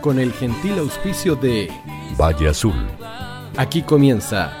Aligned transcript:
con 0.00 0.18
el 0.18 0.32
gentil 0.32 0.78
auspicio 0.78 1.36
de 1.36 1.70
Valle 2.18 2.48
Azul. 2.48 2.74
Aquí 3.56 3.82
comienza 3.82 4.52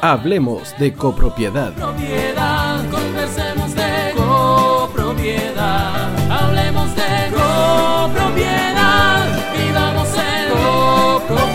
Hablemos 0.00 0.74
de 0.78 0.92
copropiedad. 0.92 1.72
Propiedad, 1.74 2.90
conversemos 2.90 3.74
de 3.74 4.12
copropiedad. 4.14 6.14
Hablemos 6.30 6.94
de 6.94 7.30
copropiedad. 7.32 9.26
Vivamos 9.56 10.08
en 10.18 10.50
copropiedad. 10.52 11.54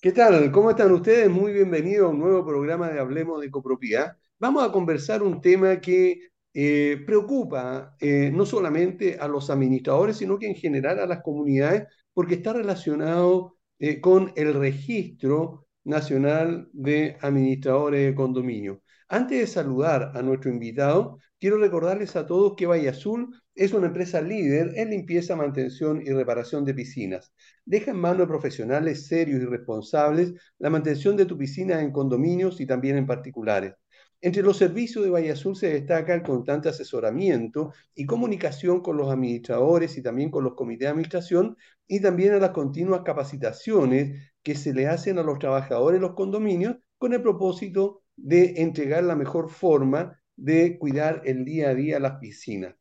¿Qué 0.00 0.12
tal? 0.12 0.52
¿Cómo 0.52 0.70
están 0.70 0.92
ustedes? 0.92 1.30
Muy 1.30 1.52
bienvenidos 1.52 2.06
a 2.06 2.10
un 2.10 2.18
nuevo 2.18 2.44
programa 2.44 2.88
de 2.88 3.00
Hablemos 3.00 3.40
de 3.40 3.50
Copropiedad. 3.50 4.16
Vamos 4.38 4.62
a 4.62 4.70
conversar 4.70 5.22
un 5.22 5.40
tema 5.40 5.80
que 5.80 6.28
eh, 6.60 7.04
preocupa 7.06 7.94
eh, 8.00 8.32
no 8.34 8.44
solamente 8.44 9.16
a 9.20 9.28
los 9.28 9.48
administradores, 9.48 10.16
sino 10.16 10.38
que 10.40 10.48
en 10.48 10.56
general 10.56 10.98
a 10.98 11.06
las 11.06 11.22
comunidades, 11.22 11.84
porque 12.12 12.34
está 12.34 12.52
relacionado 12.52 13.56
eh, 13.78 14.00
con 14.00 14.32
el 14.34 14.54
registro 14.54 15.68
nacional 15.84 16.68
de 16.72 17.16
administradores 17.20 18.06
de 18.06 18.14
condominio. 18.16 18.82
Antes 19.08 19.38
de 19.38 19.46
saludar 19.46 20.10
a 20.16 20.22
nuestro 20.22 20.50
invitado, 20.50 21.18
quiero 21.38 21.58
recordarles 21.58 22.16
a 22.16 22.26
todos 22.26 22.54
que 22.56 22.66
Valle 22.66 22.88
Azul 22.88 23.40
es 23.54 23.72
una 23.72 23.86
empresa 23.86 24.20
líder 24.20 24.72
en 24.76 24.90
limpieza, 24.90 25.36
mantención 25.36 26.02
y 26.04 26.10
reparación 26.10 26.64
de 26.64 26.74
piscinas. 26.74 27.32
Deja 27.64 27.92
en 27.92 27.98
manos 27.98 28.18
de 28.22 28.26
profesionales 28.26 29.06
serios 29.06 29.40
y 29.40 29.46
responsables 29.46 30.34
la 30.58 30.70
mantención 30.70 31.16
de 31.16 31.26
tu 31.26 31.38
piscina 31.38 31.80
en 31.80 31.92
condominios 31.92 32.60
y 32.60 32.66
también 32.66 32.96
en 32.96 33.06
particulares. 33.06 33.74
Entre 34.20 34.42
los 34.42 34.56
servicios 34.56 35.04
de 35.04 35.10
Valle 35.10 35.30
Azul 35.30 35.54
se 35.54 35.72
destaca 35.72 36.12
el 36.12 36.24
constante 36.24 36.68
asesoramiento 36.68 37.72
y 37.94 38.04
comunicación 38.04 38.80
con 38.80 38.96
los 38.96 39.12
administradores 39.12 39.96
y 39.96 40.02
también 40.02 40.32
con 40.32 40.42
los 40.42 40.54
comités 40.54 40.86
de 40.86 40.90
administración 40.90 41.56
y 41.86 42.00
también 42.00 42.34
a 42.34 42.38
las 42.38 42.50
continuas 42.50 43.02
capacitaciones 43.04 44.32
que 44.42 44.56
se 44.56 44.74
le 44.74 44.88
hacen 44.88 45.18
a 45.18 45.22
los 45.22 45.38
trabajadores 45.38 46.00
de 46.00 46.06
los 46.06 46.16
condominios 46.16 46.78
con 46.98 47.12
el 47.12 47.22
propósito 47.22 48.02
de 48.16 48.60
entregar 48.62 49.04
la 49.04 49.14
mejor 49.14 49.50
forma 49.50 50.20
de 50.34 50.78
cuidar 50.78 51.22
el 51.24 51.44
día 51.44 51.68
a 51.70 51.76
día 51.76 52.00
las 52.00 52.18
piscinas. 52.18 52.74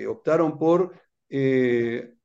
optaron 0.09 0.59
por 0.59 0.93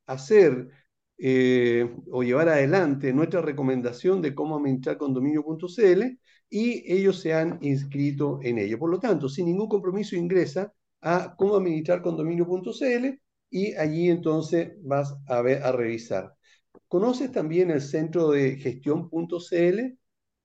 hacer 0.05 0.69
eh, 1.17 1.95
o 2.11 2.23
llevar 2.23 2.49
adelante 2.49 3.13
nuestra 3.13 3.41
recomendación 3.41 4.21
de 4.21 4.35
cómo 4.35 4.57
administrar 4.57 4.97
condominio.cl 4.97 6.19
y 6.49 6.93
ellos 6.93 7.19
se 7.21 7.33
han 7.33 7.57
inscrito 7.61 8.39
en 8.43 8.57
ello. 8.59 8.79
Por 8.79 8.91
lo 8.91 8.99
tanto, 8.99 9.29
sin 9.29 9.45
ningún 9.45 9.67
compromiso 9.69 10.15
ingresa 10.15 10.73
a 11.01 11.35
cómo 11.37 11.55
administrar 11.57 12.01
condominio.cl 12.01 13.19
y 13.49 13.73
allí 13.75 14.09
entonces 14.09 14.73
vas 14.81 15.15
a, 15.27 15.41
ver, 15.41 15.63
a 15.63 15.71
revisar. 15.71 16.33
¿Conoces 16.87 17.31
también 17.31 17.71
el 17.71 17.81
centro 17.81 18.31
de 18.31 18.57
gestión.cl? 18.57 19.97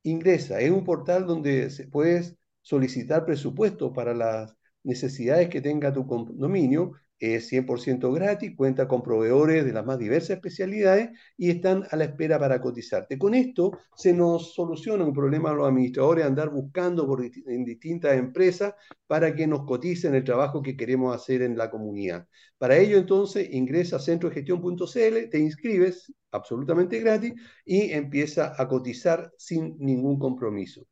Ingresa, 0.02 0.60
es 0.60 0.70
un 0.70 0.84
portal 0.84 1.26
donde 1.26 1.68
puedes 1.90 2.36
solicitar 2.62 3.24
presupuesto 3.26 3.92
para 3.92 4.14
las 4.14 4.56
necesidades 4.82 5.48
que 5.48 5.60
tenga 5.60 5.92
tu 5.92 6.06
condominio 6.06 6.92
es 7.20 7.52
100% 7.52 8.12
gratis, 8.12 8.56
cuenta 8.56 8.88
con 8.88 9.02
proveedores 9.02 9.64
de 9.64 9.72
las 9.72 9.84
más 9.84 9.98
diversas 9.98 10.30
especialidades 10.30 11.10
y 11.36 11.50
están 11.50 11.84
a 11.90 11.96
la 11.96 12.04
espera 12.04 12.38
para 12.38 12.60
cotizarte. 12.60 13.18
Con 13.18 13.34
esto 13.34 13.78
se 13.94 14.12
nos 14.14 14.54
soluciona 14.54 15.04
un 15.04 15.12
problema 15.12 15.50
a 15.50 15.54
los 15.54 15.68
administradores 15.68 16.24
andar 16.24 16.48
buscando 16.50 17.06
por 17.06 17.22
en 17.22 17.64
distintas 17.64 18.16
empresas 18.16 18.74
para 19.06 19.34
que 19.34 19.46
nos 19.46 19.64
coticen 19.66 20.14
el 20.14 20.24
trabajo 20.24 20.62
que 20.62 20.76
queremos 20.76 21.14
hacer 21.14 21.42
en 21.42 21.58
la 21.58 21.70
comunidad. 21.70 22.26
Para 22.58 22.78
ello 22.78 22.96
entonces 22.96 23.48
ingresa 23.52 23.96
a 23.96 24.00
centrogestión.cl, 24.00 25.28
te 25.30 25.38
inscribes 25.38 26.12
absolutamente 26.32 27.00
gratis 27.00 27.34
y 27.64 27.92
empieza 27.92 28.54
a 28.56 28.66
cotizar 28.66 29.32
sin 29.36 29.76
ningún 29.78 30.18
compromiso. 30.18 30.86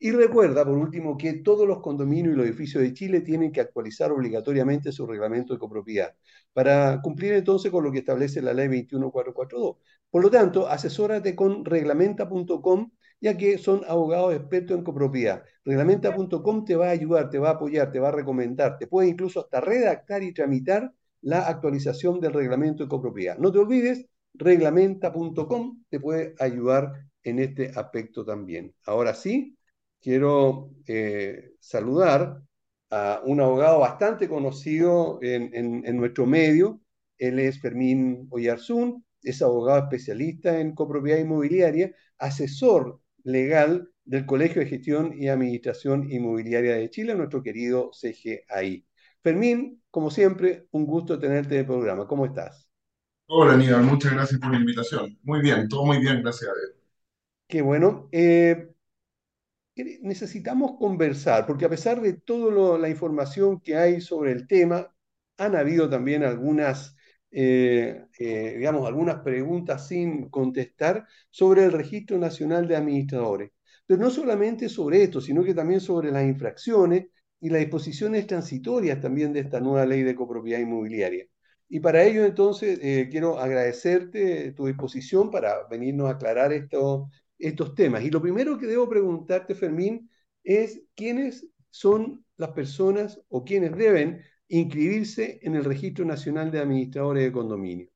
Y 0.00 0.10
recuerda, 0.12 0.64
por 0.64 0.76
último, 0.76 1.16
que 1.16 1.34
todos 1.34 1.66
los 1.66 1.80
condominios 1.80 2.34
y 2.34 2.36
los 2.36 2.46
edificios 2.46 2.82
de 2.82 2.94
Chile 2.94 3.20
tienen 3.20 3.52
que 3.52 3.60
actualizar 3.60 4.12
obligatoriamente 4.12 4.92
su 4.92 5.06
reglamento 5.06 5.52
de 5.54 5.58
copropiedad 5.58 6.14
para 6.52 7.00
cumplir 7.02 7.34
entonces 7.34 7.70
con 7.70 7.84
lo 7.84 7.92
que 7.92 7.98
establece 7.98 8.42
la 8.42 8.52
ley 8.54 8.68
21442. 8.68 9.76
Por 10.10 10.22
lo 10.22 10.30
tanto, 10.30 10.68
asesórate 10.68 11.34
con 11.34 11.64
reglamenta.com 11.64 12.90
ya 13.20 13.36
que 13.36 13.58
son 13.58 13.82
abogados 13.88 14.34
expertos 14.34 14.78
en 14.78 14.84
copropiedad. 14.84 15.42
Reglamenta.com 15.64 16.64
te 16.64 16.76
va 16.76 16.88
a 16.88 16.90
ayudar, 16.90 17.30
te 17.30 17.38
va 17.38 17.50
a 17.50 17.52
apoyar, 17.52 17.90
te 17.90 17.98
va 18.00 18.08
a 18.08 18.12
recomendar, 18.12 18.78
te 18.78 18.86
puede 18.86 19.08
incluso 19.08 19.40
hasta 19.40 19.60
redactar 19.60 20.22
y 20.22 20.32
tramitar 20.32 20.92
la 21.22 21.48
actualización 21.48 22.20
del 22.20 22.32
reglamento 22.32 22.84
de 22.84 22.88
copropiedad. 22.88 23.36
No 23.38 23.50
te 23.50 23.58
olvides, 23.58 24.06
reglamenta.com 24.34 25.82
te 25.88 26.00
puede 26.00 26.34
ayudar 26.38 26.92
en 27.24 27.40
este 27.40 27.70
aspecto 27.74 28.24
también. 28.24 28.72
Ahora 28.86 29.14
sí, 29.14 29.57
quiero 30.00 30.70
eh, 30.86 31.52
saludar 31.60 32.42
a 32.90 33.20
un 33.24 33.40
abogado 33.40 33.80
bastante 33.80 34.28
conocido 34.28 35.18
en, 35.22 35.96
nuestro 35.96 36.26
medio. 36.26 36.80
Él 37.18 37.38
es 37.38 37.60
Fermín 37.60 38.28
Oyarzún, 38.30 39.04
es 39.22 39.42
abogado 39.42 39.80
especialista 39.80 40.60
en 40.60 40.74
copropiedad 40.74 41.18
inmobiliaria, 41.18 41.94
asesor 42.18 43.00
legal 43.24 43.90
del 44.04 44.24
Colegio 44.24 44.62
de 44.62 44.68
Gestión 44.68 45.12
y 45.18 45.28
Administración 45.28 46.10
Inmobiliaria 46.10 46.76
de 46.76 46.88
Chile, 46.88 47.14
nuestro 47.14 47.42
querido 47.42 47.90
CGAI. 47.92 48.86
Fermín, 49.22 49.82
como 49.90 50.10
siempre, 50.10 50.66
un 50.70 50.86
gusto 50.86 51.18
tenerte 51.18 51.54
en 51.54 51.60
el 51.60 51.66
programa. 51.66 52.06
¿Cómo 52.06 52.24
estás? 52.24 52.70
Hola, 53.26 53.52
Aníbal, 53.52 53.82
muchas 53.82 54.12
gracias 54.12 54.40
por 54.40 54.52
la 54.52 54.58
invitación. 54.58 55.18
Muy 55.22 55.42
bien, 55.42 55.68
todo 55.68 55.84
muy 55.84 55.98
bien, 55.98 56.22
gracias 56.22 56.50
a 56.50 56.54
Dios. 56.54 56.78
Qué 57.46 57.60
bueno. 57.60 58.08
Eh, 58.12 58.68
necesitamos 60.02 60.76
conversar, 60.78 61.46
porque 61.46 61.64
a 61.64 61.68
pesar 61.70 62.00
de 62.00 62.14
toda 62.14 62.78
la 62.78 62.88
información 62.88 63.60
que 63.60 63.76
hay 63.76 64.00
sobre 64.00 64.32
el 64.32 64.46
tema, 64.46 64.94
han 65.36 65.56
habido 65.56 65.88
también 65.88 66.24
algunas, 66.24 66.96
eh, 67.30 68.04
eh, 68.18 68.54
digamos, 68.56 68.86
algunas 68.86 69.20
preguntas 69.22 69.86
sin 69.88 70.28
contestar 70.30 71.06
sobre 71.30 71.64
el 71.64 71.72
Registro 71.72 72.18
Nacional 72.18 72.66
de 72.68 72.76
Administradores. 72.76 73.50
Pero 73.86 74.00
no 74.02 74.10
solamente 74.10 74.68
sobre 74.68 75.02
esto, 75.02 75.20
sino 75.20 75.44
que 75.44 75.54
también 75.54 75.80
sobre 75.80 76.10
las 76.12 76.24
infracciones 76.24 77.06
y 77.40 77.50
las 77.50 77.60
disposiciones 77.60 78.26
transitorias 78.26 79.00
también 79.00 79.32
de 79.32 79.40
esta 79.40 79.60
nueva 79.60 79.86
ley 79.86 80.02
de 80.02 80.14
copropiedad 80.14 80.60
inmobiliaria. 80.60 81.26
Y 81.68 81.80
para 81.80 82.02
ello, 82.04 82.24
entonces, 82.24 82.78
eh, 82.82 83.08
quiero 83.10 83.38
agradecerte 83.38 84.52
tu 84.52 84.66
disposición 84.66 85.30
para 85.30 85.66
venirnos 85.68 86.08
a 86.08 86.12
aclarar 86.12 86.52
esto, 86.52 87.10
estos 87.38 87.74
temas. 87.74 88.02
Y 88.04 88.10
lo 88.10 88.20
primero 88.20 88.58
que 88.58 88.66
debo 88.66 88.88
preguntarte, 88.88 89.54
Fermín, 89.54 90.10
es 90.44 90.82
quiénes 90.94 91.46
son 91.70 92.24
las 92.36 92.50
personas 92.50 93.20
o 93.28 93.44
quiénes 93.44 93.76
deben 93.76 94.22
inscribirse 94.48 95.38
en 95.42 95.54
el 95.54 95.64
Registro 95.64 96.04
Nacional 96.04 96.50
de 96.50 96.60
Administradores 96.60 97.24
de 97.24 97.32
Condominio. 97.32 97.88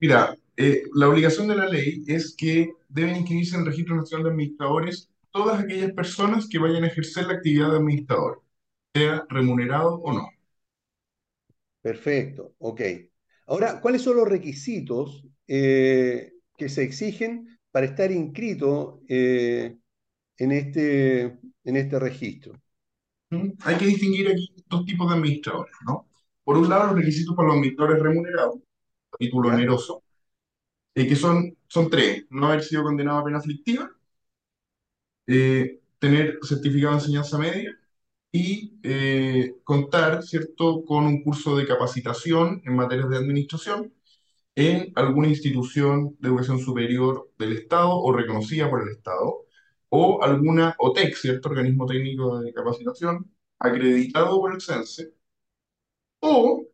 Mira, 0.00 0.36
eh, 0.56 0.82
la 0.94 1.08
obligación 1.08 1.48
de 1.48 1.56
la 1.56 1.66
ley 1.66 2.02
es 2.06 2.34
que 2.36 2.72
deben 2.88 3.16
inscribirse 3.16 3.54
en 3.54 3.60
el 3.60 3.66
Registro 3.66 3.96
Nacional 3.96 4.24
de 4.24 4.30
Administradores 4.30 5.10
todas 5.30 5.60
aquellas 5.62 5.92
personas 5.92 6.48
que 6.48 6.58
vayan 6.58 6.84
a 6.84 6.88
ejercer 6.88 7.26
la 7.26 7.34
actividad 7.34 7.70
de 7.70 7.76
administrador, 7.78 8.42
sea 8.94 9.24
remunerado 9.28 9.94
o 9.96 10.12
no. 10.12 10.28
Perfecto, 11.82 12.54
ok. 12.58 12.80
Ahora, 13.46 13.80
¿cuáles 13.80 14.02
son 14.02 14.16
los 14.16 14.28
requisitos 14.28 15.26
eh, 15.46 16.34
que 16.56 16.68
se 16.68 16.82
exigen 16.82 17.53
para 17.74 17.86
estar 17.86 18.12
inscrito 18.12 19.00
eh, 19.08 19.76
en, 20.38 20.52
este, 20.52 21.24
en 21.64 21.76
este 21.76 21.98
registro? 21.98 22.52
Hay 23.64 23.76
que 23.78 23.86
distinguir 23.86 24.28
aquí 24.28 24.54
dos 24.68 24.84
tipos 24.84 25.08
de 25.08 25.16
administradores, 25.16 25.74
¿no? 25.84 26.06
Por 26.44 26.56
un 26.56 26.68
lado, 26.68 26.86
los 26.86 26.96
requisitos 26.98 27.34
para 27.34 27.48
los 27.48 27.56
administradores 27.56 28.00
remunerados, 28.00 28.60
título 29.18 29.48
¿Ya? 29.48 29.54
oneroso, 29.56 30.04
eh, 30.94 31.08
que 31.08 31.16
son, 31.16 31.56
son 31.66 31.90
tres. 31.90 32.26
No 32.30 32.46
haber 32.46 32.62
sido 32.62 32.84
condenado 32.84 33.18
a 33.18 33.24
pena 33.24 33.38
aflictiva, 33.38 33.90
eh, 35.26 35.80
tener 35.98 36.38
certificado 36.42 36.92
de 36.92 36.98
enseñanza 37.00 37.38
media 37.38 37.76
y 38.32 38.78
eh, 38.82 39.56
contar, 39.64 40.22
¿cierto?, 40.22 40.84
con 40.84 41.06
un 41.06 41.22
curso 41.24 41.56
de 41.56 41.66
capacitación 41.66 42.62
en 42.64 42.76
materias 42.76 43.10
de 43.10 43.16
administración 43.18 43.92
en 44.56 44.92
alguna 44.96 45.28
institución 45.28 46.16
de 46.20 46.28
educación 46.28 46.58
superior 46.60 47.30
del 47.38 47.52
Estado 47.56 47.90
o 47.98 48.12
reconocida 48.12 48.70
por 48.70 48.82
el 48.82 48.90
Estado, 48.90 49.46
o 49.88 50.22
alguna 50.22 50.74
OTEC, 50.78 51.14
¿cierto?, 51.16 51.48
organismo 51.50 51.86
técnico 51.86 52.40
de 52.40 52.52
capacitación 52.52 53.30
acreditado 53.58 54.40
por 54.40 54.54
el 54.54 54.60
CENSE, 54.60 55.14
o 56.20 56.66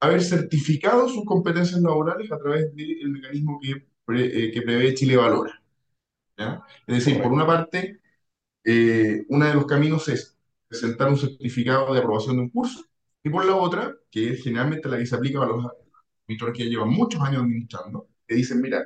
haber 0.00 0.22
certificado 0.22 1.08
sus 1.08 1.24
competencias 1.24 1.80
laborales 1.82 2.30
a 2.32 2.38
través 2.38 2.74
del 2.74 3.10
mecanismo 3.10 3.58
que, 3.62 3.86
pre- 4.04 4.46
eh, 4.46 4.52
que 4.52 4.62
prevé 4.62 4.94
Chile 4.94 5.16
Valora. 5.16 5.62
¿ya? 6.38 6.62
Es 6.86 7.04
decir, 7.04 7.22
por 7.22 7.32
una 7.32 7.46
parte, 7.46 8.00
eh, 8.64 9.24
uno 9.28 9.46
de 9.46 9.54
los 9.54 9.66
caminos 9.66 10.08
es 10.08 10.36
presentar 10.68 11.08
un 11.08 11.18
certificado 11.18 11.92
de 11.94 12.00
aprobación 12.00 12.36
de 12.36 12.42
un 12.42 12.50
curso, 12.50 12.84
y 13.22 13.30
por 13.30 13.44
la 13.46 13.56
otra, 13.56 13.96
que 14.10 14.30
es 14.32 14.44
generalmente 14.44 14.88
la 14.88 14.98
que 14.98 15.06
se 15.06 15.16
aplica 15.16 15.40
para 15.40 15.52
los 15.52 15.66
administradores 16.26 16.58
que 16.58 16.64
ya 16.64 16.70
llevan 16.70 16.90
muchos 16.90 17.20
años 17.22 17.42
administrando, 17.42 18.08
que 18.26 18.34
dicen, 18.34 18.60
mira, 18.60 18.82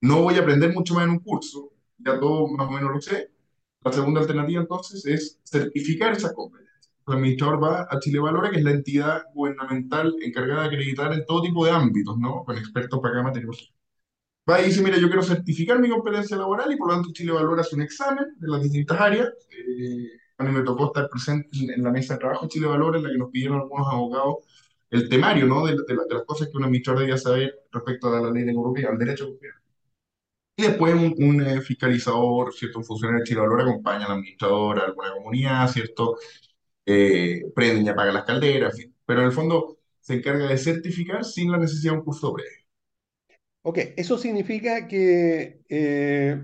no 0.00 0.22
voy 0.22 0.36
a 0.36 0.40
aprender 0.40 0.72
mucho 0.72 0.94
más 0.94 1.04
en 1.04 1.10
un 1.10 1.20
curso, 1.20 1.72
ya 1.98 2.20
todo 2.20 2.48
más 2.48 2.68
o 2.68 2.70
menos 2.70 2.92
lo 2.92 3.00
sé. 3.00 3.30
La 3.82 3.92
segunda 3.92 4.20
alternativa 4.20 4.60
entonces 4.60 5.06
es 5.06 5.40
certificar 5.44 6.12
esas 6.12 6.32
competencias. 6.34 6.90
El 7.06 7.14
administrador 7.14 7.62
va 7.62 7.88
a 7.88 7.98
Chile 8.00 8.18
Valora, 8.18 8.50
que 8.50 8.58
es 8.58 8.64
la 8.64 8.72
entidad 8.72 9.22
gubernamental 9.32 10.14
encargada 10.22 10.62
de 10.62 10.68
acreditar 10.68 11.12
en 11.12 11.24
todo 11.24 11.42
tipo 11.42 11.64
de 11.64 11.70
ámbitos, 11.70 12.18
¿no? 12.18 12.44
Con 12.44 12.58
expertos 12.58 13.00
para 13.00 13.14
cada 13.14 13.24
materia. 13.24 13.48
Va 14.48 14.60
y 14.60 14.66
dice, 14.66 14.82
mira, 14.82 14.96
yo 14.98 15.08
quiero 15.08 15.22
certificar 15.22 15.78
mi 15.80 15.88
competencia 15.88 16.36
laboral 16.36 16.70
y 16.72 16.76
por 16.76 16.88
lo 16.88 16.94
tanto 16.94 17.12
Chile 17.12 17.32
Valora 17.32 17.62
hace 17.62 17.74
un 17.74 17.82
examen 17.82 18.26
de 18.38 18.48
las 18.48 18.62
distintas 18.62 19.00
áreas. 19.00 19.28
Eh, 19.50 20.08
a 20.38 20.44
mí 20.44 20.52
me 20.52 20.62
tocó 20.62 20.86
estar 20.86 21.08
presente 21.08 21.48
en 21.74 21.82
la 21.82 21.90
mesa 21.90 22.14
de 22.14 22.20
trabajo 22.20 22.46
Chile 22.48 22.66
Valora, 22.66 22.98
en 22.98 23.04
la 23.04 23.10
que 23.10 23.18
nos 23.18 23.30
pidieron 23.30 23.60
algunos 23.60 23.86
abogados 23.88 24.36
el 24.96 25.08
temario, 25.08 25.46
¿no? 25.46 25.66
De, 25.66 25.74
de 25.74 25.84
de 26.08 26.14
las 26.14 26.24
cosas 26.24 26.48
que 26.50 26.56
un 26.58 26.64
administrador 26.64 27.00
debía 27.02 27.18
saber 27.18 27.54
respecto 27.72 28.14
a 28.14 28.20
la 28.20 28.30
ley 28.30 28.44
de 28.44 28.52
propiedad, 28.54 28.92
al 28.92 28.98
derecho 28.98 29.24
de 29.26 29.30
propiedad. 29.32 29.56
Y 30.58 30.62
después 30.62 30.94
un, 30.94 31.14
un, 31.18 31.42
eh, 31.46 31.60
fiscalizador, 31.60 32.52
¿cierto? 32.54 32.78
Un 32.78 32.84
funcionario 32.84 33.20
de 33.20 33.28
Chile 33.28 33.40
Valora 33.40 33.64
acompaña 33.64 34.06
al 34.06 34.12
administrador 34.12 34.78
a 34.80 34.84
alguna 34.86 35.12
comunidad, 35.12 35.68
¿cierto? 35.70 36.16
Eh, 36.86 37.42
y 37.56 37.88
apaga 37.88 38.12
las 38.12 38.24
calderas. 38.24 38.76
Pero 39.06 39.20
en 39.20 39.26
el 39.28 39.32
fondo 39.32 39.78
se 40.00 40.14
encarga 40.14 40.48
de 40.48 40.58
certificar 40.58 41.24
sin 41.24 41.52
la 41.52 41.58
necesidad 41.58 41.92
de 41.94 41.98
un 42.00 42.04
curso 42.04 42.32
previo. 42.34 42.52
Ok, 43.62 43.78
eso 43.96 44.16
significa 44.18 44.86
que 44.86 45.60
eh, 45.68 46.40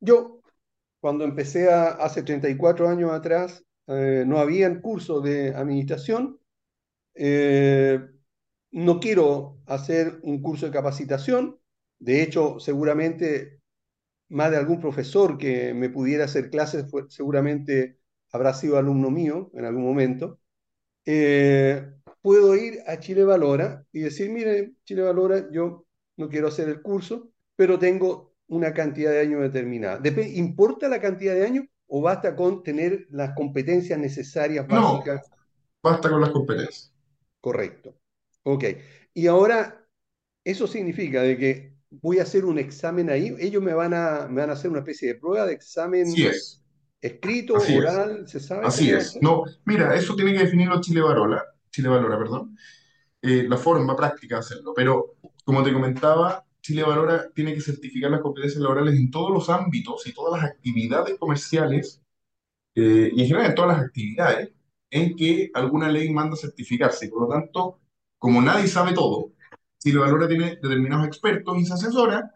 yo, 0.00 0.40
cuando 1.00 1.24
empecé 1.24 1.70
a- 1.72 1.90
hace 1.90 2.22
34 2.22 2.88
años 2.88 3.12
atrás, 3.12 3.64
eh, 3.88 4.24
no 4.26 4.38
había 4.40 4.80
curso 4.82 5.20
de 5.20 5.54
administración. 5.54 6.40
Eh, 7.16 8.00
no 8.72 9.00
quiero 9.00 9.58
hacer 9.66 10.20
un 10.22 10.42
curso 10.42 10.66
de 10.66 10.72
capacitación. 10.72 11.58
De 11.98 12.22
hecho, 12.22 12.60
seguramente 12.60 13.60
más 14.28 14.50
de 14.50 14.56
algún 14.58 14.80
profesor 14.80 15.38
que 15.38 15.74
me 15.74 15.90
pudiera 15.90 16.24
hacer 16.24 16.50
clases 16.50 16.90
fue- 16.90 17.06
seguramente 17.10 17.98
habrá 18.32 18.54
sido 18.54 18.78
alumno 18.78 19.10
mío 19.10 19.50
en 19.54 19.64
algún 19.64 19.84
momento. 19.84 20.40
Eh, 21.04 21.88
puedo 22.22 22.56
ir 22.56 22.80
a 22.86 22.98
Chile 23.00 23.24
Valora 23.24 23.84
y 23.92 24.00
decir, 24.00 24.30
mire, 24.30 24.74
Chile 24.84 25.02
Valora, 25.02 25.50
yo 25.52 25.86
no 26.16 26.28
quiero 26.28 26.48
hacer 26.48 26.68
el 26.68 26.82
curso, 26.82 27.30
pero 27.56 27.78
tengo 27.78 28.34
una 28.48 28.74
cantidad 28.74 29.12
de 29.12 29.20
años 29.20 29.40
determinada. 29.42 30.00
Dep- 30.00 30.34
¿Importa 30.36 30.88
la 30.88 31.00
cantidad 31.00 31.34
de 31.34 31.46
años 31.46 31.66
o 31.88 32.02
basta 32.02 32.34
con 32.36 32.62
tener 32.62 33.06
las 33.10 33.34
competencias 33.34 33.98
necesarias 33.98 34.68
No, 34.68 35.10
básicas? 35.10 35.32
basta 35.82 36.10
con 36.10 36.20
las 36.22 36.30
competencias. 36.30 36.92
Correcto. 37.46 37.96
Ok. 38.42 38.64
Y 39.14 39.28
ahora, 39.28 39.86
eso 40.42 40.66
significa 40.66 41.22
de 41.22 41.38
que 41.38 41.76
voy 41.90 42.18
a 42.18 42.24
hacer 42.24 42.44
un 42.44 42.58
examen 42.58 43.08
ahí. 43.08 43.32
Ellos 43.38 43.62
me 43.62 43.72
van 43.72 43.94
a, 43.94 44.26
me 44.28 44.40
van 44.40 44.50
a 44.50 44.54
hacer 44.54 44.68
una 44.68 44.80
especie 44.80 45.06
de 45.06 45.14
prueba 45.14 45.46
de 45.46 45.52
examen 45.52 46.08
Así 46.08 46.26
es, 46.26 46.60
escrito, 47.00 47.58
así 47.58 47.74
es, 47.74 47.78
oral, 47.78 48.26
¿se 48.26 48.40
sabe 48.40 48.66
así 48.66 48.90
es. 48.90 49.16
No, 49.22 49.44
mira, 49.64 49.94
eso 49.94 50.16
tiene 50.16 50.32
que 50.32 50.40
definirlo 50.40 50.80
Chile 50.80 51.02
Valora, 51.02 51.40
Chile 51.70 51.88
Valora, 51.88 52.18
perdón. 52.18 52.56
eh, 53.22 53.44
la 53.48 53.56
forma 53.56 53.94
práctica 53.94 54.34
de 54.34 54.40
hacerlo. 54.40 54.72
Pero, 54.74 55.14
como 55.44 55.62
te 55.62 55.72
comentaba, 55.72 56.44
Chile 56.60 56.82
Valora 56.82 57.30
tiene 57.32 57.54
que 57.54 57.60
certificar 57.60 58.10
las 58.10 58.22
competencias 58.22 58.60
laborales 58.60 58.96
en 58.96 59.08
todos 59.08 59.30
los 59.30 59.48
ámbitos 59.50 60.04
y 60.08 60.12
todas 60.12 60.42
las 60.42 60.50
actividades 60.50 61.16
comerciales, 61.16 62.02
eh, 62.74 63.08
y 63.14 63.20
en 63.20 63.28
general 63.28 63.50
en 63.50 63.54
todas 63.54 63.76
las 63.76 63.86
actividades 63.86 64.55
en 64.96 65.16
que 65.16 65.50
alguna 65.54 65.88
ley 65.88 66.10
manda 66.12 66.36
certificarse. 66.36 67.08
Por 67.08 67.22
lo 67.22 67.28
tanto, 67.28 67.80
como 68.18 68.40
nadie 68.42 68.68
sabe 68.68 68.92
todo, 68.94 69.32
Chile 69.78 69.98
Valora 69.98 70.28
tiene 70.28 70.56
determinados 70.62 71.06
expertos 71.06 71.58
y 71.58 71.64
se 71.66 71.74
asesora 71.74 72.32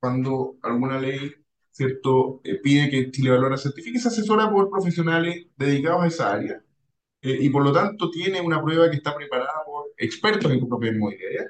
cuando 0.00 0.56
alguna 0.62 0.98
ley, 1.00 1.34
¿cierto?, 1.70 2.40
eh, 2.44 2.56
pide 2.62 2.90
que 2.90 3.10
Chile 3.10 3.30
Valora 3.30 3.56
certifique, 3.56 3.98
se 3.98 4.08
asesora 4.08 4.50
por 4.50 4.70
profesionales 4.70 5.46
dedicados 5.56 6.04
a 6.04 6.06
esa 6.06 6.32
área 6.32 6.62
eh, 7.22 7.38
y 7.40 7.50
por 7.50 7.64
lo 7.64 7.72
tanto 7.72 8.10
tiene 8.10 8.40
una 8.40 8.62
prueba 8.62 8.90
que 8.90 8.96
está 8.96 9.14
preparada 9.16 9.64
por 9.66 9.86
expertos 9.98 10.52
en 10.52 10.68
propiedad 10.68 10.94
inmobiliaria, 10.94 11.46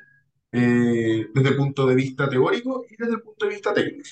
eh, 0.53 1.27
desde 1.35 1.49
el 1.51 1.57
punto 1.57 1.87
de 1.87 1.95
vista 1.95 2.29
teórico 2.29 2.85
y 2.89 2.97
desde 2.97 3.15
el 3.15 3.23
punto 3.23 3.47
de 3.47 3.53
vista 3.53 3.75
técnico. 3.75 4.09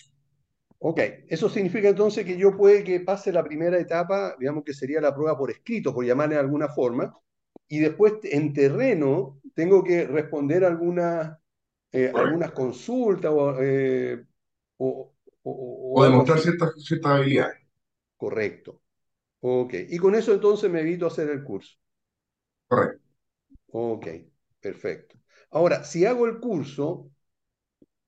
Ok, 0.86 1.00
eso 1.28 1.48
significa 1.48 1.88
entonces 1.88 2.26
que 2.26 2.36
yo 2.36 2.56
puede 2.56 2.84
que 2.84 3.00
pase 3.00 3.32
la 3.32 3.42
primera 3.42 3.78
etapa, 3.78 4.36
digamos 4.38 4.64
que 4.64 4.74
sería 4.74 5.00
la 5.00 5.14
prueba 5.14 5.36
por 5.38 5.50
escrito, 5.50 5.94
por 5.94 6.04
llamarle 6.04 6.34
de 6.34 6.42
alguna 6.42 6.68
forma, 6.68 7.14
y 7.68 7.78
después 7.78 8.14
en 8.24 8.52
terreno 8.52 9.40
tengo 9.54 9.82
que 9.82 10.06
responder 10.06 10.62
algunas, 10.64 11.38
eh, 11.92 12.12
algunas 12.14 12.52
consultas 12.52 13.32
o, 13.34 13.56
eh, 13.62 14.24
o- 14.78 15.14
o- 15.44 16.04
demostrar 16.04 16.38
ciertas, 16.40 16.74
ciertas 16.84 17.12
habilidades. 17.12 17.58
Correcto. 18.16 18.80
Ok, 19.40 19.74
y 19.90 19.98
con 19.98 20.14
eso 20.16 20.32
entonces 20.34 20.70
me 20.70 20.80
evito 20.82 21.06
hacer 21.08 21.30
el 21.30 21.44
curso. 21.44 21.76
Correcto. 22.68 23.04
Ok, 23.72 24.06
perfecto. 24.60 25.18
Ahora, 25.50 25.84
si 25.84 26.04
hago 26.06 26.26
el 26.26 26.40
curso 26.40 27.10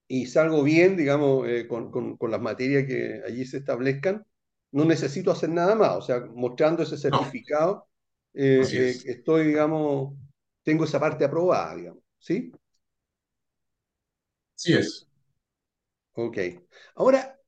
y 0.09 0.27
salgo 0.27 0.63
bien, 0.63 0.97
digamos, 0.97 1.47
eh, 1.49 1.67
con, 1.69 1.91
con- 1.91 2.17
con 2.17 2.31
las 2.31 2.41
materias 2.41 2.85
que 2.87 3.23
allí 3.27 3.45
se 3.47 3.59
establezcan, 3.59 4.25
no 4.73 4.85
necesito 4.85 5.31
hacer 5.31 5.51
nada 5.51 5.75
más. 5.75 5.97
O 5.97 6.03
sea, 6.03 6.21
mostrando 6.35 6.83
ese 6.83 6.97
No, 7.11 7.21
certificado, 7.21 7.89
eh, 8.35 8.69
eh, 8.73 9.03
es. 9.03 9.07
estoy, 9.07 9.47
digamos, 9.49 10.15
tengo 10.63 10.85
esa 10.85 11.01
parte 11.01 11.25
aprobada, 11.25 11.75
digamos. 11.77 12.03
¿Sí? 12.19 12.53
Así 14.57 14.75
es. 14.75 15.07
Ok. 16.15 16.39
Ahora, 16.95 17.39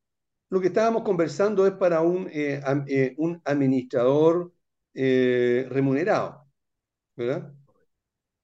lo 0.50 0.60
que 0.60 0.68
estábamos 0.68 1.02
conversando 1.04 1.66
es 1.66 1.74
para 1.74 2.02
un, 2.02 2.30
am- 2.64 2.86
un 3.18 3.42
administrador 3.44 4.52
remunerado, 4.94 6.46
¿verdad? 7.16 7.54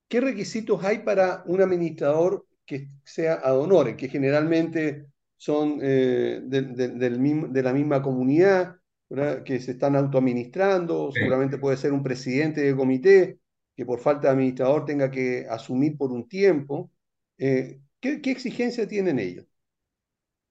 ¿Qué 0.08 0.20
requisitos 0.20 0.84
hay 0.84 1.00
para 1.00 1.42
un 1.46 1.60
administrador 1.62 2.46
que 2.66 2.88
sea 3.04 3.34
ad 3.34 3.58
honorem, 3.58 3.96
que 3.96 4.08
generalmente 4.08 5.06
son 5.36 5.78
eh, 5.82 6.40
de, 6.44 6.62
de- 6.62 6.88
del 6.90 7.18
mismo- 7.20 7.48
de 7.48 7.62
la 7.62 7.72
misma 7.72 8.02
comunidad? 8.02 8.76
¿verdad? 9.08 9.44
que 9.44 9.60
se 9.60 9.72
están 9.72 9.96
autoadministrando, 9.96 11.12
seguramente 11.12 11.58
puede 11.58 11.76
ser 11.76 11.92
un 11.92 12.02
presidente 12.02 12.62
de 12.62 12.74
comité 12.74 13.38
que 13.76 13.84
por 13.86 14.00
falta 14.00 14.28
de 14.28 14.32
administrador 14.34 14.84
tenga 14.86 15.10
que 15.10 15.46
asumir 15.48 15.96
por 15.96 16.10
un 16.12 16.26
tiempo. 16.28 16.90
Eh, 17.38 17.80
¿qué, 18.00 18.20
qué 18.22 18.30
exigencia 18.30 18.88
tienen 18.88 19.18
ellos? 19.18 19.46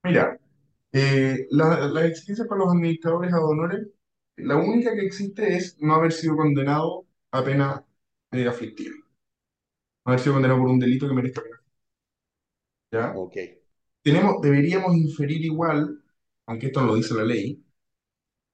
Mira, 0.04 0.38
eh, 0.94 1.48
la, 1.52 1.88
la 1.88 2.06
exigencia 2.06 2.46
para 2.48 2.60
los 2.62 2.72
administradores 2.74 3.34
ad 3.34 3.44
honorem, 3.46 3.88
la 4.38 4.58
única 4.58 4.94
que 4.96 5.06
existe 5.06 5.56
es 5.56 5.78
no 5.82 5.96
haber 5.96 6.12
sido 6.14 6.38
condenado 6.38 7.06
a 7.32 7.44
pena 7.44 7.86
aflictiva. 8.50 8.96
No 10.06 10.12
haber 10.12 10.22
sido 10.22 10.36
condenado 10.36 10.62
por 10.62 10.70
un 10.70 10.80
delito 10.80 11.08
que 11.10 11.14
merezca 11.14 11.42
pena. 11.42 11.62
¿Ya? 12.94 13.22
Ok, 13.22 13.38
Tenemos, 14.04 14.42
deberíamos 14.42 14.96
inferir 14.98 15.44
igual, 15.46 16.04
aunque 16.48 16.68
esto 16.68 16.82
no 16.82 16.88
lo 16.88 16.96
dice 16.96 17.16
la 17.16 17.24
ley, 17.26 17.64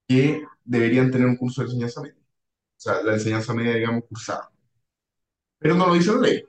que 0.08 0.44
deberían 0.66 1.12
tener 1.12 1.28
un 1.28 1.38
curso 1.38 1.62
de 1.62 1.68
enseñanza 1.68 2.02
media. 2.02 2.16
O 2.20 2.82
sea, 2.82 3.04
la 3.04 3.14
enseñanza 3.16 3.54
media, 3.54 3.76
digamos, 3.76 4.06
cursada. 4.10 4.52
Pero 5.58 5.76
no 5.76 5.88
lo 5.88 5.94
dice 5.94 6.12
la 6.14 6.22
ley. 6.22 6.44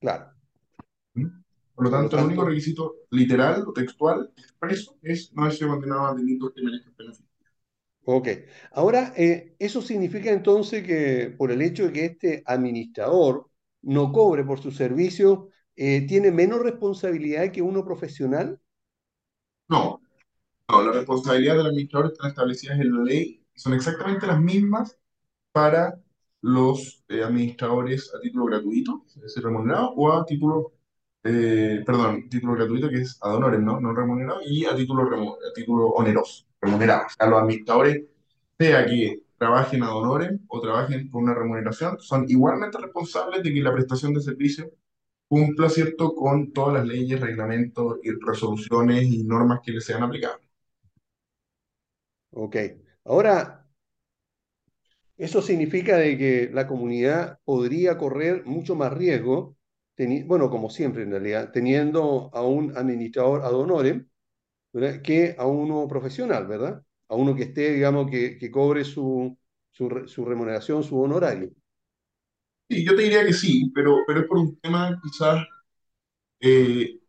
claro. 0.00 0.34
¿Mm? 1.14 1.26
Por 1.74 1.84
lo 1.84 1.90
Por 1.92 2.02
lo 2.02 2.10
tanto, 2.10 2.16
el 2.16 2.24
único 2.24 2.44
tanto, 2.44 2.44
requisito 2.44 2.96
literal 3.10 3.64
o 3.66 3.72
textual 3.72 4.32
expreso 4.36 4.96
es 5.02 5.32
no 5.34 5.42
haber 5.42 5.54
sido 5.54 5.70
condenado 5.70 6.06
a 6.08 6.14
delitos 6.14 6.52
que 6.54 6.62
merezcan 6.62 6.94
pena 6.94 7.12
ok. 8.04 8.28
Ahora, 8.72 9.12
eh, 9.16 9.54
eso 9.58 9.82
significa 9.82 10.30
entonces 10.30 10.84
que 10.86 11.34
por 11.36 11.50
el 11.52 11.62
hecho 11.62 11.86
de 11.86 11.92
que 11.92 12.04
este 12.06 12.42
administrador 12.46 13.50
no 13.82 14.12
cobre 14.12 14.44
por 14.44 14.60
su 14.60 14.70
servicio, 14.70 15.50
eh, 15.76 16.06
tiene 16.06 16.30
menos 16.30 16.60
responsabilidad 16.60 17.50
que 17.52 17.62
uno 17.62 17.84
profesional. 17.84 18.60
No, 19.68 20.00
no, 20.68 20.82
las 20.82 20.94
responsabilidades 20.96 21.58
del 21.58 21.66
administrador 21.68 22.12
están 22.12 22.30
establecidas 22.30 22.80
en 22.80 22.96
la 22.96 23.04
ley 23.04 23.44
y 23.54 23.58
son 23.60 23.74
exactamente 23.74 24.26
las 24.26 24.40
mismas 24.40 24.98
para 25.52 26.00
los 26.42 27.04
eh, 27.08 27.22
administradores 27.22 28.12
a 28.14 28.20
título 28.20 28.46
gratuito, 28.46 29.04
es 29.08 29.20
decir, 29.22 29.42
remunerado, 29.42 29.90
o 29.96 30.12
a 30.12 30.24
título, 30.24 30.72
eh, 31.24 31.82
perdón, 31.84 32.28
título 32.28 32.54
gratuito 32.54 32.88
que 32.88 33.02
es 33.02 33.18
ad 33.22 33.36
honorem, 33.36 33.64
¿no? 33.64 33.80
No 33.80 33.94
remunerado, 33.94 34.40
y 34.44 34.64
a 34.64 34.74
título, 34.74 35.02
a 35.04 35.52
título 35.54 35.88
oneroso, 35.88 36.46
remunerado. 36.60 37.06
O 37.06 37.10
sea, 37.10 37.26
los 37.28 37.40
administradores, 37.40 38.04
sea 38.58 38.86
que 38.86 39.22
trabajen 39.38 39.82
ad 39.82 39.96
honorem 39.96 40.40
o 40.48 40.60
trabajen 40.60 41.10
por 41.10 41.22
una 41.22 41.34
remuneración, 41.34 41.98
son 42.00 42.26
igualmente 42.28 42.78
responsables 42.78 43.42
de 43.42 43.52
que 43.52 43.60
la 43.62 43.72
prestación 43.72 44.14
de 44.14 44.20
servicio 44.22 44.70
cumpla, 45.30 45.70
¿cierto?, 45.70 46.14
con 46.14 46.52
todas 46.52 46.74
las 46.74 46.86
leyes, 46.88 47.20
reglamentos 47.20 48.00
y 48.04 48.10
resoluciones 48.12 49.04
y 49.04 49.24
normas 49.24 49.60
que 49.64 49.72
les 49.72 49.86
sean 49.86 50.04
aplicables. 50.04 50.46
Ok. 52.32 52.56
Ahora, 53.04 53.66
eso 55.16 55.42
significa 55.42 55.96
de 55.96 56.16
que 56.18 56.50
la 56.52 56.66
comunidad 56.66 57.38
podría 57.44 57.98
correr 57.98 58.44
mucho 58.46 58.74
más 58.74 58.92
riesgo, 58.92 59.56
bueno, 60.26 60.48
como 60.50 60.70
siempre 60.70 61.02
en 61.02 61.10
realidad, 61.10 61.50
teniendo 61.52 62.30
a 62.32 62.42
un 62.42 62.74
administrador 62.76 63.42
ad 63.42 63.52
honorem, 63.54 64.08
¿verdad? 64.72 65.02
que 65.02 65.36
a 65.38 65.46
uno 65.46 65.88
profesional, 65.88 66.46
¿verdad? 66.48 66.82
A 67.08 67.16
uno 67.16 67.36
que 67.36 67.44
esté, 67.44 67.72
digamos, 67.74 68.10
que, 68.10 68.38
que 68.38 68.50
cobre 68.50 68.84
su, 68.84 69.38
su, 69.70 70.04
su 70.08 70.24
remuneración, 70.26 70.84
su 70.84 71.00
honorario. 71.00 71.50
Sí, 72.70 72.84
yo 72.86 72.96
te 72.96 73.02
diría 73.02 73.24
que 73.26 73.32
sí, 73.34 73.70
pero, 73.74 73.98
pero 74.06 74.20
es 74.20 74.26
por 74.26 74.38
un 74.38 74.56
tema 74.60 74.98
quizás 75.02 75.44
eh, 76.40 77.00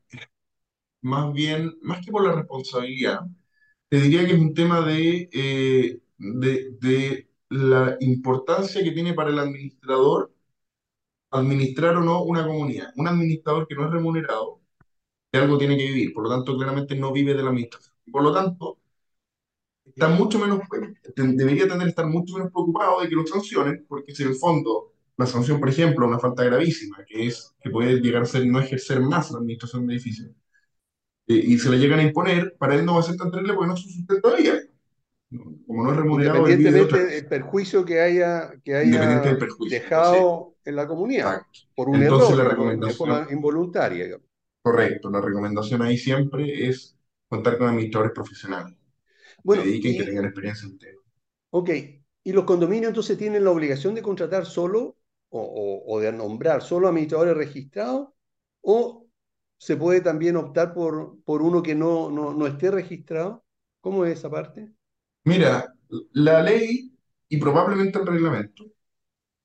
más 1.01 1.33
bien, 1.33 1.73
más 1.81 2.05
que 2.05 2.11
por 2.11 2.23
la 2.25 2.33
responsabilidad, 2.35 3.21
te 3.89 3.97
diría 4.01 4.25
que 4.25 4.33
es 4.33 4.39
un 4.39 4.53
tema 4.53 4.81
de, 4.85 5.29
eh, 5.33 5.99
de, 6.17 6.71
de 6.81 7.29
la 7.49 7.97
importancia 8.01 8.83
que 8.83 8.91
tiene 8.91 9.13
para 9.13 9.29
el 9.31 9.39
administrador 9.39 10.33
administrar 11.31 11.95
o 11.97 12.01
no 12.01 12.23
una 12.23 12.45
comunidad. 12.45 12.91
Un 12.95 13.07
administrador 13.07 13.67
que 13.67 13.75
no 13.75 13.85
es 13.85 13.91
remunerado, 13.91 14.61
de 15.31 15.39
algo 15.39 15.57
tiene 15.59 15.77
que 15.77 15.85
vivir, 15.87 16.13
por 16.13 16.23
lo 16.25 16.29
tanto, 16.29 16.57
claramente 16.57 16.95
no 16.95 17.11
vive 17.13 17.33
de 17.35 17.43
la 17.43 17.49
administración. 17.51 17.95
Por 18.11 18.23
lo 18.23 18.33
tanto, 18.33 18.79
está 19.85 20.07
mucho 20.09 20.39
menos, 20.39 20.59
debería 21.15 21.67
tener 21.67 21.87
estar 21.87 22.05
mucho 22.07 22.33
menos 22.35 22.51
preocupado 22.51 23.01
de 23.01 23.09
que 23.09 23.15
lo 23.15 23.25
sancionen, 23.27 23.85
porque 23.87 24.13
si 24.15 24.23
en 24.23 24.29
el 24.29 24.35
fondo 24.35 24.90
la 25.17 25.25
sanción, 25.27 25.59
por 25.59 25.69
ejemplo, 25.69 26.07
una 26.07 26.19
falta 26.19 26.43
gravísima, 26.43 26.97
que 27.07 27.27
es 27.27 27.55
que 27.61 27.69
puede 27.69 27.99
llegar 28.01 28.23
a 28.23 28.25
ser 28.25 28.45
no 28.47 28.59
ejercer 28.59 29.01
más 29.01 29.31
la 29.31 29.39
administración 29.39 29.87
de 29.87 29.93
edificios, 29.95 30.29
eh, 31.27 31.33
y 31.35 31.57
se 31.59 31.69
le 31.69 31.77
llegan 31.79 31.99
a 31.99 32.03
imponer, 32.03 32.55
para 32.57 32.75
él 32.75 32.85
no 32.85 32.95
va 32.95 33.01
a 33.01 33.03
ser 33.03 33.17
tan 33.17 33.31
terrible 33.31 33.53
porque 33.53 33.67
no 33.67 33.73
es 33.75 33.81
su 33.81 33.89
sustento 33.89 34.31
de 34.31 34.37
vida. 34.43 34.59
¿no? 35.31 35.45
Como 35.67 35.83
no 35.85 35.91
es 35.91 35.97
remunerado, 35.97 36.47
de 36.47 36.53
Independientemente 36.53 37.05
del 37.05 37.27
perjuicio 37.27 37.85
que 37.85 38.01
haya, 38.01 38.51
que 38.63 38.75
haya 38.75 39.43
dejado 39.59 40.55
en 40.65 40.75
la 40.75 40.87
comunidad, 40.87 41.33
exacto. 41.33 41.59
por 41.75 41.89
un 41.89 42.03
Entonces 42.03 42.35
la 42.35 42.43
error, 42.43 42.47
de 42.47 42.49
recomendación, 42.49 42.91
forma 42.91 43.27
involuntaria. 43.31 44.05
digamos. 44.05 44.27
correcto, 44.63 45.09
la 45.11 45.21
recomendación 45.21 45.81
ahí 45.83 45.97
siempre 45.97 46.67
es 46.67 46.97
contar 47.27 47.57
con 47.59 47.67
administradores 47.69 48.13
profesionales 48.13 48.75
que 49.49 49.57
Bueno, 49.57 49.63
dediquen, 49.63 49.97
que 49.97 50.03
y, 50.03 50.05
tengan 50.05 50.25
experiencia 50.25 50.67
en 50.67 50.73
el 50.73 50.79
tema. 50.79 51.01
ok, 51.49 51.69
¿y 52.23 52.31
los 52.33 52.45
condominios 52.45 52.89
entonces 52.89 53.17
tienen 53.17 53.43
la 53.43 53.51
obligación 53.51 53.95
de 53.95 54.01
contratar 54.01 54.45
solo 54.45 54.97
o, 55.31 55.99
de 55.99 56.11
nombrar 56.11 56.61
solo 56.61 56.87
administradores 56.87 57.35
registrados? 57.35 58.09
¿O 58.61 59.07
se 59.57 59.77
puede 59.77 60.01
también 60.01 60.35
optar 60.35 60.73
por, 60.73 61.17
por 61.23 61.41
uno 61.41 61.63
que 61.63 61.75
no, 61.75 62.11
no, 62.11 62.33
no 62.33 62.47
esté 62.47 62.69
registrado? 62.71 63.43
¿Cómo 63.79 64.05
es 64.05 64.19
esa 64.19 64.29
parte? 64.29 64.71
Mira, 65.23 65.73
la 66.13 66.41
ley 66.41 66.91
y 67.29 67.37
probablemente 67.37 67.99
el 67.99 68.07
reglamento, 68.07 68.65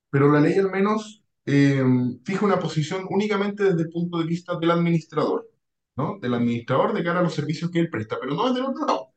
pero 0.09 0.31
la 0.31 0.39
ley 0.39 0.57
al 0.57 0.71
menos 0.71 1.23
eh, 1.45 1.83
fija 2.23 2.45
una 2.45 2.59
posición 2.59 3.05
únicamente 3.09 3.63
desde 3.63 3.83
el 3.83 3.89
punto 3.89 4.19
de 4.19 4.25
vista 4.25 4.57
del 4.59 4.71
administrador, 4.71 5.49
¿no? 5.95 6.19
Del 6.19 6.33
administrador 6.33 6.93
de 6.93 7.03
cara 7.03 7.19
a 7.19 7.23
los 7.23 7.33
servicios 7.33 7.71
que 7.71 7.79
él 7.79 7.89
presta, 7.89 8.17
pero 8.19 8.35
no 8.35 8.47
desde 8.47 8.59
el 8.59 8.65
otro 8.65 8.85
lado. 8.85 9.07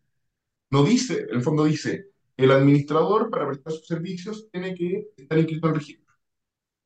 No 0.70 0.84
dice, 0.84 1.26
en 1.28 1.36
el 1.36 1.42
fondo 1.42 1.64
dice, 1.64 2.06
el 2.36 2.52
administrador 2.52 3.30
para 3.30 3.46
prestar 3.48 3.72
sus 3.72 3.86
servicios 3.86 4.48
tiene 4.52 4.74
que 4.74 5.08
estar 5.16 5.38
inscrito 5.38 5.68
el 5.68 5.74
registro. 5.74 6.09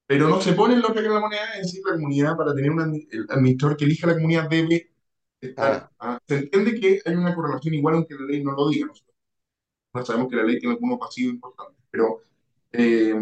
Pero 0.06 0.28
no 0.28 0.40
se 0.40 0.52
pone 0.52 0.74
en 0.74 0.82
lo 0.82 0.92
que 0.92 1.00
es 1.00 1.06
la 1.06 1.14
comunidad, 1.20 1.56
es 1.56 1.62
decir, 1.62 1.82
la 1.86 1.94
comunidad 1.94 2.36
para 2.36 2.54
tener 2.54 2.70
un 2.70 2.80
administrador 3.28 3.76
que 3.76 3.84
elija 3.84 4.06
la 4.06 4.14
comunidad 4.14 4.48
debe 4.48 4.92
estar. 5.40 5.72
Ah, 5.72 5.90
ah, 5.98 6.18
Se 6.28 6.36
entiende 6.36 6.78
que 6.78 7.00
hay 7.04 7.14
una 7.14 7.34
correlación 7.34 7.74
igual 7.74 7.94
aunque 7.96 8.14
la 8.14 8.26
ley 8.26 8.42
no 8.44 8.52
lo 8.52 8.68
diga. 8.68 8.86
Nosotros 8.86 9.14
no 9.94 10.04
sabemos 10.04 10.28
que 10.30 10.36
la 10.36 10.44
ley 10.44 10.58
tiene 10.58 10.74
algunos 10.74 10.98
pasivos 10.98 11.34
importantes, 11.34 11.82
pero, 11.90 12.20
eh, 12.72 13.14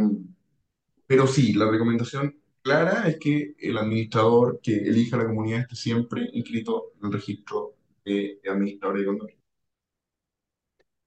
pero 1.07 1.27
sí, 1.27 1.53
la 1.55 1.71
recomendación 1.71 2.37
clara 2.63 3.09
es 3.09 3.19
que 3.19 3.55
el 3.59 3.79
administrador 3.79 4.61
que 4.63 4.75
elija 4.77 5.17
la 5.17 5.27
comunidad 5.27 5.61
esté 5.61 5.77
siempre 5.77 6.29
inscrito 6.33 6.93
en 7.01 7.07
el 7.07 7.13
registro 7.13 7.75
de 8.05 8.41
administradores 8.49 9.03
de 9.03 9.07
condominio. 9.07 9.43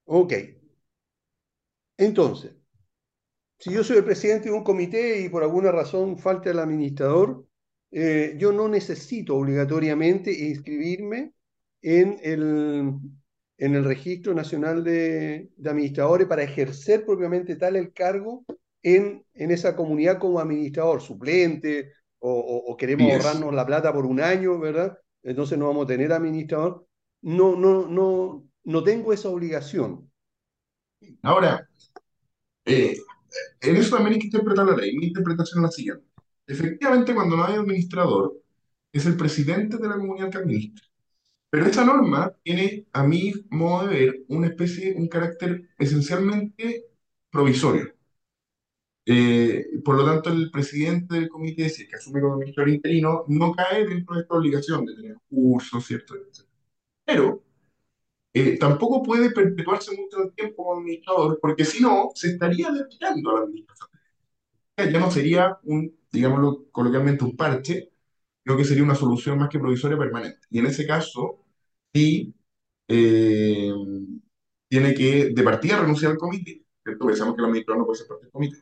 ok. 0.06 0.34
Entonces, 1.98 2.54
si 3.58 3.72
yo 3.72 3.84
soy 3.84 3.98
el 3.98 4.06
presidente 4.06 4.50
de 4.50 4.56
un 4.56 4.64
comité 4.64 5.22
y 5.22 5.30
por 5.30 5.44
alguna 5.44 5.72
razón 5.72 6.18
falta 6.18 6.50
el 6.52 6.60
administrador, 6.60 7.46
eh, 7.92 8.36
yo 8.38 8.52
no 8.52 8.68
necesito 8.68 9.36
obligatoriamente 9.38 10.32
inscribirme 10.32 11.34
en 11.82 12.20
el, 12.24 12.94
en 13.58 13.76
el 13.76 13.84
Registro 13.86 14.34
Nacional 14.34 14.84
de, 14.84 15.50
de 15.56 15.70
Administradores 15.70 16.28
para 16.28 16.44
ejercer 16.44 17.06
propiamente 17.06 17.56
tal 17.56 17.76
el 17.76 17.94
cargo 17.94 18.46
en, 18.84 19.26
en 19.34 19.52
esa 19.52 19.76
comunidad 19.76 20.20
como 20.20 20.40
administrador 20.40 21.02
suplente 21.02 21.94
o, 22.20 22.32
o- 22.32 22.72
o 22.74 22.78
queremos 22.78 23.12
ahorrarnos 23.12 23.54
la 23.54 23.66
plata 23.66 23.94
por 23.94 24.06
un 24.06 24.20
año, 24.22 24.60
¿verdad? 24.60 24.98
Entonces 25.24 25.58
no 25.58 25.68
vamos 25.68 25.86
a 25.86 25.88
tener 25.88 26.12
administrador. 26.12 26.86
No, 27.22 27.56
no, 27.56 27.88
no, 27.88 28.48
no 28.64 28.84
tengo 28.84 29.14
esa 29.14 29.30
obligación. 29.30 30.12
Ahora, 31.24 31.68
eh, 32.66 32.96
en 33.62 33.76
eso 33.76 33.96
también 33.96 34.14
hay 34.16 34.20
que 34.20 34.28
interpretar 34.28 34.66
la 34.66 34.76
ley. 34.76 34.96
Mi 34.98 35.08
interpretación 35.08 35.60
es 35.60 35.64
la 35.64 35.72
siguiente. 35.72 36.06
Efectivamente, 36.48 37.14
cuando 37.16 37.38
no 37.38 37.46
hay 37.46 37.56
administrador, 37.56 38.34
es 38.94 39.06
el 39.06 39.18
presidente 39.18 39.78
de 39.78 39.88
la 39.88 39.96
comunidad 39.98 40.30
que 40.32 40.38
administra. 40.38 40.86
Pero 41.50 41.66
esa 41.68 41.86
norma 41.86 42.34
tiene, 42.44 42.88
a 42.94 43.04
mi 43.04 43.34
modo 43.50 43.88
de 43.88 44.00
ver, 44.00 44.26
una 44.30 44.48
especie, 44.48 44.94
un 44.96 45.08
carácter 45.08 45.70
esencialmente 45.78 46.86
provisorio. 47.32 47.94
Eh, 49.08 49.66
por 49.84 49.98
lo 49.98 50.06
tanto, 50.06 50.32
el 50.32 50.50
presidente 50.52 51.16
del 51.16 51.30
comité, 51.30 51.70
si 51.70 51.84
es 51.84 51.90
que 51.90 51.96
asume 51.96 52.22
como 52.22 52.34
administrador 52.34 52.70
interino, 52.74 53.24
no 53.28 53.54
cae 53.54 53.86
dentro 53.86 54.16
de 54.16 54.22
esta 54.22 54.36
obligación 54.36 54.86
de 54.86 54.96
tener 54.96 55.18
cursos, 55.30 55.86
¿cierto? 55.86 56.16
Pero 57.06 57.44
eh, 58.36 58.58
tampoco 58.60 59.04
puede 59.04 59.32
perpetuarse 59.32 59.96
mucho 59.98 60.32
tiempo 60.36 60.64
como 60.66 60.80
administrador, 60.82 61.40
porque 61.42 61.66
si 61.66 61.82
no, 61.84 62.12
se 62.16 62.30
estaría 62.30 62.72
desviando 62.72 63.32
a 63.32 63.34
la 63.36 63.40
administración. 63.46 63.90
Ya 64.78 65.00
no 65.00 65.12
sería 65.12 65.58
un, 65.64 65.96
digámoslo 66.12 66.66
coloquialmente, 66.72 67.24
un 67.24 67.36
parche, 67.38 67.92
sino 68.44 68.58
que 68.58 68.66
sería 68.66 68.84
una 68.84 68.96
solución 68.96 69.40
más 69.40 69.50
que 69.50 69.60
provisoria 69.60 69.98
permanente. 69.98 70.40
Y 70.50 70.60
en 70.60 70.68
ese 70.68 70.86
caso, 70.88 71.40
sí, 71.94 72.34
eh, 72.88 73.72
tiene 74.70 74.94
que 74.94 75.30
de 75.34 75.44
partida 75.44 75.80
renunciar 75.80 76.12
al 76.14 76.18
comité, 76.18 76.64
¿cierto? 76.84 77.16
Sabemos 77.16 77.36
que 77.36 77.42
el 77.42 77.46
administrador 77.48 77.80
no 77.80 77.86
puede 77.86 78.00
ser 78.00 78.08
parte 78.08 78.24
del 78.26 78.32
comité, 78.32 78.58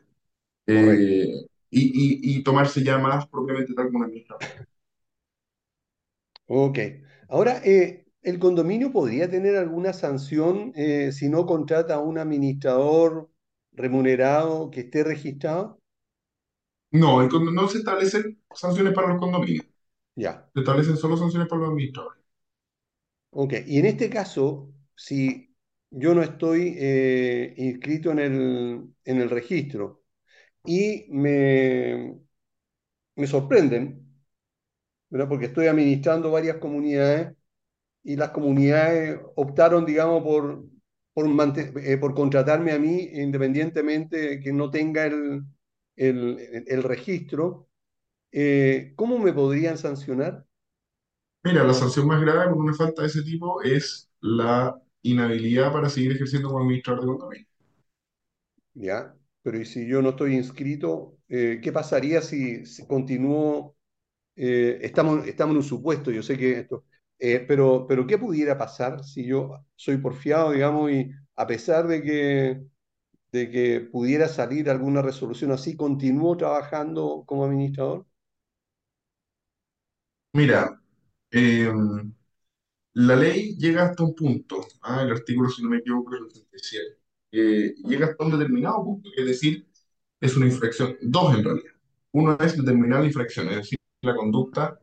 eh, 0.68 1.46
y, 1.70 1.82
y, 2.34 2.38
y 2.38 2.44
tomarse 2.44 2.82
ya 2.84 2.98
más 2.98 3.28
propiamente 3.28 3.74
tal 3.74 3.86
como 3.86 4.00
un 4.00 4.04
administrador. 4.06 4.44
Ok. 6.46 6.78
Ahora, 7.28 7.60
eh, 7.64 8.03
¿el 8.24 8.38
condominio 8.40 8.92
podría 8.92 9.30
tener 9.30 9.56
alguna 9.56 9.92
sanción 9.92 10.72
eh, 10.76 11.12
si 11.12 11.28
no 11.28 11.46
contrata 11.46 11.94
a 11.96 12.00
un 12.00 12.18
administrador 12.18 13.30
remunerado 13.72 14.70
que 14.70 14.80
esté 14.82 15.04
registrado? 15.04 15.80
No, 16.92 17.20
el 17.22 17.28
no 17.54 17.68
se 17.68 17.78
establecen 17.78 18.42
sanciones 18.54 18.94
para 18.94 19.08
los 19.08 19.18
condominios, 19.20 19.66
Ya. 20.16 20.50
se 20.54 20.60
establecen 20.60 20.96
solo 20.96 21.16
sanciones 21.16 21.48
para 21.48 21.60
los 21.62 21.70
administradores. 21.70 22.24
Ok. 23.30 23.54
Y 23.66 23.78
en 23.78 23.86
este 23.86 24.08
caso, 24.10 24.72
si 24.94 25.54
yo 25.90 26.14
no 26.14 26.22
estoy 26.22 26.74
eh, 26.78 27.54
inscrito 27.56 28.10
en 28.12 28.18
el, 28.20 28.94
en 29.04 29.20
el 29.20 29.30
registro 29.30 30.02
y 30.64 31.06
me, 31.10 32.18
me 33.16 33.26
sorprenden, 33.26 34.06
¿verdad? 35.10 35.28
Porque 35.28 35.46
estoy 35.46 35.66
administrando 35.66 36.30
varias 36.30 36.58
comunidades 36.58 37.36
y 38.04 38.16
las 38.16 38.30
comunidades 38.32 39.20
optaron, 39.36 39.86
digamos, 39.86 40.22
por, 40.24 40.64
eh, 41.82 41.96
por 41.98 42.14
contratarme 42.14 42.72
a 42.72 42.78
mí 42.78 43.08
independientemente 43.14 44.16
de 44.18 44.40
que 44.40 44.52
no 44.52 44.70
tenga 44.70 45.06
el, 45.06 45.44
el, 45.96 46.64
el 46.66 46.82
registro. 46.82 47.68
Eh, 48.32 48.94
¿cómo 48.96 49.18
me 49.18 49.32
podrían 49.32 49.78
sancionar? 49.78 50.46
Mira, 51.44 51.62
la 51.64 51.74
sanción 51.74 52.06
más 52.08 52.20
grave 52.20 52.48
por 52.50 52.58
una 52.58 52.74
falta 52.74 53.02
de 53.02 53.08
ese 53.08 53.22
tipo 53.22 53.62
es 53.62 54.10
la 54.20 54.74
inhabilidad 55.02 55.72
para 55.72 55.88
seguir 55.90 56.12
ejerciendo 56.12 56.48
como 56.48 56.60
administrador 56.62 57.02
de 57.02 57.06
condominio. 57.06 57.46
¿Ya? 58.74 59.14
Pero 59.42 59.58
¿y 59.60 59.64
si 59.66 59.86
yo 59.86 60.02
no 60.02 60.10
estoy 60.10 60.34
inscrito, 60.34 61.18
eh, 61.28 61.60
qué 61.62 61.72
pasaría 61.72 62.22
si, 62.22 62.66
si 62.66 62.86
continúo? 62.86 63.76
estamos, 64.36 65.26
estamos 65.26 65.52
en 65.54 65.58
un 65.58 65.62
supuesto, 65.64 66.10
yo 66.10 66.22
sé 66.22 66.38
que 66.38 66.60
esto, 66.60 66.84
eh, 67.18 67.44
pero, 67.46 67.86
pero 67.88 68.06
¿qué 68.06 68.18
pudiera 68.18 68.58
pasar 68.58 69.04
si 69.04 69.26
yo 69.26 69.64
soy 69.76 69.98
porfiado, 69.98 70.52
digamos, 70.52 70.90
y 70.90 71.10
a 71.36 71.46
pesar 71.46 71.86
de 71.88 72.02
que 72.02 72.64
de 73.32 73.50
que 73.50 73.80
pudiera 73.80 74.28
salir 74.28 74.70
alguna 74.70 75.02
resolución 75.02 75.52
así, 75.52 75.76
continúo 75.76 76.36
trabajando 76.36 77.24
como 77.26 77.44
administrador? 77.46 78.06
Mira, 80.34 80.80
eh, 81.30 81.70
la 82.94 83.16
ley 83.16 83.56
llega 83.56 83.84
hasta 83.86 84.04
un 84.04 84.14
punto, 84.14 84.66
ah, 84.82 85.02
el 85.02 85.12
artículo, 85.12 85.48
si 85.50 85.62
no 85.62 85.70
me 85.70 85.78
equivoco, 85.78 86.14
es 86.14 86.20
el 86.22 86.28
37, 86.28 86.98
eh, 87.32 87.74
llega 87.84 88.06
hasta 88.06 88.24
un 88.24 88.32
determinado 88.38 88.84
punto, 88.84 89.10
es 89.16 89.26
decir, 89.26 89.66
es 90.20 90.36
una 90.36 90.46
infracción, 90.46 90.96
dos 91.02 91.36
en 91.36 91.44
realidad. 91.44 91.72
Uno 92.12 92.36
es 92.40 92.56
determinar 92.56 93.00
la 93.00 93.06
infracción, 93.06 93.48
es 93.48 93.56
decir, 93.56 93.78
la 94.02 94.14
conducta 94.16 94.78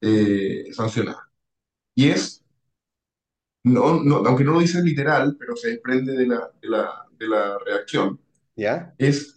eh, 0.00 0.66
sancionada. 0.72 1.25
Y 1.96 2.10
es, 2.10 2.44
no, 3.64 4.02
no, 4.02 4.16
aunque 4.26 4.44
no 4.44 4.52
lo 4.52 4.60
dice 4.60 4.82
literal, 4.82 5.36
pero 5.38 5.56
se 5.56 5.70
desprende 5.70 6.12
de 6.12 6.26
la, 6.26 6.50
de 6.60 6.68
la, 6.68 7.06
de 7.18 7.28
la 7.28 7.58
redacción, 7.58 8.20
¿Ya? 8.54 8.94
es 8.98 9.34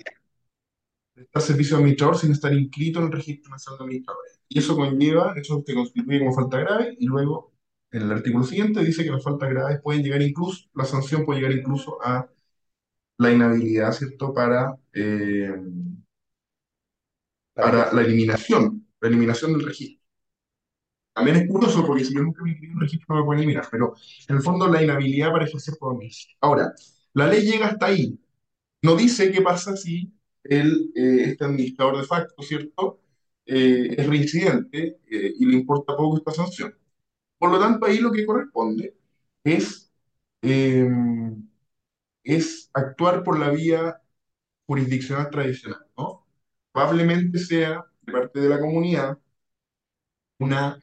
prestar 1.13 1.42
servicio 1.42 1.78
administrador 1.78 2.18
sin 2.18 2.32
estar 2.32 2.54
inscrito 2.54 3.00
en 3.00 3.06
el 3.06 3.12
registro 3.12 3.51
nacional 3.51 3.80
de 3.80 3.84
administradores. 3.86 4.39
Y 4.48 4.60
eso 4.60 4.75
conlleva, 4.75 5.34
eso 5.36 5.63
te 5.66 5.74
constituye 5.74 6.20
como 6.20 6.34
falta 6.34 6.60
grave, 6.60 6.96
y 7.00 7.06
luego 7.06 7.54
en 7.92 8.04
el 8.04 8.12
artículo 8.12 8.44
siguiente 8.44 8.84
dice 8.84 9.04
que 9.04 9.12
las 9.12 9.24
faltas 9.24 9.50
graves 9.50 9.82
pueden 9.82 10.04
llegar 10.04 10.22
incluso, 10.22 10.66
la 10.75 10.86
sanción 10.86 11.25
puede 11.25 11.42
llegar 11.42 11.58
incluso 11.58 11.98
a 12.04 12.30
la 13.18 13.32
inhabilidad, 13.32 13.94
¿cierto?, 13.94 14.34
para, 14.34 14.78
eh, 14.94 15.54
¿Para 17.54 17.94
la 17.94 18.01
eliminación, 18.01 18.88
la 19.00 19.08
eliminación 19.08 19.54
del 19.54 19.66
registro. 19.68 19.99
También 21.19 21.38
es 21.38 21.49
curioso 21.49 21.86
porque 21.86 22.05
si 22.05 22.13
yo 22.13 22.21
nunca 22.21 22.41
me 22.43 22.51
inscribí 22.51 22.71
en 22.71 22.75
un 22.77 22.82
registro 22.82 23.13
no 23.13 23.21
me 23.21 23.25
pueden 23.25 23.43
eliminar, 23.43 23.67
pero 23.69 23.93
en 24.29 24.36
el 24.38 24.41
fondo 24.41 24.67
la 24.69 24.82
inhabilidad 24.82 25.32
para 25.34 25.45
ejercer 25.45 25.75
por 25.77 25.97
mí. 25.97 26.10
Ahora, 26.39 26.73
la 27.13 27.27
ley 27.27 27.41
llega 27.45 27.67
hasta 27.67 27.88
ahí. 27.88 28.17
No 28.82 28.95
dice 28.95 29.32
qué 29.32 29.41
pasa 29.41 29.77
si 29.77 30.13
el, 30.43 30.91
eh, 30.95 31.23
este 31.32 31.45
administrador 31.45 31.97
de 31.99 32.05
facto, 32.08 32.43
¿cierto? 32.43 33.01
Eh, 33.45 33.95
es 33.97 34.08
reincidente 34.08 34.99
eh, 35.12 35.34
y 35.39 35.45
le 35.45 35.55
importa 35.58 35.97
poco 35.97 36.17
esta 36.17 36.32
sanción. 36.32 36.73
Por 37.38 37.51
lo 37.51 37.60
tanto, 37.60 37.86
ahí 37.86 37.99
lo 37.99 38.12
que 38.12 38.25
corresponde 38.25 38.95
es, 39.43 39.91
eh, 40.43 40.88
es 42.23 42.69
actuar 42.73 43.23
por 43.23 43.38
la 43.39 43.49
vía 43.49 44.01
jurisdiccional 44.67 45.29
tradicional. 45.32 45.86
Probablemente 46.71 47.38
sea 47.39 47.86
de 48.01 48.12
parte 48.13 48.39
de 48.39 48.49
la 48.49 48.60
comunidad 48.60 49.19
una 50.39 50.79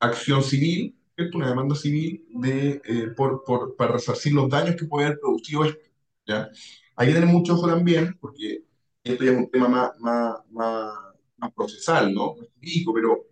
acción 0.00 0.42
civil, 0.42 0.96
¿cierto? 1.16 1.38
Una 1.38 1.48
demanda 1.50 1.74
civil 1.74 2.26
de, 2.30 2.80
eh, 2.84 3.08
por, 3.16 3.44
por, 3.44 3.76
para 3.76 3.92
resarcir 3.94 4.32
los 4.32 4.48
daños 4.48 4.76
que 4.76 4.86
puede 4.86 5.06
haber 5.06 5.20
producido 5.20 5.64
esto, 5.64 5.80
¿ya? 6.26 6.50
Hay 6.96 7.08
que 7.08 7.14
tener 7.14 7.28
mucho 7.28 7.54
ojo 7.54 7.68
también, 7.68 8.16
porque 8.20 8.64
esto 9.04 9.24
ya 9.24 9.32
es 9.32 9.38
un 9.38 9.50
tema 9.50 9.68
más, 9.68 9.90
más, 10.00 10.36
más, 10.50 10.94
más 11.38 11.52
procesal, 11.54 12.12
¿no? 12.14 12.34
Más 12.36 12.48
jurídico, 12.56 12.92
pero 12.94 13.26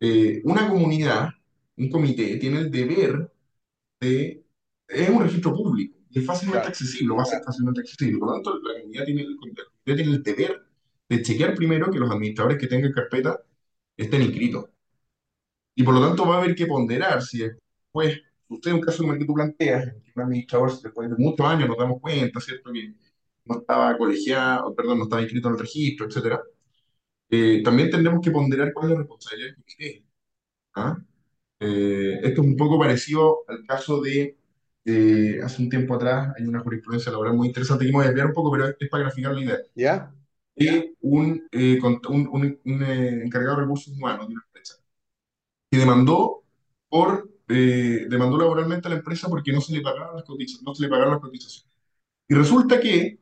eh, 0.00 0.40
una 0.44 0.68
comunidad, 0.68 1.30
un 1.76 1.90
comité, 1.90 2.36
tiene 2.38 2.58
el 2.60 2.70
deber 2.70 3.32
de... 4.00 4.44
Es 4.88 5.10
un 5.10 5.22
registro 5.22 5.54
público 5.54 5.98
y 6.10 6.20
es 6.20 6.26
fácilmente 6.26 6.60
Claro, 6.60 6.68
accesible, 6.68 7.14
va 7.16 7.22
a 7.22 7.26
ser 7.26 7.42
fácilmente 7.44 7.80
accesible. 7.82 8.18
Por 8.18 8.28
lo 8.28 8.34
tanto, 8.34 8.58
la 8.60 8.80
comunidad 8.80 9.04
tiene 9.06 9.22
el, 9.22 9.38
tiene 9.84 10.02
el 10.04 10.22
deber 10.24 10.62
de 11.08 11.22
chequear 11.22 11.54
primero 11.54 11.90
que 11.90 11.98
los 12.00 12.10
administradores 12.10 12.58
que 12.58 12.68
tengan 12.68 12.92
carpeta 12.92 13.40
estén 13.96 14.22
inscritos. 14.22 14.66
Y 15.74 15.82
por 15.84 15.94
lo 15.94 16.00
tanto 16.06 16.26
va 16.26 16.36
a 16.36 16.38
haber 16.42 16.54
que 16.54 16.66
ponderar 16.66 17.22
si 17.22 17.38
después, 17.40 18.20
usted 18.48 18.70
en 18.70 18.76
un 18.76 18.82
caso 18.82 18.98
como 19.02 19.12
el 19.14 19.18
que 19.18 19.24
tú 19.26 19.34
planteas, 19.34 19.88
en 19.88 20.02
que 20.02 20.12
un 20.16 20.22
administrador 20.22 20.70
después 20.82 21.10
de 21.10 21.16
muchos 21.18 21.46
años 21.46 21.68
nos 21.68 21.78
damos 21.78 22.00
cuenta, 22.00 22.40
¿cierto? 22.40 22.72
Que 22.72 22.94
no 23.46 23.58
estaba 23.60 23.96
colegiado, 23.98 24.74
perdón, 24.74 24.98
no 24.98 25.04
estaba 25.04 25.22
inscrito 25.22 25.48
en 25.48 25.54
el 25.54 25.60
registro, 25.60 26.06
etcétera. 26.06 26.40
Eh, 27.30 27.62
también 27.64 27.90
tendremos 27.90 28.20
que 28.22 28.30
ponderar 28.30 28.72
cuál 28.72 28.86
es 28.88 28.92
la 28.92 28.98
responsabilidad 29.00 29.48
del 29.48 29.56
comité. 29.56 30.04
¿ah? 30.76 30.98
Eh, 31.60 32.20
esto 32.24 32.42
es 32.42 32.48
un 32.48 32.56
poco 32.56 32.78
parecido 32.78 33.40
al 33.48 33.64
caso 33.66 34.00
de, 34.02 34.38
eh, 34.84 35.40
hace 35.44 35.62
un 35.62 35.70
tiempo 35.70 35.94
atrás, 35.94 36.34
hay 36.38 36.44
una 36.46 36.60
jurisprudencia 36.60 37.12
laboral 37.12 37.34
muy 37.36 37.48
interesante 37.48 37.84
que 37.86 37.92
me 37.92 37.98
voy 37.98 38.04
a 38.04 38.08
desviar 38.08 38.28
un 38.28 38.34
poco, 38.34 38.50
pero 38.52 38.68
es, 38.68 38.76
es 38.80 38.88
para 38.90 39.04
graficar 39.04 39.34
la 39.34 39.42
idea. 39.42 39.58
¿ya? 39.74 40.14
De 40.56 40.94
un, 41.00 41.48
eh, 41.52 41.78
un, 41.82 42.00
un- 42.32 42.60
un, 42.64 42.82
eh, 42.84 43.22
encargado 43.24 43.56
de 43.56 43.62
recursos 43.62 43.94
humanos 43.96 44.28
de 44.28 44.34
una 44.34 44.44
que 45.72 45.78
demandó 45.78 46.42
por 46.90 47.30
eh, 47.48 48.06
demandó 48.08 48.36
laboralmente 48.36 48.88
a 48.88 48.90
la 48.90 48.98
empresa 48.98 49.28
porque 49.28 49.52
no 49.52 49.60
se 49.62 49.72
le 49.72 49.80
pagaban 49.80 50.16
las 50.16 50.24
cotizaciones, 50.24 50.64
no 50.64 50.74
se 50.74 50.82
le 50.82 50.88
pagaban 50.90 51.12
las 51.12 51.20
cotizaciones. 51.20 51.72
Y 52.28 52.34
resulta 52.34 52.78
que 52.78 53.18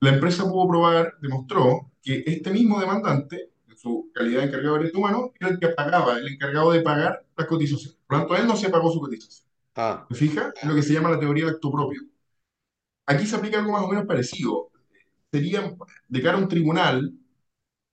la 0.00 0.10
empresa 0.14 0.44
pudo 0.44 0.68
probar, 0.68 1.14
demostró 1.20 1.92
que 2.02 2.24
este 2.26 2.50
mismo 2.50 2.80
demandante, 2.80 3.50
en 3.68 3.76
su 3.76 4.10
calidad 4.14 4.40
de 4.40 4.46
encargado 4.46 4.74
de 4.74 4.80
derechos 4.80 4.98
humanos, 4.98 5.30
era 5.38 5.50
el 5.50 5.58
que 5.58 5.68
pagaba, 5.68 6.18
el 6.18 6.28
encargado 6.28 6.72
de 6.72 6.80
pagar 6.80 7.26
las 7.36 7.46
cotizaciones. 7.46 7.98
Por 8.06 8.16
lo 8.16 8.26
tanto, 8.26 8.42
él 8.42 8.48
no 8.48 8.56
se 8.56 8.70
pagó 8.70 8.90
su 8.90 9.00
cotización. 9.00 9.46
Ah, 9.74 10.06
¿Se 10.08 10.14
fija? 10.16 10.54
Es 10.60 10.66
lo 10.66 10.74
que 10.74 10.82
se 10.82 10.94
llama 10.94 11.10
la 11.10 11.20
teoría 11.20 11.44
de 11.44 11.50
acto 11.52 11.70
propio. 11.70 12.00
Aquí 13.06 13.26
se 13.26 13.36
aplica 13.36 13.58
algo 13.58 13.72
más 13.72 13.82
o 13.82 13.88
menos 13.88 14.06
parecido. 14.06 14.70
Sería, 15.30 15.76
de 16.08 16.22
cara 16.22 16.38
a 16.38 16.40
un 16.40 16.48
tribunal, 16.48 17.12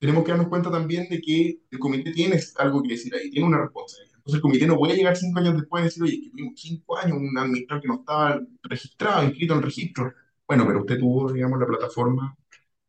tenemos 0.04 0.24
que 0.26 0.32
darnos 0.32 0.50
cuenta 0.50 0.70
también 0.70 1.08
de 1.10 1.22
que 1.22 1.62
el 1.72 1.80
comité 1.80 2.12
tiene 2.12 2.38
algo 2.58 2.82
que 2.84 2.90
decir 2.90 3.14
ahí, 3.16 3.30
tiene 3.30 3.48
una 3.48 3.62
responsabilidad. 3.62 4.18
Entonces 4.18 4.36
el 4.36 4.42
comité 4.42 4.68
no 4.68 4.78
puede 4.78 4.96
llegar 4.98 5.16
cinco 5.16 5.40
años 5.40 5.56
después 5.56 5.82
y 5.82 5.86
decir, 5.86 6.04
oye, 6.04 6.22
que 6.22 6.30
tuvimos 6.32 6.54
cinco 6.60 6.98
años 6.98 7.18
un 7.18 7.38
administrador 7.38 7.82
que 7.82 7.88
no 7.88 7.96
estaba 8.00 8.42
registrado, 8.64 9.24
inscrito 9.24 9.54
en 9.54 9.60
el 9.60 9.66
registro. 9.66 10.14
Bueno, 10.48 10.66
pero 10.68 10.82
usted 10.82 11.00
tuvo, 11.00 11.32
digamos, 11.32 11.60
la 11.60 11.66
plataforma 11.68 12.36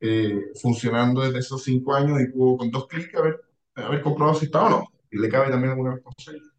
eh, 0.01 0.53
funcionando 0.61 1.23
desde 1.23 1.39
esos 1.41 1.63
cinco 1.65 1.95
años 1.95 2.21
y 2.21 2.29
pudo 2.29 2.59
con 2.59 2.71
dos 2.71 2.89
clics 2.89 3.15
haber, 3.17 3.41
haber 3.77 4.03
comprobado 4.03 4.39
si 4.39 4.47
estaba 4.47 4.67
o 4.69 4.71
no. 4.71 4.89
Y 5.11 5.19
le 5.19 5.29
cabe 5.29 5.51
también 5.51 5.73
alguna 5.73 5.95
responsabilidad. 5.95 6.51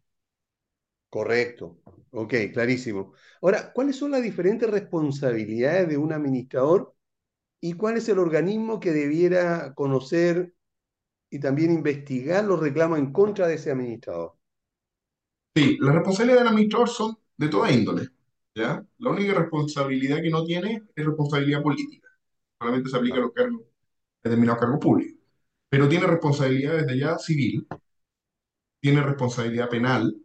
correcto. 1.10 1.78
Ok, 2.10 2.34
clarísimo. 2.52 3.12
Ahora, 3.42 3.72
¿cuáles 3.72 3.96
son 3.96 4.10
las 4.12 4.22
diferentes 4.22 4.68
responsabilidades 4.70 5.88
de 5.88 5.96
un 5.98 6.12
administrador 6.12 6.94
y 7.60 7.72
cuál 7.74 7.96
es 7.96 8.08
el 8.08 8.18
organismo 8.18 8.80
que 8.80 8.92
debiera 8.92 9.74
conocer 9.74 10.54
y 11.30 11.40
también 11.40 11.72
investigar 11.72 12.44
los 12.44 12.60
reclamos 12.60 12.98
en 12.98 13.12
contra 13.12 13.46
de 13.46 13.54
ese 13.54 13.70
administrador? 13.70 14.34
Sí, 15.54 15.78
las 15.80 15.94
responsabilidades 15.94 16.42
del 16.42 16.52
administrador 16.52 16.88
son 16.88 17.18
de 17.36 17.48
toda 17.48 17.72
índole. 17.72 18.08
¿ya? 18.54 18.84
La 18.98 19.10
única 19.10 19.34
responsabilidad 19.34 20.22
que 20.22 20.30
no 20.30 20.44
tiene 20.44 20.82
es 20.94 21.06
responsabilidad 21.06 21.62
política. 21.62 22.08
Solamente 22.58 22.90
se 22.90 22.96
aplica 22.96 23.16
a 23.16 23.20
los 23.20 23.32
cargos, 23.32 23.62
determinados 24.22 24.60
cargos 24.60 24.80
públicos. 24.80 25.18
Pero 25.68 25.88
tiene 25.88 26.06
responsabilidad 26.06 26.74
desde 26.74 26.98
ya 26.98 27.18
civil, 27.18 27.66
tiene 28.80 29.02
responsabilidad 29.02 29.68
penal, 29.68 30.16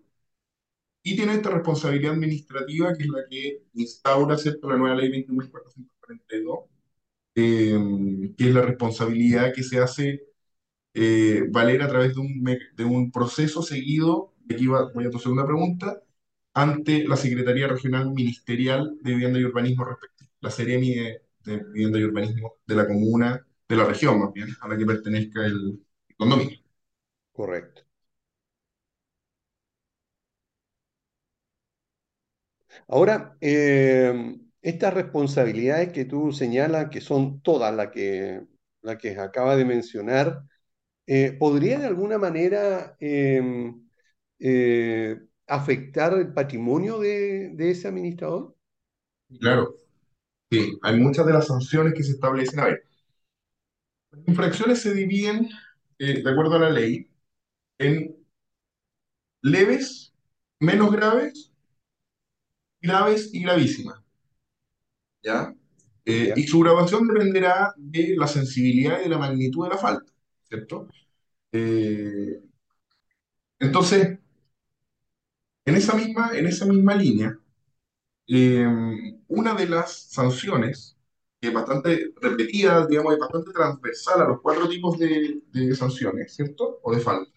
y 1.04 1.16
tiene 1.16 1.34
esta 1.34 1.50
responsabilidad 1.50 2.14
administrativa 2.14 2.94
que 2.96 3.04
es 3.04 3.10
la 3.10 3.26
que 3.30 3.64
instaura, 3.74 4.38
¿cierto?, 4.38 4.70
la 4.70 4.78
nueva 4.78 4.96
ley 4.96 5.10
21.442, 5.26 6.68
eh, 7.36 7.78
que 8.38 8.50
es 8.50 8.54
la 8.56 8.62
responsabilidad 8.64 9.54
que 9.54 9.64
se 9.64 9.80
hace 9.80 10.24
eh, 10.94 11.46
valer 11.52 11.82
a 11.84 11.88
través 11.88 12.16
de 12.16 12.22
un, 12.22 12.44
de 12.76 12.86
un 12.86 13.12
proceso 13.12 13.62
seguido, 13.64 14.34
aquí 14.50 14.68
va- 14.68 14.92
voy 14.94 15.06
a 15.06 15.10
tu 15.12 15.20
segunda 15.20 15.46
pregunta, 15.46 16.02
ante 16.54 17.06
la 17.08 17.18
Secretaría 17.18 17.68
Regional 17.68 18.12
Ministerial 18.12 18.98
de 19.02 19.12
Vivienda 19.14 19.40
y 19.40 19.46
Urbanismo 19.46 19.86
respectiva, 19.86 20.32
la 20.42 20.52
Seremi 20.52 20.96
de, 20.96 21.22
de 21.46 21.58
Vivienda 21.74 22.00
y 22.00 22.04
Urbanismo 22.06 22.54
de 22.68 22.76
la 22.76 22.88
comuna, 22.88 23.46
de 23.70 23.76
la 23.76 23.86
región 23.86 24.20
más 24.20 24.34
bien, 24.34 24.50
a 24.62 24.68
la 24.68 24.78
que 24.78 24.86
pertenezca 24.86 25.46
el 25.46 25.82
condominio. 26.18 26.60
Correcto. 27.34 27.82
Ahora, 32.88 33.38
eh, 33.42 34.38
estas 34.62 34.94
responsabilidades 34.94 35.92
que 35.94 36.06
tú 36.06 36.32
señalas, 36.32 36.90
que 36.90 37.02
son 37.02 37.42
todas 37.42 37.74
las 37.76 37.90
que, 37.92 38.44
las 38.82 38.98
que 38.98 39.18
acaba 39.20 39.56
de 39.56 39.66
mencionar, 39.66 40.44
eh, 41.08 41.34
¿podría 41.40 41.80
de 41.80 41.88
alguna 41.88 42.18
manera 42.20 42.98
eh, 43.00 43.74
eh, 44.40 45.22
afectar 45.48 46.14
el 46.14 46.34
patrimonio 46.34 47.00
de, 47.00 47.52
de 47.56 47.72
ese 47.72 47.88
administrador? 47.90 48.56
Claro, 49.40 49.76
sí, 50.52 50.80
hay 50.84 51.00
muchas 51.00 51.26
de 51.28 51.34
las 51.34 51.48
sanciones 51.48 51.94
que 51.96 52.04
se 52.04 52.14
establecen. 52.14 52.60
A 52.62 52.66
ver, 52.66 52.84
las 54.12 54.28
infracciones 54.28 54.82
se 54.82 54.94
dividen, 54.94 55.50
eh, 56.00 56.22
de 56.24 56.30
acuerdo 56.32 56.56
a 56.56 56.60
la 56.60 56.70
ley, 56.70 57.10
en 57.80 58.16
leves, 59.44 60.14
menos 60.60 60.92
graves, 60.92 61.52
graves 62.82 63.30
y 63.34 63.42
gravísimas, 63.42 64.01
¿ya? 65.24 65.54
Eh, 66.06 66.30
Ya, 66.30 66.34
y 66.36 66.44
su 66.48 66.60
grabación 66.62 67.08
dependerá 67.08 67.74
de 67.78 68.16
la 68.18 68.28
sensibilidad 68.28 69.00
y 69.00 69.04
de 69.04 69.10
la 69.10 69.18
magnitud 69.20 69.64
de 69.66 69.70
la 69.72 69.78
falta, 69.78 70.12
¿cierto? 70.50 70.88
Eh, 71.52 72.42
entonces, 73.60 74.20
en 75.66 75.76
esa 75.76 75.96
misma, 75.96 76.32
en 76.34 76.48
esa 76.48 76.66
misma 76.66 76.96
línea, 76.96 77.38
eh, 78.28 78.68
una 79.28 79.56
de 79.56 79.68
las 79.70 79.94
sanciones, 80.12 80.98
que 81.42 81.50
es 81.50 81.54
bastante 81.56 82.14
repetida, 82.22 82.88
digamos, 82.88 83.14
es 83.16 83.20
bastante 83.20 83.52
transversal 83.54 84.22
a 84.22 84.28
los 84.30 84.42
cuatro 84.42 84.70
tipos 84.70 84.98
de, 85.00 85.42
de 85.52 85.76
sanciones, 85.76 86.36
¿cierto? 86.36 86.80
O 86.84 86.94
de 86.96 87.02
falta, 87.02 87.32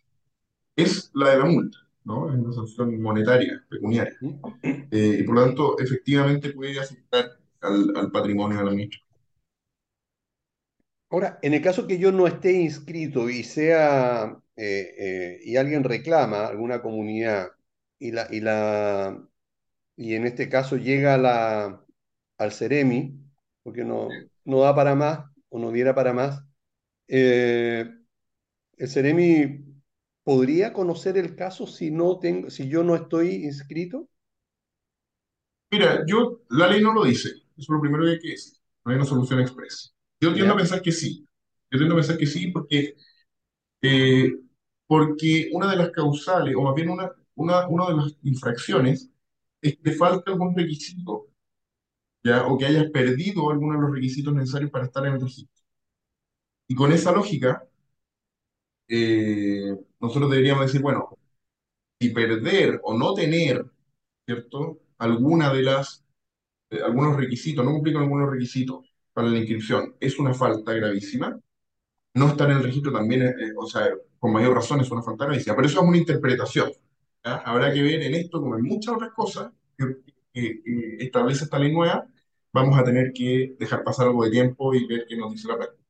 es 0.77 1.11
la 1.14 1.31
de 1.31 1.38
la 1.38 1.47
multa, 1.47 1.79
¿no? 2.05 2.31
Es 2.33 2.37
una 2.40 2.53
sanción 2.55 3.01
monetaria, 3.03 3.64
pecuniaria. 3.70 4.18
Y 4.90 5.23
por 5.25 5.37
lo 5.37 5.44
tanto, 5.47 5.79
efectivamente 5.81 6.53
puede 6.53 6.81
afectar 6.81 7.38
al, 7.64 7.92
al 7.96 8.11
patrimonio 8.12 8.59
de 8.59 8.64
la 8.64 8.70
misma. 8.72 8.96
Ahora, 11.11 11.38
en 11.42 11.55
el 11.55 11.62
caso 11.62 11.87
que 11.87 11.98
yo 11.98 12.11
no 12.12 12.27
esté 12.27 12.53
inscrito 12.53 13.31
y 13.31 13.44
sea 13.44 14.37
eh, 14.57 14.94
eh, 14.98 15.40
y 15.44 15.57
alguien 15.57 15.85
reclama 15.85 16.46
alguna 16.48 16.83
comunidad 16.83 17.48
y 17.98 18.11
la, 18.12 18.27
y 18.31 18.40
la 18.40 19.27
y 19.96 20.14
en 20.14 20.27
este 20.27 20.48
caso 20.48 20.77
llega 20.77 21.18
la, 21.18 21.85
al 22.38 22.53
Ceremi, 22.53 23.20
porque 23.62 23.85
no, 23.85 24.29
no 24.44 24.61
da 24.61 24.74
para 24.74 24.94
más 24.96 25.27
o 25.50 25.59
no 25.61 25.72
diera 25.72 25.94
para 25.94 26.12
más, 26.14 26.44
eh, 27.09 27.87
el 28.79 28.88
Ceremi 28.88 29.64
podría 30.24 30.72
conocer 30.72 31.18
el 31.18 31.37
caso 31.37 31.66
si 31.66 31.90
no 31.90 32.18
tengo, 32.20 32.50
si 32.50 32.68
yo 32.68 32.85
no 32.85 32.96
estoy 32.96 33.44
inscrito. 33.46 34.09
Mira, 35.70 36.05
yo, 36.07 36.40
la 36.50 36.68
ley 36.68 36.81
no 36.83 36.94
lo 36.94 37.05
dice, 37.05 37.29
eso 37.56 37.62
es 37.62 37.68
lo 37.68 37.80
primero 37.80 38.04
que 38.04 38.10
hay 38.12 38.18
que 38.18 38.30
decir, 38.30 38.54
no 38.84 38.92
hay 38.92 38.96
una 38.96 39.06
solución 39.06 39.40
expresa. 39.40 39.90
Yo 40.20 40.34
tiendo 40.34 40.54
a 40.54 40.56
pensar 40.56 40.82
que 40.82 40.92
sí, 40.92 41.26
yo 41.70 41.78
tiendo 41.78 41.94
a 41.94 41.98
pensar 41.98 42.18
que 42.18 42.26
sí 42.26 42.48
porque, 42.48 42.94
eh, 43.82 44.32
porque 44.86 45.50
una 45.52 45.70
de 45.70 45.76
las 45.76 45.90
causales, 45.90 46.54
o 46.56 46.62
más 46.62 46.74
bien 46.74 46.90
una, 46.90 47.10
una, 47.36 47.68
una 47.68 47.88
de 47.88 47.96
las 47.96 48.16
infracciones, 48.24 49.10
es 49.62 49.78
que 49.82 49.92
falta 49.92 50.32
algún 50.32 50.56
requisito, 50.56 51.28
¿ya? 52.24 52.46
O 52.46 52.58
que 52.58 52.66
hayas 52.66 52.90
perdido 52.90 53.50
alguno 53.50 53.74
de 53.76 53.82
los 53.82 53.92
requisitos 53.94 54.34
necesarios 54.34 54.70
para 54.70 54.86
estar 54.86 55.06
en 55.06 55.14
el 55.14 55.20
registro. 55.20 55.62
Y 56.68 56.74
con 56.74 56.92
esa 56.92 57.10
lógica, 57.12 57.66
eh, 58.88 59.76
nosotros 60.00 60.30
deberíamos 60.30 60.66
decir, 60.66 60.82
bueno, 60.82 61.10
si 62.00 62.10
perder 62.10 62.80
o 62.84 62.96
no 62.98 63.14
tener, 63.14 63.66
¿cierto? 64.26 64.80
Alguna 64.98 65.52
de 65.54 65.62
las, 65.64 66.03
eh, 66.74 66.82
algunos 66.84 67.16
requisitos, 67.16 67.64
no 67.64 67.72
cumplir 67.72 67.94
con 67.94 68.02
algunos 68.04 68.30
requisitos 68.30 68.87
para 69.12 69.28
la 69.28 69.38
inscripción, 69.38 69.94
es 70.00 70.18
una 70.18 70.34
falta 70.34 70.72
gravísima. 70.72 71.38
No 72.14 72.28
estar 72.28 72.50
en 72.50 72.58
el 72.58 72.62
registro 72.64 72.92
también, 72.92 73.22
es, 73.22 73.30
eh, 73.32 73.52
o 73.56 73.66
sea, 73.66 73.88
con 74.18 74.32
mayor 74.32 74.54
razón 74.54 74.80
es 74.80 74.90
una 74.90 75.02
falta 75.02 75.26
gravísima, 75.26 75.56
pero 75.56 75.68
eso 75.68 75.80
es 75.82 75.88
una 75.88 75.98
interpretación. 75.98 76.72
¿ya? 77.24 77.37
Habrá 77.38 77.72
que 77.72 77.82
ver 77.82 78.02
en 78.02 78.14
esto, 78.14 78.40
como 78.40 78.56
en 78.56 78.64
muchas 78.64 78.94
otras 78.94 79.12
cosas 79.12 79.52
que, 79.78 79.96
que- 80.32 80.62
que 80.64 80.96
establece 81.04 81.44
esta 81.44 81.58
ley 81.58 81.72
nueva, 81.72 82.06
vamos 82.52 82.78
a 82.78 82.84
tener 82.84 83.12
que 83.12 83.56
dejar 83.58 83.84
pasar 83.84 84.06
algo 84.08 84.24
de 84.24 84.30
tiempo 84.30 84.74
y 84.74 84.87
ver 84.87 85.06
qué 85.08 85.16
nos 85.16 85.32
dice 85.32 85.48
la 85.48 85.56
práctica. 85.58 85.84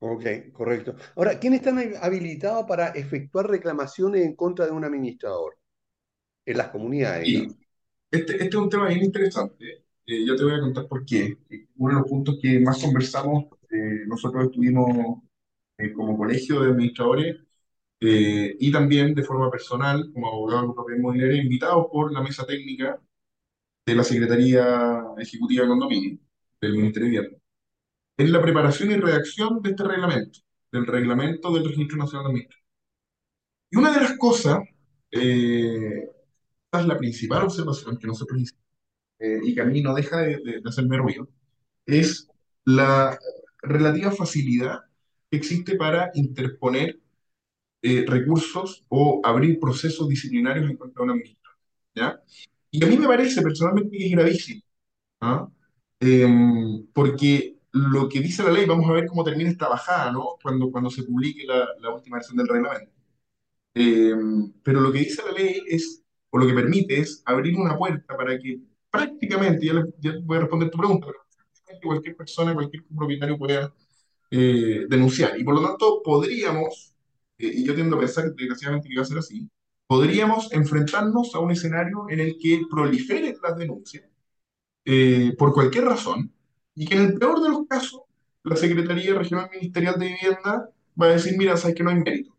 Ok, 0.00 0.24
correcto. 0.52 0.94
Ahora, 1.16 1.38
¿quién 1.40 1.54
está 1.54 1.70
habilitado 2.02 2.66
para 2.66 2.88
efectuar 2.90 3.48
reclamaciones 3.48 4.24
en 4.24 4.36
contra 4.36 4.66
de 4.66 4.72
un 4.72 4.84
administrador? 4.84 5.58
En 6.46 6.58
las 6.58 6.68
comunidades, 6.70 7.24
Y 7.24 7.32
digamos. 7.32 7.56
Este, 8.10 8.32
este 8.34 8.48
es 8.48 8.54
un 8.54 8.70
tema 8.70 8.88
bien 8.88 9.04
interesante. 9.04 9.84
Eh, 10.06 10.24
yo 10.26 10.36
te 10.36 10.44
voy 10.44 10.54
a 10.54 10.60
contar 10.60 10.86
por 10.88 11.04
qué. 11.04 11.38
Uno 11.76 11.94
de 11.94 12.00
los 12.00 12.10
puntos 12.10 12.38
que 12.40 12.60
más 12.60 12.82
conversamos, 12.82 13.46
eh, 13.70 14.04
nosotros 14.06 14.44
estuvimos 14.46 15.22
eh, 15.78 15.92
como 15.92 16.16
colegio 16.16 16.60
de 16.60 16.70
administradores 16.70 17.36
eh, 18.00 18.56
y 18.58 18.72
también 18.72 19.14
de 19.14 19.24
forma 19.24 19.50
personal, 19.50 20.10
como 20.12 20.28
abogado 20.28 20.68
de 20.68 20.74
propiedad 20.74 20.98
inmobiliaria, 21.00 21.42
invitados 21.42 21.86
por 21.92 22.12
la 22.12 22.22
mesa 22.22 22.46
técnica 22.46 23.00
de 23.86 23.94
la 23.94 24.04
Secretaría 24.04 25.04
Ejecutiva 25.18 25.64
de 25.64 25.68
Condominio 25.68 26.18
del 26.60 26.72
Ministerio 26.74 27.06
de 27.06 27.10
Vivienda, 27.10 27.38
en 28.18 28.32
la 28.32 28.42
preparación 28.42 28.90
y 28.92 28.96
redacción 28.96 29.62
de 29.62 29.70
este 29.70 29.84
reglamento, 29.84 30.40
del 30.72 30.86
reglamento 30.86 31.52
del 31.52 31.64
Registro 31.68 31.98
Nacional 31.98 32.26
de 32.26 32.30
Administradores. 32.30 32.68
Y 33.70 33.76
una 33.76 33.92
de 33.92 34.00
las 34.00 34.18
cosas, 34.18 34.60
eh, 35.10 36.08
es 36.72 36.86
la 36.86 36.98
principal 36.98 37.44
observación 37.44 37.96
que 37.98 38.06
nosotros 38.06 38.40
hicimos, 38.40 38.62
eh, 39.20 39.40
y 39.44 39.54
que 39.54 39.60
a 39.62 39.64
mí 39.66 39.82
no 39.82 39.94
deja 39.94 40.18
de, 40.20 40.38
de- 40.44 40.60
de 40.62 40.68
hacerme 40.68 40.98
ruido, 40.98 41.28
es 41.86 42.28
la 42.64 43.18
relativa 43.62 44.12
facilidad 44.12 44.80
que 45.30 45.38
existe 45.38 45.76
para 45.76 46.10
interponer 46.14 47.00
eh, 47.82 48.04
recursos 48.08 48.84
o 48.88 49.20
abrir 49.24 49.60
procesos 49.60 50.08
disciplinarios 50.08 50.70
en 50.70 50.76
contra 50.76 51.00
de 51.00 51.04
una 51.04 51.14
ministra, 51.14 51.50
¿ya? 51.94 52.22
Y 52.70 52.84
a 52.84 52.86
mí 52.88 52.96
me 52.98 53.06
parece 53.06 53.42
personalmente 53.42 53.96
que 53.98 54.06
es 54.06 54.12
gravísimo, 54.12 54.62
¿ah? 55.22 55.48
Em, 56.00 56.86
porque 56.94 57.58
lo 57.72 58.08
que 58.08 58.20
dice 58.20 58.42
la 58.44 58.52
ley, 58.52 58.66
vamos 58.66 58.88
a 58.90 58.94
ver 58.94 59.06
cómo 59.06 59.24
termina 59.24 59.50
esta 59.50 59.68
bajada, 59.68 60.12
¿no? 60.12 60.36
Cuando, 60.42 60.70
cuando 60.72 60.90
se 60.90 61.04
publique 61.04 61.44
la, 61.46 61.68
la 61.80 61.90
última 61.94 62.18
versión 62.18 62.36
del 62.38 62.48
reglamento. 62.48 62.92
Em, 63.74 64.52
pero 64.62 64.80
lo 64.80 64.92
que 64.92 65.00
dice 65.00 65.22
la 65.24 65.32
ley 65.32 65.62
es, 65.68 66.02
o 66.30 66.38
lo 66.38 66.46
que 66.46 66.54
permite 66.54 67.00
es 67.00 67.22
abrir 67.26 67.56
una 67.56 67.76
puerta 67.76 68.16
para 68.16 68.38
que 68.38 68.60
prácticamente, 68.90 69.66
ya, 69.66 69.74
le- 69.74 70.20
voy 70.22 70.36
a 70.38 70.40
responder 70.40 70.70
tu 70.70 70.78
pregunta, 70.78 71.06
pero 71.08 71.18
cualquier 71.82 72.16
persona, 72.16 72.54
cualquier 72.54 72.84
propietario 72.96 73.38
pueda 73.38 73.72
eh, 74.30 74.86
denunciar. 74.88 75.38
Y 75.38 75.44
por 75.44 75.54
lo 75.54 75.62
tanto, 75.66 76.02
podríamos, 76.04 76.94
eh, 77.38 77.52
y 77.54 77.64
yo 77.66 77.74
tiendo 77.74 77.96
a 77.96 78.00
pensar 78.00 78.34
desgraciadamente 78.34 78.88
que 78.88 78.96
va 78.96 79.02
a 79.02 79.06
ser 79.06 79.18
así, 79.18 79.48
podríamos 79.86 80.52
enfrentarnos 80.52 81.34
a 81.34 81.40
un 81.40 81.52
escenario 81.52 82.06
en 82.10 82.20
el 82.20 82.38
que 82.38 82.62
proliferen 82.70 83.36
las 83.42 83.56
denuncias 83.58 84.04
eh, 84.86 85.34
por 85.38 85.52
cualquier 85.54 85.84
razón 85.84 86.32
y 86.74 86.86
que 86.86 86.96
en 86.96 87.02
el 87.06 87.18
peor 87.18 87.42
de 87.42 87.50
los 87.50 87.66
casos, 87.68 88.02
la 88.44 88.56
Secretaría 88.56 89.14
Regional 89.14 89.50
Ministerial 89.52 89.98
de 89.98 90.06
Vivienda 90.08 90.70
va 91.00 91.06
a 91.08 91.10
decir, 91.10 91.36
mira, 91.38 91.56
sabes 91.58 91.76
que 91.76 91.84
no 91.84 91.90
hay 91.90 91.96
mérito. 91.98 92.36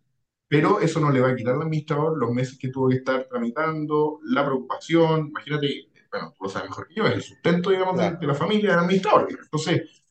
Pero 0.49 0.81
eso 0.81 0.99
no 1.01 1.11
le 1.11 1.21
va 1.21 1.29
a 1.31 1.37
quitar 1.37 1.55
al 1.55 1.63
administrador 1.63 2.17
los 2.19 2.31
meses 2.31 2.59
que 2.59 2.69
tuvo 2.69 2.89
que 2.89 2.97
estar 2.97 3.27
tramitando, 3.29 4.19
la 4.25 4.45
preocupación, 4.45 5.29
imagínate, 5.29 5.89
bueno, 6.11 6.33
tú 6.37 6.45
lo 6.45 6.49
sabes 6.51 6.69
mejor 6.71 6.87
que 6.89 6.95
yo, 6.95 7.07
es 7.07 7.15
el 7.15 7.23
sustento, 7.23 7.71
digamos, 7.71 7.97
de, 7.99 8.01
Claro. 8.01 8.19
de 8.19 8.27
la 8.27 8.35
familia 8.35 8.71
del 8.71 8.79
administrador. 8.79 9.27
Entonces, 9.31 10.03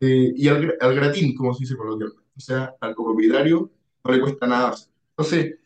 eh, 0.00 0.32
y 0.36 0.48
al, 0.48 0.76
al 0.80 0.94
gratín, 0.96 1.34
como 1.36 1.54
se 1.54 1.64
dice 1.64 1.76
coloquialmente. 1.76 2.22
O 2.36 2.40
sea, 2.40 2.76
al 2.80 2.94
copropietario 2.96 3.72
no 4.04 4.12
le 4.12 4.20
cuesta 4.20 4.46
nada. 4.46 4.70
hacer. 4.70 4.90
Entonces, 5.10 5.58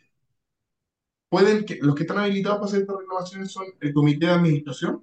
pueden 1.31 1.65
que, 1.65 1.79
los 1.81 1.95
que 1.95 2.03
están 2.03 2.19
habilitados 2.19 2.59
para 2.59 2.67
hacer 2.69 2.81
estas 2.83 2.97
reclamaciones 2.99 3.51
son 3.53 3.67
el 3.81 3.93
comité 3.95 4.27
de 4.27 4.33
administración 4.33 5.03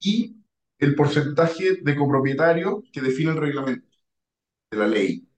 y 0.00 0.36
el 0.78 0.94
porcentaje 0.96 1.76
de 1.82 1.96
copropietarios 1.96 2.82
que 2.92 3.00
define 3.00 3.30
el 3.32 3.36
reglamento 3.38 3.86
de 4.70 4.78
la 4.78 4.88
ley. 4.88 5.28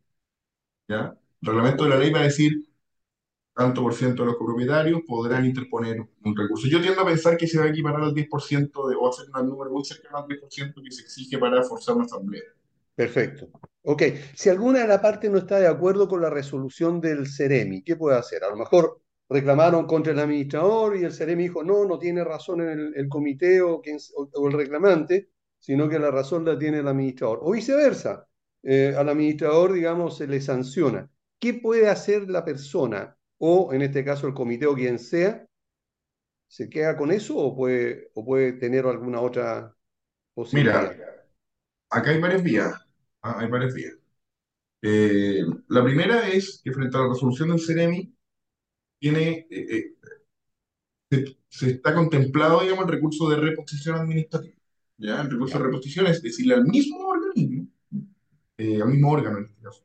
¿ya? 0.88 1.19
Reglamento 1.42 1.84
de 1.84 1.90
la 1.90 1.96
ley 1.96 2.10
va 2.10 2.20
a 2.20 2.24
decir 2.24 2.52
tanto 3.54 3.82
por 3.82 3.94
ciento 3.94 4.22
de 4.22 4.28
los 4.28 4.36
copropietarios 4.36 5.02
podrán 5.06 5.44
interponer 5.44 6.00
un 6.24 6.36
recurso. 6.36 6.66
Yo 6.66 6.80
tiendo 6.80 7.02
a 7.02 7.06
pensar 7.06 7.36
que 7.36 7.46
se 7.46 7.58
va 7.58 7.64
a 7.64 7.68
equiparar 7.68 8.02
al 8.02 8.14
10% 8.14 8.88
de, 8.88 8.96
o 8.96 9.08
a 9.08 9.12
ser 9.12 9.26
un 9.34 9.48
número 9.48 9.70
muy 9.70 9.84
cercano 9.84 10.18
al 10.18 10.26
10% 10.26 10.82
que 10.82 10.90
se 10.90 11.02
exige 11.02 11.38
para 11.38 11.62
forzar 11.62 11.96
una 11.96 12.06
asamblea. 12.06 12.42
Perfecto. 12.94 13.48
Ok, 13.82 14.02
si 14.34 14.48
alguna 14.48 14.80
de 14.80 14.88
la 14.88 15.00
parte 15.00 15.28
no 15.28 15.38
está 15.38 15.58
de 15.58 15.66
acuerdo 15.66 16.08
con 16.08 16.20
la 16.20 16.30
resolución 16.30 17.00
del 17.00 17.26
CEREMI, 17.26 17.82
¿qué 17.82 17.96
puede 17.96 18.16
hacer? 18.16 18.44
A 18.44 18.50
lo 18.50 18.56
mejor 18.56 19.00
reclamaron 19.28 19.86
contra 19.86 20.12
el 20.12 20.18
administrador 20.18 20.96
y 20.96 21.04
el 21.04 21.12
CEREMI 21.12 21.44
dijo, 21.44 21.62
no, 21.62 21.84
no 21.84 21.98
tiene 21.98 22.24
razón 22.24 22.60
el, 22.60 22.92
el 22.94 23.08
comité 23.08 23.62
o, 23.62 23.82
el 23.84 24.52
reclamante, 24.52 25.30
sino 25.58 25.88
que 25.88 25.98
la 25.98 26.10
razón 26.10 26.44
la 26.44 26.58
tiene 26.58 26.78
el 26.78 26.88
administrador. 26.88 27.40
O 27.42 27.52
viceversa, 27.52 28.26
eh, 28.62 28.94
al 28.96 29.08
administrador, 29.08 29.72
digamos, 29.72 30.16
se 30.16 30.26
le 30.26 30.40
sanciona. 30.40 31.10
¿Qué 31.40 31.54
puede 31.54 31.88
hacer 31.88 32.28
la 32.28 32.44
persona 32.44 33.16
o, 33.38 33.72
en 33.72 33.80
este 33.80 34.04
caso, 34.04 34.26
el 34.26 34.34
comité 34.34 34.66
o 34.66 34.74
quien 34.74 34.98
sea? 34.98 35.46
¿Se 36.46 36.68
queda 36.68 36.96
con 36.96 37.10
eso 37.10 37.36
o 37.36 37.56
puede, 37.56 38.10
o 38.14 38.24
puede 38.24 38.52
tener 38.52 38.84
alguna 38.84 39.20
otra 39.20 39.74
posibilidad? 40.34 40.92
Mira, 40.92 41.26
acá 41.88 42.10
hay 42.10 42.20
varias 42.20 42.42
vías. 42.42 42.74
Ah, 43.22 43.38
hay 43.40 43.48
varias 43.48 43.72
vías. 43.72 43.94
Eh, 44.82 45.42
la 45.68 45.82
primera 45.82 46.28
es 46.28 46.60
que 46.62 46.72
frente 46.72 46.96
a 46.96 47.00
la 47.00 47.08
resolución 47.08 47.48
del 47.50 47.60
CEREMI, 47.60 48.14
tiene, 48.98 49.46
eh, 49.48 49.48
eh, 49.50 49.94
se, 51.10 51.38
se, 51.48 51.70
está 51.70 51.94
contemplado, 51.94 52.60
digamos, 52.60 52.84
el 52.84 52.92
recurso 52.92 53.30
de 53.30 53.36
reposición 53.36 53.96
administrativa. 53.96 54.56
¿ya? 54.98 55.22
El 55.22 55.30
recurso 55.30 55.58
de 55.58 55.64
reposición 55.64 56.06
es 56.06 56.20
decirle 56.20 56.54
al 56.54 56.64
mismo 56.64 57.08
organismo, 57.08 57.66
al 58.58 58.88
mismo 58.88 59.10
órgano 59.10 59.38
en 59.38 59.44
este 59.44 59.62
caso, 59.62 59.82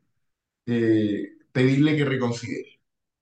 pedirle 1.56 1.96
que 1.96 2.04
reconsidere. 2.04 2.80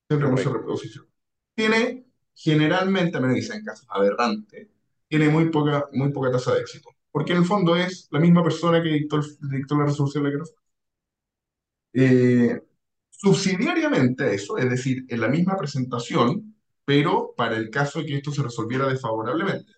El 0.08 0.20
recurso 0.20 0.50
de 0.50 0.58
reposición. 0.58 1.06
Tiene, 1.54 2.04
generalmente, 2.34 3.20
que 3.20 3.42
sea 3.42 3.56
en 3.56 3.64
casos 3.64 3.86
aberrantes, 3.88 4.68
tiene 5.08 5.28
muy 5.28 5.50
poca, 5.50 5.88
muy 5.92 6.10
poca 6.12 6.32
tasa 6.32 6.52
de 6.54 6.62
éxito. 6.62 6.90
Porque 7.12 7.32
en 7.32 7.38
el 7.38 7.44
fondo 7.44 7.76
es 7.76 8.08
la 8.10 8.18
misma 8.18 8.42
persona 8.42 8.82
que 8.82 8.88
dictó, 8.88 9.20
dictó 9.40 9.78
la 9.78 9.86
resolución 9.86 10.24
de 10.24 10.30
la 10.32 10.44
eh, 11.92 12.60
subsidiariamente 13.10 14.24
a 14.24 14.32
eso, 14.32 14.58
es 14.58 14.68
decir, 14.68 15.04
en 15.08 15.20
la 15.20 15.28
misma 15.28 15.56
presentación, 15.56 16.56
pero 16.84 17.34
para 17.36 17.56
el 17.56 17.70
caso 17.70 18.00
de 18.00 18.06
que 18.06 18.16
esto 18.16 18.32
se 18.32 18.42
resolviera 18.42 18.88
desfavorablemente. 18.88 19.72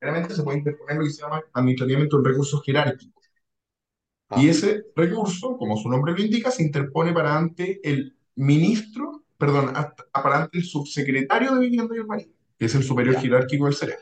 Realmente 0.00 0.34
se 0.34 0.42
puede 0.42 0.58
interponer 0.58 0.96
lo 0.96 1.04
que 1.04 1.10
se 1.10 1.22
llama 1.22 1.42
administrativamente 1.52 2.16
un 2.16 2.24
recurso 2.24 2.60
jerárquico. 2.62 3.20
Ah. 4.28 4.42
Y 4.42 4.48
ese 4.48 4.84
recurso, 4.94 5.56
como 5.56 5.76
su 5.76 5.88
nombre 5.88 6.12
lo 6.12 6.20
indica, 6.20 6.50
se 6.50 6.62
interpone 6.62 7.12
para 7.12 7.36
ante 7.36 7.80
el 7.88 8.16
ministro, 8.34 9.24
perdón, 9.38 9.70
hasta, 9.74 10.04
para 10.10 10.44
ante 10.44 10.58
el 10.58 10.64
subsecretario 10.64 11.54
de 11.54 11.60
Vivienda 11.60 11.94
y 11.94 12.00
Urbanismo, 12.00 12.34
que 12.58 12.66
es 12.66 12.74
el 12.74 12.82
superior 12.82 13.14
ya. 13.14 13.20
jerárquico 13.20 13.66
del 13.66 13.74
CEREM. 13.74 13.98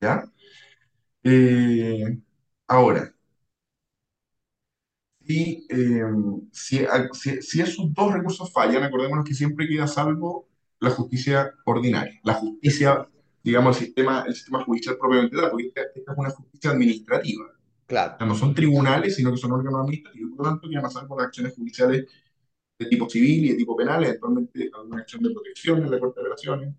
¿Ya? 0.00 0.24
Eh, 1.22 2.18
ahora, 2.66 3.14
si, 5.26 5.66
eh, 5.68 6.02
si, 6.52 6.80
si, 7.12 7.42
si, 7.42 7.60
esos 7.60 7.92
dos 7.94 8.12
recursos 8.12 8.52
fallan, 8.52 8.82
acordémonos 8.82 9.24
que 9.24 9.34
siempre 9.34 9.68
queda 9.68 9.86
salvo 9.86 10.48
la 10.80 10.90
justicia 10.90 11.54
ordinaria, 11.64 12.18
la 12.24 12.34
justicia, 12.34 13.08
digamos, 13.44 13.78
el 13.78 13.86
sistema, 13.86 14.24
el 14.26 14.34
sistema 14.34 14.64
judicial 14.64 14.96
propiamente 14.98 15.36
tal, 15.36 15.50
porque 15.50 15.68
esta, 15.68 15.82
esta 15.94 16.12
es 16.12 16.18
una 16.18 16.30
justicia 16.30 16.70
administrativa. 16.70 17.59
Claro. 17.90 18.14
O 18.14 18.18
sea, 18.18 18.26
no 18.28 18.36
son 18.36 18.54
tribunales, 18.54 19.16
sino 19.16 19.32
que 19.32 19.36
son 19.36 19.50
órganos 19.50 19.80
administrativos, 19.80 20.30
por 20.36 20.46
lo 20.46 20.52
tanto, 20.52 20.68
quedan 20.68 20.84
a 20.84 20.90
salvo 20.90 21.16
las 21.16 21.26
acciones 21.26 21.54
judiciales 21.56 22.06
de 22.78 22.86
tipo 22.86 23.10
civil 23.10 23.46
y 23.46 23.48
de 23.48 23.56
tipo 23.56 23.76
penal, 23.76 24.04
eventualmente 24.04 24.70
alguna 24.72 24.98
acción 24.98 25.24
de 25.24 25.30
protección 25.32 25.82
en 25.82 25.90
la 25.90 25.98
Corte 25.98 26.20
de 26.20 26.26
Apelaciones. 26.26 26.74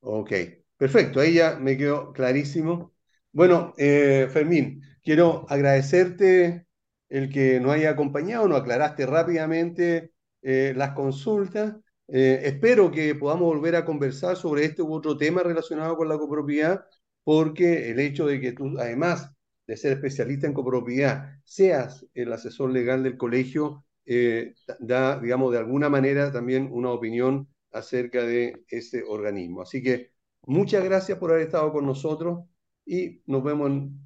Ok, 0.00 0.32
perfecto, 0.78 1.20
ahí 1.20 1.34
ya 1.34 1.58
me 1.60 1.76
quedó 1.76 2.10
clarísimo. 2.14 2.94
Bueno, 3.32 3.74
eh, 3.76 4.28
Fermín, 4.32 4.80
quiero 5.02 5.44
agradecerte 5.46 6.66
el 7.10 7.28
que 7.28 7.60
nos 7.60 7.72
haya 7.72 7.90
acompañado, 7.90 8.48
nos 8.48 8.62
aclaraste 8.62 9.04
rápidamente 9.04 10.14
eh, 10.40 10.72
las 10.74 10.92
consultas. 10.92 11.76
Eh, 12.08 12.40
espero 12.44 12.90
que 12.90 13.14
podamos 13.14 13.44
volver 13.44 13.76
a 13.76 13.84
conversar 13.84 14.36
sobre 14.38 14.64
este 14.64 14.80
u 14.80 14.94
otro 14.94 15.18
tema 15.18 15.42
relacionado 15.42 15.98
con 15.98 16.08
la 16.08 16.16
copropiedad, 16.16 16.86
porque 17.24 17.90
el 17.90 18.00
hecho 18.00 18.26
de 18.26 18.40
que 18.40 18.52
tú, 18.52 18.78
además 18.78 19.35
de 19.66 19.76
ser 19.76 19.92
especialista 19.92 20.46
en 20.46 20.54
copropiedad, 20.54 21.38
seas 21.44 22.06
el 22.14 22.32
asesor 22.32 22.70
legal 22.70 23.02
del 23.02 23.16
colegio, 23.16 23.84
eh, 24.04 24.54
da, 24.78 25.18
digamos, 25.18 25.52
de 25.52 25.58
alguna 25.58 25.88
manera 25.88 26.30
también 26.30 26.68
una 26.70 26.90
opinión 26.90 27.48
acerca 27.72 28.22
de 28.22 28.64
ese 28.68 29.02
organismo. 29.02 29.62
Así 29.62 29.82
que 29.82 30.12
muchas 30.42 30.84
gracias 30.84 31.18
por 31.18 31.30
haber 31.30 31.42
estado 31.46 31.72
con 31.72 31.84
nosotros 31.86 32.44
y 32.84 33.22
nos 33.26 33.42
vemos 33.42 33.70
en 33.70 34.00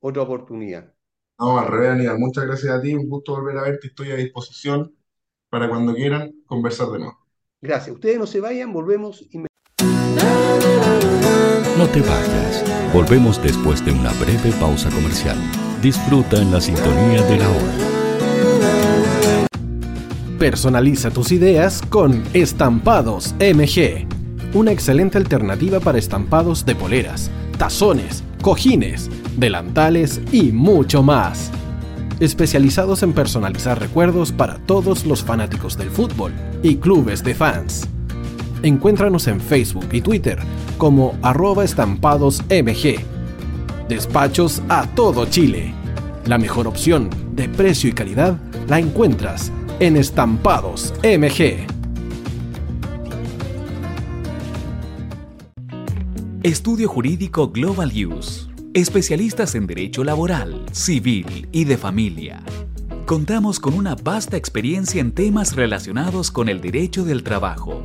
otra 0.00 0.22
oportunidad. 0.22 0.92
No, 1.38 1.58
al 1.58 1.66
revés, 1.66 1.90
Aníbal. 1.90 2.18
Muchas 2.18 2.46
gracias 2.46 2.72
a 2.72 2.80
ti. 2.80 2.94
Un 2.94 3.08
gusto 3.08 3.34
volver 3.34 3.58
a 3.58 3.62
verte. 3.62 3.88
Estoy 3.88 4.10
a 4.10 4.16
disposición 4.16 4.94
para 5.50 5.68
cuando 5.68 5.94
quieran 5.94 6.32
conversar 6.46 6.88
de 6.88 6.98
nuevo. 7.00 7.18
Gracias. 7.60 7.94
Ustedes 7.94 8.18
no 8.18 8.26
se 8.26 8.40
vayan, 8.40 8.72
volvemos 8.72 9.22
inmediatamente. 9.30 9.46
No 11.76 11.88
te 11.88 12.00
vayas. 12.00 12.75
Volvemos 12.92 13.42
después 13.42 13.84
de 13.84 13.92
una 13.92 14.12
breve 14.12 14.52
pausa 14.58 14.88
comercial. 14.90 15.36
Disfruta 15.82 16.40
en 16.40 16.50
la 16.50 16.60
sintonía 16.60 17.22
de 17.22 17.36
la 17.36 17.48
hora. 17.48 17.86
Personaliza 20.38 21.10
tus 21.10 21.32
ideas 21.32 21.82
con 21.88 22.22
Estampados 22.32 23.34
MG. 23.38 24.06
Una 24.54 24.70
excelente 24.70 25.18
alternativa 25.18 25.80
para 25.80 25.98
estampados 25.98 26.64
de 26.64 26.74
poleras, 26.74 27.30
tazones, 27.58 28.22
cojines, 28.40 29.10
delantales 29.36 30.20
y 30.32 30.52
mucho 30.52 31.02
más. 31.02 31.50
Especializados 32.20 33.02
en 33.02 33.12
personalizar 33.12 33.78
recuerdos 33.78 34.32
para 34.32 34.58
todos 34.58 35.04
los 35.04 35.22
fanáticos 35.22 35.76
del 35.76 35.90
fútbol 35.90 36.32
y 36.62 36.76
clubes 36.76 37.22
de 37.22 37.34
fans. 37.34 37.88
Encuéntranos 38.62 39.26
en 39.26 39.40
Facebook 39.40 39.88
y 39.92 40.00
Twitter 40.00 40.38
como 40.78 41.14
arroba 41.22 41.64
estampadosmg. 41.64 42.96
Despachos 43.88 44.62
a 44.68 44.86
todo 44.86 45.26
Chile. 45.26 45.72
La 46.24 46.38
mejor 46.38 46.66
opción 46.66 47.10
de 47.32 47.48
precio 47.48 47.90
y 47.90 47.92
calidad 47.92 48.38
la 48.66 48.80
encuentras 48.80 49.52
en 49.78 49.96
Estampados 49.96 50.92
MG. 51.02 51.66
Estudio 56.42 56.88
Jurídico 56.88 57.50
Global 57.50 57.92
Use. 57.92 58.48
Especialistas 58.72 59.54
en 59.54 59.66
Derecho 59.66 60.04
Laboral, 60.04 60.64
Civil 60.72 61.48
y 61.52 61.64
de 61.64 61.76
Familia. 61.76 62.42
Contamos 63.06 63.60
con 63.60 63.74
una 63.74 63.94
vasta 63.94 64.36
experiencia 64.36 65.00
en 65.00 65.12
temas 65.12 65.54
relacionados 65.54 66.30
con 66.30 66.48
el 66.48 66.60
derecho 66.60 67.04
del 67.04 67.22
trabajo. 67.22 67.84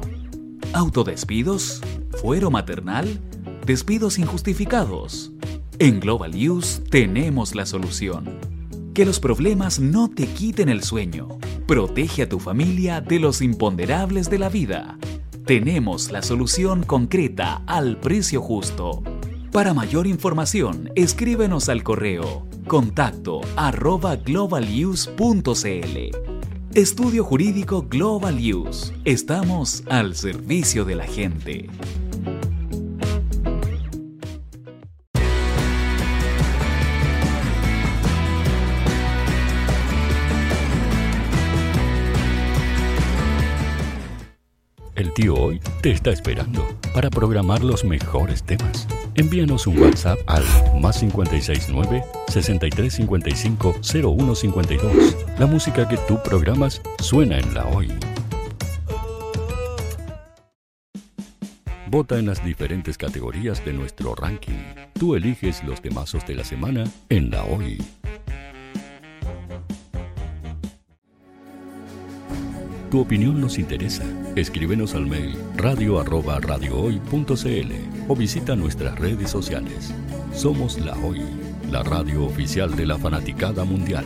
Autodespidos, 0.73 1.81
fuero 2.21 2.51
maternal, 2.51 3.19
despidos 3.65 4.19
injustificados. 4.19 5.31
En 5.79 5.99
Global 5.99 6.33
Use 6.35 6.81
tenemos 6.81 7.55
la 7.55 7.65
solución. 7.65 8.39
Que 8.93 9.05
los 9.05 9.19
problemas 9.19 9.79
no 9.79 10.09
te 10.09 10.27
quiten 10.27 10.69
el 10.69 10.83
sueño. 10.83 11.29
Protege 11.67 12.23
a 12.23 12.29
tu 12.29 12.39
familia 12.39 13.01
de 13.01 13.19
los 13.19 13.41
imponderables 13.41 14.29
de 14.29 14.39
la 14.39 14.49
vida 14.49 14.97
tenemos 15.45 16.11
la 16.11 16.21
solución 16.21 16.83
concreta 16.83 17.63
al 17.65 17.99
precio 17.99 18.41
justo. 18.41 19.03
Para 19.51 19.73
mayor 19.73 20.07
información, 20.07 20.91
escríbenos 20.95 21.67
al 21.67 21.83
correo 21.83 22.47
contacto 22.67 23.41
arroba 23.57 24.15
globalnews.cl. 24.15 26.30
Estudio 26.75 27.25
Jurídico 27.25 27.81
Global 27.81 28.37
News. 28.37 28.93
Estamos 29.03 29.83
al 29.89 30.15
servicio 30.15 30.85
de 30.85 30.95
la 30.95 31.03
gente. 31.05 31.67
El 44.95 45.13
tío 45.13 45.35
hoy 45.35 45.59
te 45.81 45.91
está 45.91 46.11
esperando 46.11 46.65
para 46.93 47.09
programar 47.09 47.65
los 47.65 47.83
mejores 47.83 48.43
temas. 48.43 48.87
Envíanos 49.15 49.67
un 49.67 49.77
WhatsApp 49.77 50.19
al 50.27 50.43
más 50.79 50.99
569 50.99 52.03
6355 52.29 53.75
0152. 53.81 55.15
La 55.37 55.45
música 55.45 55.87
que 55.87 55.97
tú 56.07 56.17
programas 56.23 56.81
suena 56.99 57.37
en 57.37 57.53
la 57.53 57.65
hoy. 57.65 57.89
Vota 61.87 62.17
en 62.17 62.27
las 62.27 62.43
diferentes 62.45 62.97
categorías 62.97 63.65
de 63.65 63.73
nuestro 63.73 64.15
ranking. 64.15 64.63
Tú 64.97 65.15
eliges 65.15 65.61
los 65.65 65.81
temazos 65.81 66.25
de 66.25 66.35
la 66.35 66.45
semana 66.45 66.85
en 67.09 67.31
la 67.31 67.43
hoy. 67.43 67.79
Tu 72.91 72.99
opinión 72.99 73.39
nos 73.39 73.57
interesa. 73.57 74.03
Escríbenos 74.35 74.95
al 74.95 75.07
mail 75.07 75.37
radio 75.55 75.97
o 78.09 78.15
visita 78.17 78.53
nuestras 78.53 78.99
redes 78.99 79.29
sociales. 79.29 79.93
Somos 80.33 80.77
La 80.77 80.93
Hoy, 80.97 81.21
la 81.71 81.83
radio 81.83 82.25
oficial 82.25 82.75
de 82.75 82.85
la 82.85 82.97
fanaticada 82.97 83.63
mundial. 83.63 84.03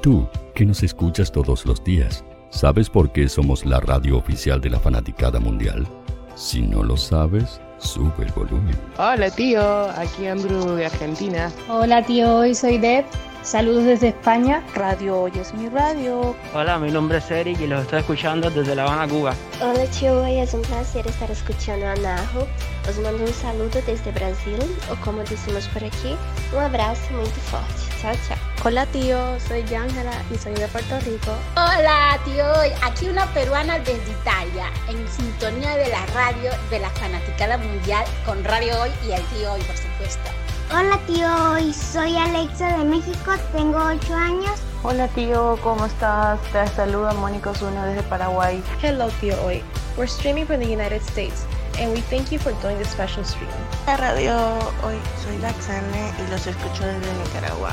Tú, 0.00 0.28
que 0.54 0.64
nos 0.64 0.84
escuchas 0.84 1.32
todos 1.32 1.66
los 1.66 1.82
días, 1.82 2.24
¿sabes 2.50 2.88
por 2.88 3.10
qué 3.10 3.28
somos 3.28 3.66
la 3.66 3.80
radio 3.80 4.16
oficial 4.16 4.60
de 4.60 4.70
la 4.70 4.78
fanaticada 4.78 5.40
mundial? 5.40 5.88
Si 6.36 6.62
no 6.62 6.84
lo 6.84 6.96
sabes, 6.96 7.60
sube 7.78 8.24
el 8.24 8.32
volumen. 8.32 8.76
Hola 8.98 9.30
tío, 9.30 9.90
aquí 9.90 10.26
Andrew 10.26 10.74
de 10.74 10.86
Argentina. 10.86 11.50
Hola 11.68 12.02
tío, 12.02 12.36
hoy 12.36 12.54
soy 12.54 12.78
Deb. 12.78 13.04
Saludos 13.46 13.84
desde 13.84 14.08
España. 14.08 14.60
Radio 14.74 15.20
Hoy 15.20 15.32
es 15.40 15.54
mi 15.54 15.68
radio. 15.68 16.34
Hola, 16.52 16.80
mi 16.80 16.90
nombre 16.90 17.18
es 17.18 17.30
Eric 17.30 17.60
y 17.60 17.68
los 17.68 17.82
estoy 17.82 18.00
escuchando 18.00 18.50
desde 18.50 18.74
La 18.74 18.82
Habana, 18.82 19.06
Cuba. 19.06 19.36
Hola 19.62 19.84
tío, 19.86 20.20
hoy 20.20 20.38
es 20.38 20.52
un 20.52 20.62
placer 20.62 21.06
estar 21.06 21.30
escuchando 21.30 21.86
a 21.86 21.94
Najo. 21.94 22.44
Os 22.88 22.98
mando 22.98 23.22
un 23.22 23.32
saludo 23.32 23.80
desde 23.86 24.10
Brasil, 24.10 24.58
o 24.90 24.96
como 24.96 25.22
decimos 25.22 25.68
por 25.68 25.84
aquí, 25.84 26.16
un 26.52 26.58
abrazo 26.58 27.08
muy 27.12 27.26
fuerte. 27.26 27.72
Chao, 28.02 28.14
chao. 28.26 28.36
Hola 28.64 28.84
tío, 28.86 29.16
soy 29.46 29.62
Ángela 29.72 30.10
y 30.34 30.38
soy 30.38 30.54
de 30.54 30.66
Puerto 30.66 30.98
Rico. 31.06 31.30
Hola 31.54 32.18
tío, 32.24 32.44
aquí 32.82 33.08
una 33.08 33.26
peruana 33.26 33.78
desde 33.78 34.10
Italia, 34.10 34.72
en 34.88 35.06
sintonía 35.06 35.76
de 35.76 35.88
la 35.88 36.04
radio 36.06 36.50
de 36.68 36.80
la 36.80 36.90
fanaticada 36.90 37.58
mundial 37.58 38.04
con 38.24 38.42
Radio 38.42 38.82
Hoy 38.82 38.90
y 39.06 39.12
el 39.12 39.22
tío 39.26 39.52
Hoy, 39.52 39.60
por 39.62 39.76
supuesto. 39.76 40.30
Hola 40.72 40.98
tío, 41.06 41.28
hoy 41.52 41.72
soy 41.72 42.16
Alexa 42.16 42.76
de 42.78 42.84
México, 42.84 43.32
tengo 43.52 43.78
8 43.78 44.14
años. 44.14 44.60
Hola 44.82 45.06
tío, 45.08 45.56
¿cómo 45.62 45.86
estás? 45.86 46.40
Te 46.52 46.66
saluda 46.74 47.14
Mónica 47.14 47.50
Osuna 47.50 47.86
desde 47.86 48.02
Paraguay. 48.02 48.60
Hello 48.82 49.08
tío 49.20 49.34
hoy. 49.44 49.62
We're 49.96 50.10
streaming 50.10 50.44
from 50.44 50.58
the 50.58 50.66
United 50.66 51.02
States 51.02 51.46
and 51.78 51.92
we 51.92 52.00
thank 52.10 52.32
you 52.32 52.40
for 52.40 52.52
doing 52.62 52.76
this 52.78 52.88
special 52.88 53.24
stream. 53.24 53.48
La 53.86 53.96
radio 53.96 54.34
hoy 54.84 54.96
soy 55.24 55.38
Laxane 55.38 56.12
y 56.18 56.30
los 56.30 56.44
escucho 56.46 56.84
desde 56.84 57.14
Nicaragua. 57.24 57.70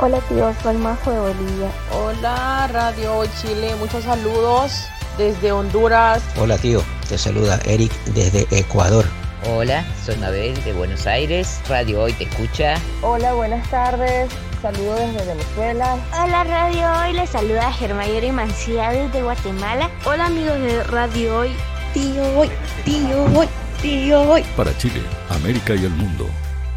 Hola 0.00 0.18
tío, 0.20 0.52
soy 0.62 0.76
Majo 0.78 1.10
de 1.10 1.20
Bolivia. 1.20 1.70
Hola 1.92 2.68
Radio 2.72 3.18
Hoy 3.18 3.28
Chile, 3.40 3.74
muchos 3.78 4.02
saludos 4.02 4.86
desde 5.18 5.52
Honduras. 5.52 6.22
Hola 6.40 6.56
tío, 6.56 6.82
te 7.06 7.18
saluda 7.18 7.60
Eric 7.66 7.92
desde 8.06 8.48
Ecuador. 8.50 9.04
Hola, 9.46 9.84
soy 10.02 10.16
Mabel 10.16 10.54
de 10.64 10.72
Buenos 10.72 11.06
Aires. 11.06 11.60
Radio 11.68 12.02
Hoy 12.02 12.14
te 12.14 12.24
escucha. 12.24 12.76
Hola, 13.02 13.34
buenas 13.34 13.68
tardes. 13.68 14.30
Saludos 14.62 15.00
desde 15.12 15.34
Venezuela. 15.34 15.98
Hola 16.12 16.44
Radio 16.44 16.90
Hoy, 17.00 17.12
les 17.12 17.28
saluda 17.28 17.70
Germayori 17.72 18.32
Mancía 18.32 18.90
desde 18.90 19.22
Guatemala. 19.22 19.90
Hola 20.06 20.26
amigos 20.26 20.58
de 20.60 20.82
Radio 20.84 21.40
Hoy. 21.40 21.50
Tío 21.92 22.22
Hoy, 22.38 22.48
tío 22.86 23.24
Hoy, 23.38 23.46
tío 23.82 24.22
Hoy. 24.22 24.42
Para 24.56 24.76
Chile, 24.78 25.02
América 25.28 25.74
y 25.74 25.84
el 25.84 25.90
mundo, 25.90 26.26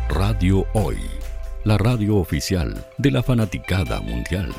Radio 0.10 0.66
Hoy, 0.74 1.00
la 1.64 1.78
radio 1.78 2.18
oficial 2.18 2.86
de 2.98 3.12
la 3.12 3.24
fanaticada 3.24 4.02
mundial. 4.02 4.54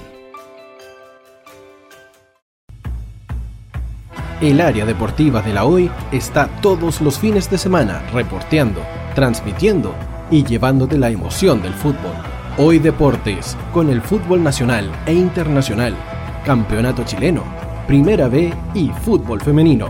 El 4.41 4.61
área 4.61 4.87
deportiva 4.87 5.43
de 5.43 5.53
la 5.53 5.65
Hoy 5.65 5.91
está 6.13 6.47
todos 6.63 7.01
los 7.01 7.19
fines 7.19 7.51
de 7.51 7.59
semana 7.59 8.05
reporteando, 8.13 8.81
transmitiendo 9.17 9.93
y 10.31 10.45
llevándote 10.45 10.97
la 10.97 11.11
emoción 11.11 11.61
del 11.61 11.75
fútbol. 11.75 12.15
Hoy 12.57 12.79
Deportes, 12.79 13.57
con 13.73 13.91
el 13.91 14.01
fútbol 14.01 14.45
nacional 14.45 14.93
e 15.07 15.13
internacional, 15.13 15.97
campeonato 16.45 17.03
chileno, 17.05 17.43
primera 17.89 18.29
B 18.29 18.55
y 18.75 18.91
fútbol 18.91 19.41
femenino. 19.41 19.89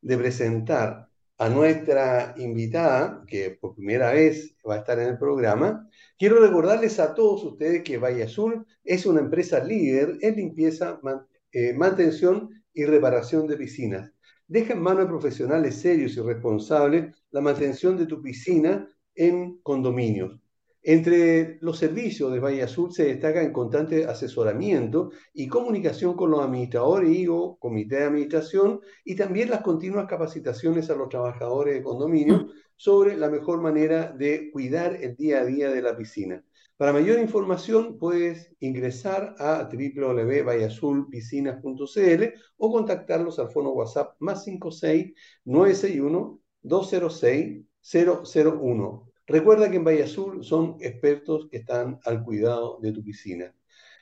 De 0.00 0.16
presentar 0.16 1.08
a 1.38 1.48
nuestra 1.48 2.36
invitada, 2.38 3.24
que 3.26 3.58
por 3.60 3.74
primera 3.74 4.12
vez 4.12 4.54
va 4.64 4.76
a 4.76 4.78
estar 4.78 5.00
en 5.00 5.08
el 5.08 5.18
programa, 5.18 5.90
quiero 6.16 6.38
recordarles 6.38 7.00
a 7.00 7.16
todos 7.16 7.42
ustedes 7.42 7.82
que 7.82 7.98
Valle 7.98 8.22
Azul 8.22 8.64
es 8.84 9.06
una 9.06 9.18
empresa 9.18 9.64
líder 9.64 10.16
en 10.20 10.36
limpieza, 10.36 11.00
man, 11.02 11.26
eh, 11.50 11.72
mantención 11.72 12.48
y 12.72 12.84
reparación 12.84 13.48
de 13.48 13.56
piscinas. 13.56 14.12
Deja 14.46 14.74
en 14.74 14.82
manos 14.82 15.06
de 15.06 15.10
profesionales 15.10 15.80
serios 15.80 16.16
y 16.16 16.20
responsables 16.20 17.12
la 17.32 17.40
mantención 17.40 17.96
de 17.96 18.06
tu 18.06 18.22
piscina 18.22 18.88
en 19.16 19.58
condominios. 19.64 20.40
Entre 20.82 21.58
los 21.60 21.76
servicios 21.76 22.32
de 22.32 22.40
Valle 22.40 22.62
Azul 22.62 22.90
se 22.90 23.04
destaca 23.04 23.42
en 23.42 23.52
constante 23.52 24.06
asesoramiento 24.06 25.10
y 25.34 25.46
comunicación 25.46 26.14
con 26.14 26.30
los 26.30 26.40
administradores 26.40 27.14
y 27.14 27.26
o 27.28 27.58
comité 27.60 27.96
de 27.96 28.04
administración 28.04 28.80
y 29.04 29.14
también 29.14 29.50
las 29.50 29.60
continuas 29.60 30.06
capacitaciones 30.06 30.88
a 30.88 30.96
los 30.96 31.10
trabajadores 31.10 31.74
de 31.74 31.82
condominio 31.82 32.48
sobre 32.76 33.18
la 33.18 33.28
mejor 33.28 33.60
manera 33.60 34.10
de 34.10 34.50
cuidar 34.50 34.96
el 35.02 35.16
día 35.16 35.40
a 35.40 35.44
día 35.44 35.70
de 35.70 35.82
la 35.82 35.94
piscina. 35.94 36.42
Para 36.78 36.94
mayor 36.94 37.18
información 37.18 37.98
puedes 37.98 38.50
ingresar 38.60 39.34
a 39.38 39.68
www.valleazulpiscinas.cl 39.70 42.24
o 42.56 42.72
contactarlos 42.72 43.38
al 43.38 43.50
fono 43.50 43.72
WhatsApp 43.72 44.14
más 44.18 44.44
56 44.44 45.12
961 45.44 46.40
206 46.62 47.66
001. 47.82 49.09
Recuerda 49.30 49.70
que 49.70 49.76
en 49.76 49.84
Valle 49.84 50.02
Azul 50.02 50.42
son 50.42 50.76
expertos 50.80 51.46
que 51.48 51.58
están 51.58 52.00
al 52.04 52.24
cuidado 52.24 52.80
de 52.82 52.90
tu 52.90 53.04
piscina. 53.04 53.54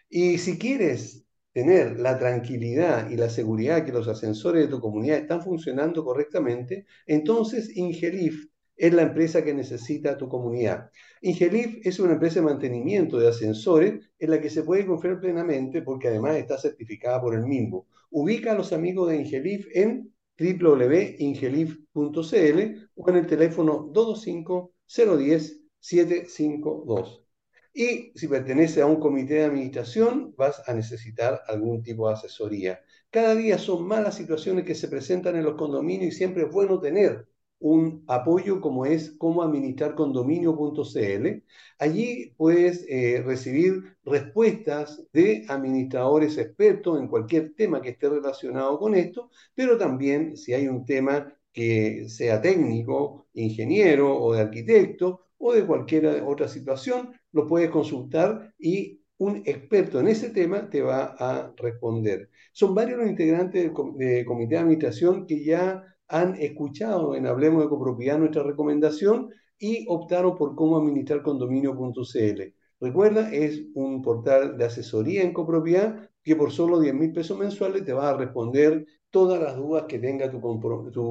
Y 0.09 0.39
si 0.39 0.59
quieres 0.59 1.27
tener 1.53 2.01
la 2.01 2.19
tranquilidad 2.19 3.11
y 3.11 3.17
la 3.17 3.29
seguridad 3.29 3.85
que 3.85 3.93
los 3.93 4.09
ascensores 4.09 4.65
de 4.65 4.71
tu 4.71 4.81
comunidad 4.81 5.19
están 5.19 5.43
funcionando 5.43 6.03
correctamente, 6.03 6.87
entonces 7.07 7.77
Ingelif 7.77 8.47
es 8.75 8.95
la 8.95 9.03
empresa 9.03 9.45
que 9.45 9.53
necesita 9.53 10.17
tu 10.17 10.31
comunidad. 10.31 10.89
Ingelif 11.21 11.87
es 11.87 12.01
una 12.01 12.15
empresa 12.15 12.41
de 12.41 12.47
mantenimiento 12.47 13.19
de 13.19 13.29
ascensores 13.29 14.01
en 14.19 14.31
la 14.31 14.41
que 14.41 14.49
se 14.49 14.63
puede 14.63 14.87
confiar 14.87 15.21
plenamente 15.21 15.83
porque 15.83 16.09
además 16.09 16.37
está 16.37 16.57
certificada 16.57 17.21
por 17.21 17.35
el 17.35 17.45
mismo. 17.45 17.87
Ubica 18.11 18.53
a 18.53 18.55
los 18.55 18.73
amigos 18.73 19.11
de 19.11 19.17
Ingelif 19.17 19.67
en 19.75 20.11
www.ingelif.cl 20.39 22.89
o 22.95 23.11
en 23.11 23.17
el 23.17 23.27
teléfono 23.27 23.91
225 23.93 24.73
010 24.89 25.61
752. 25.81 27.25
Y 27.73 28.13
si 28.19 28.27
pertenece 28.29 28.81
a 28.81 28.87
un 28.87 28.99
comité 28.99 29.35
de 29.35 29.45
administración, 29.45 30.35
vas 30.37 30.63
a 30.69 30.75
necesitar 30.75 31.43
algún 31.47 31.83
tipo 31.83 32.09
de 32.09 32.15
asesoría. 32.15 32.81
Cada 33.11 33.35
día 33.35 33.59
son 33.59 33.87
más 33.87 34.03
las 34.03 34.17
situaciones 34.17 34.65
que 34.65 34.75
se 34.75 34.89
presentan 34.89 35.37
en 35.37 35.45
los 35.45 35.55
condominios 35.55 36.13
y 36.15 36.17
siempre 36.17 36.45
es 36.45 36.51
bueno 36.51 36.81
tener 36.81 37.29
un 37.61 38.05
apoyo 38.07 38.61
como 38.61 38.87
es 38.87 39.13
cómo 39.19 39.43
administrar 39.43 39.95
condominio.cl. 39.95 41.43
Allí 41.79 42.35
puedes 42.37 42.85
eh, 42.89 43.23
recibir 43.25 43.97
respuestas 44.05 45.03
de 45.13 45.45
administradores 45.49 46.39
expertos 46.39 47.01
en 47.01 47.09
cualquier 47.09 47.55
tema 47.55 47.81
que 47.83 47.91
esté 47.91 48.09
relacionado 48.09 48.79
con 48.79 48.95
esto, 48.95 49.31
pero 49.55 49.77
también 49.77 50.37
si 50.37 50.55
hay 50.55 50.69
un 50.69 50.85
tema 50.85 51.33
que 51.59 52.09
sea 52.09 52.41
técnico, 52.41 53.27
ingeniero 53.35 54.17
o 54.17 54.33
de 54.33 54.43
arquitecto 54.43 55.23
o 55.39 55.53
de 55.53 55.67
cualquier 55.67 56.07
otra 56.25 56.47
situación, 56.47 57.11
lo 57.33 57.49
puedes 57.49 57.69
consultar 57.69 58.55
y 58.61 59.01
un 59.19 59.43
experto 59.45 59.99
en 59.99 60.07
ese 60.07 60.31
tema 60.31 60.71
te 60.71 60.83
va 60.83 61.17
a 61.19 61.53
responder. 61.57 62.31
Son 62.53 62.77
varios 62.77 63.01
los 63.01 63.09
integrantes 63.09 63.73
del 63.97 64.25
comité 64.25 64.55
de 64.55 64.61
administración 64.61 65.27
que 65.27 65.45
ya 65.45 65.83
han 66.07 66.37
escuchado 66.37 67.17
en 67.17 67.27
Hablemos 67.27 67.65
de 67.65 67.69
Copropiedad 67.69 68.19
nuestra 68.19 68.45
recomendación 68.45 69.31
y 69.59 69.85
optaron 69.89 70.37
por 70.37 70.55
cómo 70.55 70.77
administrar 70.77 71.23
condominio.cl. 71.23 72.43
Recuerda, 72.81 73.33
es 73.33 73.65
un 73.75 74.01
portal 74.01 74.57
de 74.57 74.65
asesoría 74.65 75.25
en 75.25 75.33
copropiedad 75.33 76.09
que 76.23 76.37
por 76.37 76.53
solo 76.53 76.79
10 76.79 76.95
mil 76.95 77.13
pesos 77.13 77.37
mensuales 77.37 77.85
te 77.85 77.93
va 77.93 78.11
a 78.11 78.17
responder 78.17 78.87
todas 79.11 79.41
las 79.41 79.57
dudas 79.57 79.85
que 79.89 79.99
tenga 79.99 80.31
tu, 80.31 80.41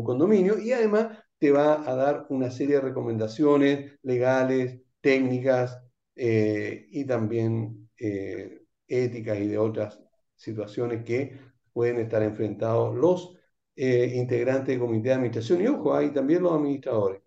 condominio 0.04 0.60
y 0.60 0.72
además 0.72 1.18
te 1.38 1.52
va 1.52 1.90
a 1.90 1.96
dar 1.96 2.26
una 2.30 2.52
serie 2.52 2.76
de 2.76 2.82
recomendaciones 2.82 4.00
legales, 4.04 4.82
técnicas 5.02 5.80
eh, 6.16 6.88
y 6.90 7.06
también 7.06 7.90
eh, 8.00 8.64
éticas 8.88 9.40
y 9.40 9.48
de 9.48 9.58
otras 9.58 10.00
situaciones 10.36 11.04
que 11.04 11.38
pueden 11.74 12.00
estar 12.00 12.24
enfrentados 12.24 12.96
los 12.96 13.36
eh, 13.76 14.14
integrantes 14.16 14.68
del 14.68 14.80
comité 14.80 15.10
de 15.10 15.16
administración 15.16 15.62
y 15.62 15.68
ojo, 15.68 15.94
hay 15.94 16.12
también 16.12 16.44
los 16.44 16.54
administradores. 16.54 17.22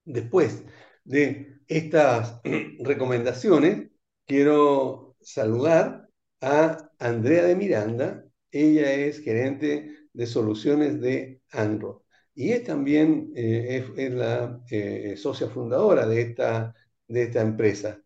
Después 0.07 0.63
de 1.03 1.59
estas 1.67 2.39
recomendaciones, 2.79 3.89
quiero 4.25 5.17
saludar 5.21 6.07
a 6.41 6.89
Andrea 6.99 7.43
de 7.43 7.55
Miranda. 7.55 8.23
Ella 8.51 8.91
es 8.93 9.19
gerente 9.19 10.07
de 10.13 10.25
soluciones 10.25 11.01
de 11.01 11.41
Android 11.51 11.97
y 12.33 12.51
es 12.51 12.63
también 12.63 13.33
eh, 13.35 13.83
es, 13.97 14.13
la 14.13 14.61
eh, 14.69 15.15
socia 15.17 15.49
fundadora 15.49 16.05
de 16.07 16.21
esta, 16.21 16.73
de 17.07 17.23
esta 17.23 17.41
empresa. 17.41 17.99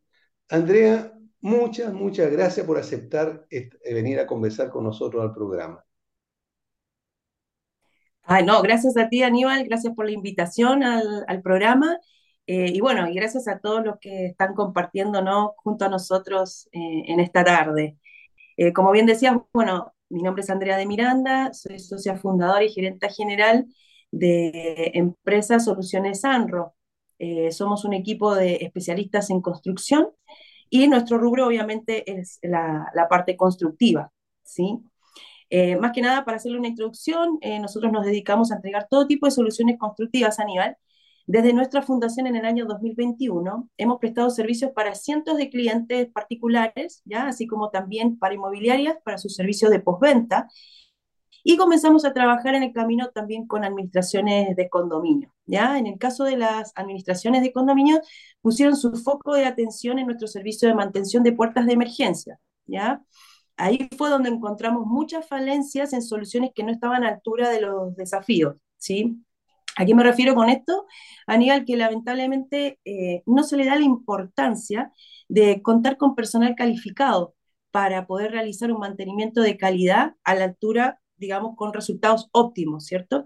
Andrea, 0.50 1.14
muchas, 1.42 1.94
muchas 1.94 2.32
gracias 2.32 2.66
por 2.66 2.78
aceptar 2.80 3.46
venir 3.84 4.20
a 4.20 4.28
conversar 4.28 4.70
con 4.72 4.86
nosotros 4.86 5.22
al 5.22 5.34
programa. 5.34 5.86
Ay, 8.24 8.46
no, 8.46 8.62
gracias 8.62 8.98
a 8.98 9.10
ti, 9.10 9.24
Aníbal, 9.24 9.66
gracias 9.66 9.94
por 9.96 10.06
la 10.06 10.12
invitación 10.12 10.84
al, 10.84 11.42
programa. 11.42 12.00
Eh, 12.48 12.72
y 12.74 12.80
bueno, 12.82 13.08
y 13.10 13.16
gracias 13.16 13.48
a 13.48 13.60
todos 13.60 13.84
los 13.84 13.98
que 14.00 14.28
están 14.28 14.54
compartiendo 14.56 15.22
junto 15.58 15.86
a 15.86 15.90
nosotros 15.90 16.68
eh, 16.72 17.04
en 17.08 17.20
esta 17.20 17.44
tarde. 17.44 17.98
Eh, 18.58 18.74
como 18.74 18.92
bien 18.92 19.06
decías, 19.06 19.36
bueno, 19.54 19.94
mi 20.10 20.24
nombre 20.24 20.44
es 20.44 20.50
Andrea 20.50 20.78
de 20.78 20.86
Miranda, 20.86 21.54
soy 21.54 21.80
socia 21.80 22.16
fundadora 22.18 22.64
y 22.64 22.70
gerente 22.72 23.10
general 23.10 23.68
de 24.12 24.92
Empresa 24.94 25.60
Soluciones 25.60 26.26
Anro. 26.26 26.76
somos 27.52 27.86
un 27.86 27.94
equipo 27.94 28.36
de 28.36 28.58
especialistas 28.62 29.30
en 29.30 29.42
construcción 29.42 30.10
y 30.70 30.88
nuestro 30.88 31.18
rubro 31.18 31.48
obviamente 31.48 32.12
es 32.20 32.40
la, 32.42 32.88
la 32.96 33.08
parte 33.08 33.38
constructiva, 33.38 34.12
¿sí? 34.44 34.80
Eh, 35.54 35.76
más 35.76 35.92
que 35.92 36.02
nada, 36.02 36.24
para 36.24 36.38
hacerle 36.38 36.60
una 36.60 36.70
introducción, 36.70 37.38
eh, 37.42 37.60
nosotros 37.60 37.92
nos 37.92 38.06
dedicamos 38.06 38.52
a 38.52 38.56
entregar 38.56 38.88
todo 38.90 39.06
tipo 39.06 39.26
de 39.26 39.32
soluciones 39.32 39.78
constructivas 39.78 40.40
a 40.40 40.46
nivel. 40.46 40.78
Desde 41.28 41.52
nuestra 41.52 41.82
fundación 41.82 42.26
en 42.26 42.38
el 42.38 42.46
año 42.46 42.66
2021 42.66 43.70
hemos 43.78 44.00
prestado 44.00 44.30
servicios 44.30 44.72
para 44.72 44.96
cientos 44.96 45.38
de 45.38 45.50
clientes 45.50 46.08
particulares, 46.14 47.02
¿ya? 47.04 47.28
así 47.28 47.48
como 47.48 47.70
también 47.70 48.18
para 48.18 48.34
inmobiliarias, 48.34 48.96
para 49.04 49.18
sus 49.18 49.36
servicios 49.36 49.72
de 49.72 49.82
postventa. 49.82 50.48
Y 51.44 51.58
comenzamos 51.58 52.06
a 52.06 52.14
trabajar 52.14 52.56
en 52.56 52.64
el 52.64 52.72
camino 52.72 53.10
también 53.10 53.46
con 53.46 53.66
administraciones 53.66 54.56
de 54.56 54.70
condominio. 54.70 55.34
¿ya? 55.46 55.78
En 55.78 55.86
el 55.86 55.98
caso 55.98 56.24
de 56.24 56.38
las 56.38 56.72
administraciones 56.76 57.42
de 57.42 57.52
condominio, 57.52 58.00
pusieron 58.42 58.78
su 58.78 58.94
foco 58.94 59.34
de 59.34 59.46
atención 59.46 60.00
en 60.00 60.06
nuestro 60.06 60.28
servicio 60.30 60.70
de 60.70 60.76
mantención 60.76 61.24
de 61.24 61.34
puertas 61.34 61.66
de 61.66 61.74
emergencia. 61.74 62.40
¿ya? 62.68 63.02
Ahí 63.58 63.90
fue 63.98 64.10
donde 64.10 64.30
encontramos 64.30 64.86
muchas 64.86 65.28
falencias 65.28 65.94
en 65.94 66.02
soluciones 66.02 66.52
que 66.54 66.64
no 66.64 66.72
estaban 66.72 67.04
a 67.04 67.10
altura 67.10 67.50
de 67.50 67.62
los 67.62 67.96
desafíos, 67.96 68.56
¿sí? 68.78 69.24
¿A 69.78 69.86
qué 69.86 69.96
me 69.96 70.04
refiero 70.04 70.36
con 70.36 70.50
esto? 70.50 70.86
Aníbal, 71.28 71.66
que 71.66 71.78
lamentablemente 71.78 72.80
eh, 72.86 73.24
no 73.26 73.44
se 73.44 73.58
le 73.58 73.66
da 73.66 73.76
la 73.76 73.86
importancia 73.86 74.92
de 75.30 75.62
contar 75.62 75.98
con 75.98 76.16
personal 76.16 76.56
calificado 76.56 77.36
para 77.72 78.06
poder 78.06 78.32
realizar 78.32 78.72
un 78.72 78.80
mantenimiento 78.80 79.42
de 79.42 79.58
calidad 79.58 80.16
a 80.24 80.36
la 80.36 80.46
altura, 80.46 81.00
digamos, 81.16 81.56
con 81.56 81.74
resultados 81.74 82.30
óptimos, 82.34 82.86
¿cierto? 82.86 83.26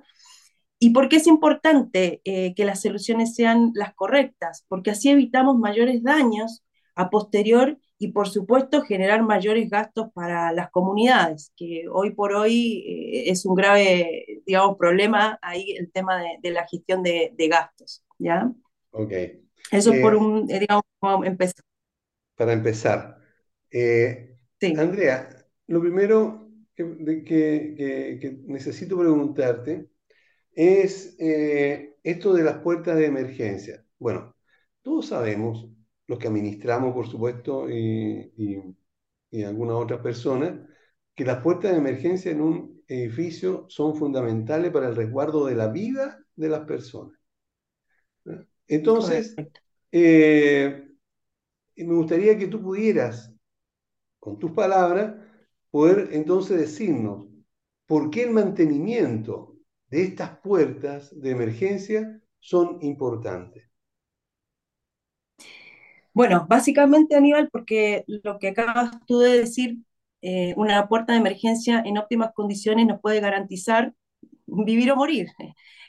¿Y 0.77 0.91
por 0.91 1.09
qué 1.09 1.17
es 1.17 1.27
importante 1.27 2.21
eh, 2.25 2.53
que 2.53 2.65
las 2.65 2.81
soluciones 2.81 3.33
sean 3.35 3.71
las 3.73 3.95
correctas? 3.95 4.65
Porque 4.67 4.91
así 4.91 5.09
evitamos 5.09 5.57
mayores 5.57 6.03
daños 6.03 6.63
a 6.95 7.09
posterior 7.09 7.79
y 7.97 8.11
por 8.11 8.27
supuesto 8.27 8.81
generar 8.81 9.23
mayores 9.23 9.69
gastos 9.69 10.11
para 10.13 10.51
las 10.51 10.69
comunidades, 10.69 11.51
que 11.55 11.85
hoy 11.89 12.11
por 12.11 12.33
hoy 12.33 12.83
eh, 12.87 13.31
es 13.31 13.45
un 13.45 13.55
grave, 13.55 14.41
digamos, 14.45 14.77
problema 14.77 15.39
ahí 15.41 15.71
el 15.77 15.91
tema 15.91 16.21
de, 16.41 16.51
la 16.51 16.67
gestión 16.67 17.03
de, 17.03 17.33
gastos, 17.49 18.03
¿ya? 18.19 18.51
Ok. 18.91 19.13
Eso 19.71 19.93
por 20.01 20.13
eh, 20.13 20.17
un, 20.17 20.51
eh, 20.51 20.59
digamos, 20.59 20.83
empezar. 21.25 21.63
Para 22.35 22.53
empezar. 22.53 23.17
sí. 23.71 24.73
Andrea, 24.77 25.29
lo 25.67 25.79
primero 25.79 26.49
que, 26.75 27.23
que 27.25 28.37
necesito 28.45 28.99
preguntarte 28.99 29.89
es 30.51 31.15
esto 31.17 32.33
de 32.33 32.43
las 32.43 32.57
puertas 32.57 32.97
de 32.97 33.05
emergencia. 33.05 33.85
Bueno, 33.97 34.35
todos 34.81 35.07
sabemos 35.07 35.69
los 36.07 36.19
que 36.19 36.27
administramos, 36.27 36.93
por 36.93 37.07
supuesto, 37.07 37.69
y, 37.69 38.31
y, 39.31 39.43
algunas 39.43 39.75
otras 39.75 39.99
personas, 39.99 40.59
que 41.13 41.25
las 41.25 41.41
puertas 41.41 41.71
de 41.71 41.77
emergencia 41.77 42.31
en 42.31 42.41
un 42.41 42.83
edificio 42.87 43.65
son 43.67 43.95
fundamentales 43.95 44.71
para 44.71 44.87
el 44.87 44.95
resguardo 44.95 45.45
de 45.45 45.55
la 45.55 45.67
vida 45.67 46.23
de 46.35 46.49
las 46.49 46.61
personas. 46.61 47.19
Entonces, 48.67 49.35
eh, 49.91 50.87
me 51.75 51.95
gustaría 51.95 52.37
que 52.37 52.47
tú 52.47 52.61
pudieras, 52.61 53.33
con 54.19 54.39
tus 54.39 54.51
palabras, 54.51 55.15
poder 55.69 56.09
entonces 56.13 56.57
decirnos 56.57 57.27
por 57.85 58.09
qué 58.09 58.23
el 58.23 58.31
mantenimiento 58.31 59.57
de 59.87 60.03
estas 60.03 60.39
puertas 60.39 61.19
de 61.19 61.31
emergencia 61.31 62.21
son 62.39 62.79
importantes. 62.81 63.69
Bueno, 66.15 66.45
básicamente, 66.49 67.15
Aníbal, 67.15 67.49
porque 67.51 68.05
lo 68.07 68.39
que 68.39 68.47
acabas 68.49 68.91
tú 69.05 69.19
de 69.19 69.37
decir, 69.37 69.79
eh, 70.21 70.53
una 70.55 70.87
puerta 70.87 71.11
de 71.11 71.19
emergencia 71.19 71.83
en 71.85 71.97
óptimas 71.97 72.31
condiciones 72.33 72.87
nos 72.87 73.01
puede 73.01 73.19
garantizar 73.19 73.93
vivir 74.47 74.91
o 74.91 74.95
morir. 74.95 75.27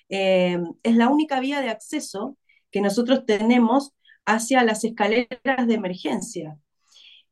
Eh, 0.09 0.59
es 0.83 0.97
la 0.97 1.09
única 1.09 1.39
vía 1.41 1.61
de 1.61 1.71
acceso 1.71 2.37
que 2.73 2.81
nosotros 2.81 3.25
tenemos 3.25 3.93
hacia 4.25 4.65
las 4.65 4.83
escaleras 4.85 5.67
de 5.69 5.75
emergencia. 5.75 6.59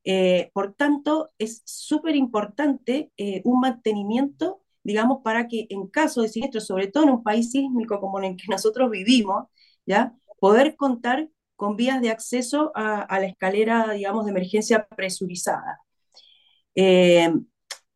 Eh, 0.05 0.51
por 0.55 0.75
tanto, 0.75 1.31
es 1.39 1.63
súper 1.65 2.15
importante 2.17 3.11
un 3.45 3.61
mantenimiento, 3.61 4.63
digamos, 4.85 5.23
para 5.25 5.49
que 5.49 5.67
en 5.71 5.89
caso 5.89 6.23
de 6.23 6.29
siniestro, 6.29 6.61
sobre 6.61 6.87
todo 6.89 7.05
en 7.05 7.11
un 7.11 7.23
país 7.25 7.51
sísmico 7.51 8.01
como 8.01 8.19
en 8.21 8.25
el 8.27 8.37
que 8.37 8.45
nosotros 8.49 8.91
vivimos, 8.91 9.47
¿ya? 9.87 10.15
poder 10.39 10.77
contar 10.77 11.29
con 11.57 11.77
vías 11.77 12.01
de 12.01 12.11
acceso 12.11 12.73
a, 12.75 13.07
la 13.21 13.27
escalera, 13.27 13.93
digamos, 13.93 14.25
de 14.25 14.33
emergencia 14.33 14.87
presurizada. 14.97 15.81
Eh, 16.75 17.33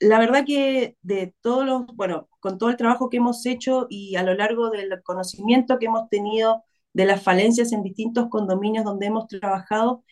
la 0.00 0.18
verdad 0.18 0.44
que 0.46 0.96
de 1.02 1.34
todos 1.40 1.66
los, 1.66 1.86
bueno, 1.94 2.28
con 2.40 2.58
todo 2.58 2.70
el 2.70 2.76
trabajo 2.76 3.10
que 3.10 3.16
hemos 3.18 3.44
hecho 3.46 3.86
y 3.90 4.16
a 4.16 4.22
lo 4.22 4.34
largo 4.34 4.70
del 4.70 5.02
conocimiento 5.02 5.78
que 5.78 5.86
hemos 5.86 6.08
tenido 6.08 6.64
de 6.92 7.06
las 7.06 7.22
falencias 7.22 7.72
en 7.72 7.82
distintos 7.82 8.28
condominios 8.28 8.84
donde 8.84 9.06
hemos 9.06 9.26
trabajado, 9.26 10.04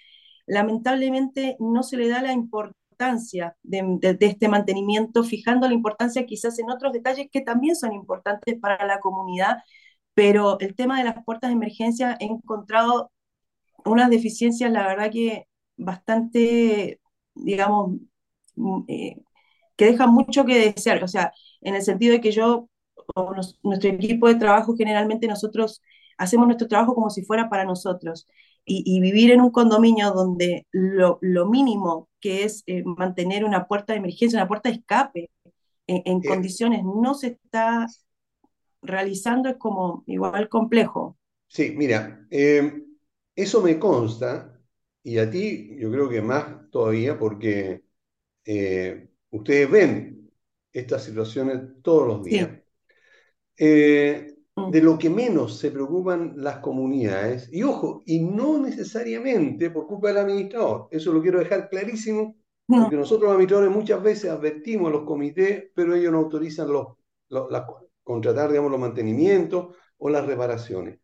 lamentablemente 0.47 1.57
no 1.61 1.83
se 1.83 1.97
le 1.97 2.09
da 2.09 2.23
la 2.23 2.33
importancia 2.33 3.57
de, 3.63 3.99
de, 4.01 4.27
este 4.27 4.49
mantenimiento, 4.49 5.25
fijando 5.25 5.69
la 5.69 5.75
importancia 5.75 6.27
quizás 6.27 6.59
en 6.59 6.71
otros 6.71 6.93
detalles 6.93 7.29
que 7.31 7.43
también 7.43 7.77
son 7.77 7.93
importantes 7.93 8.59
para 8.61 8.85
la 8.87 9.01
comunidad, 9.01 9.59
pero 10.15 10.59
el 10.61 10.75
tema 10.75 10.99
de 10.99 11.05
las 11.05 11.25
puertas 11.25 11.51
de 11.51 11.55
emergencia 11.57 12.17
he 12.21 12.27
encontrado 12.27 13.13
unas 13.87 14.11
deficiencias, 14.11 14.71
la 14.71 14.87
verdad 14.87 15.11
que 15.11 15.47
bastante, 15.77 17.01
digamos, 17.35 18.01
mm, 18.57 18.83
eh, 18.89 19.17
que 19.77 19.87
dejan 19.87 20.11
mucho 20.13 20.45
que 20.45 20.59
desear, 20.59 21.05
o 21.05 21.09
sea, 21.09 21.33
en 21.61 21.75
el 21.75 21.83
sentido 21.83 22.13
de 22.13 22.21
que 22.21 22.33
yo, 22.33 22.69
o 23.15 23.35
nuestro 23.63 23.91
equipo 23.91 24.29
de 24.29 24.37
trabajo, 24.37 24.75
generalmente 24.77 25.27
nosotros 25.29 25.83
hacemos 26.19 26.47
nuestro 26.47 26.69
trabajo 26.69 26.95
como 26.95 27.11
si 27.11 27.23
fuera 27.25 27.49
para 27.49 27.65
nosotros. 27.65 28.27
Y, 28.69 28.99
vivir 29.01 29.31
en 29.31 29.41
un 29.41 29.53
condominio 29.53 30.11
donde 30.11 30.67
lo, 30.73 31.21
mínimo 31.49 32.09
que 32.21 32.43
es 32.43 32.65
eh, 32.67 32.83
mantener 32.85 33.45
una 33.45 33.69
puerta 33.69 33.93
de 33.93 34.01
emergencia, 34.01 34.41
una 34.41 34.49
puerta 34.49 34.69
de 34.69 34.77
escape 34.77 35.31
en, 35.87 36.21
condiciones 36.21 36.83
no 36.83 37.15
se 37.15 37.29
está 37.29 37.87
realizando 38.83 39.49
es 39.49 39.57
como 39.57 40.03
igual 40.07 40.49
complejo. 40.49 41.17
Sí, 41.47 41.75
mira, 41.77 42.27
eh, 42.31 42.83
eso 43.37 43.63
me 43.63 43.79
consta, 43.79 44.59
y 45.03 45.19
a 45.19 45.31
ti 45.31 45.77
yo 45.79 45.91
creo 45.93 46.09
que 46.09 46.23
más 46.23 46.69
todavía, 46.71 47.19
porque 47.19 47.85
eh, 48.45 49.09
ustedes 49.31 49.71
ven 49.71 50.33
estas 50.73 51.05
situaciones 51.05 51.61
todos 51.83 52.09
los 52.09 52.25
días. 52.25 52.51
Eh, 53.59 54.35
mm. 54.57 54.71
de 54.71 54.83
lo 54.83 54.99
que 54.99 55.09
menos 55.09 55.59
se 55.59 55.71
preocupan 55.71 56.35
las 56.37 56.59
comunidades, 56.59 57.49
y 57.53 57.63
ojo, 57.63 58.03
y 58.07 58.21
no 58.21 58.59
necesariamente 58.59 59.71
por 59.71 59.87
culpa 59.87 60.09
del 60.09 60.19
administrador, 60.19 60.89
eso 60.91 61.13
lo 61.13 61.23
quiero 61.23 61.39
dejar 61.39 61.69
clarísimo, 61.69 62.37
porque 62.67 62.97
nosotros 62.97 63.25
los 63.25 63.33
administradores 63.33 63.71
muchas 63.71 64.03
veces 64.03 64.31
advertimos 64.31 64.89
a 64.89 64.93
los 64.93 65.05
comités, 65.05 65.71
pero 65.75 65.95
ellos 65.95 66.11
no 66.11 66.19
autorizan 66.19 66.69
los, 66.73 66.89
contratar, 68.03 68.51
digamos, 68.51 68.73
los 68.73 68.81
mantenimientos 68.81 69.77
o 69.99 70.11
las 70.11 70.27
reparaciones. 70.27 70.99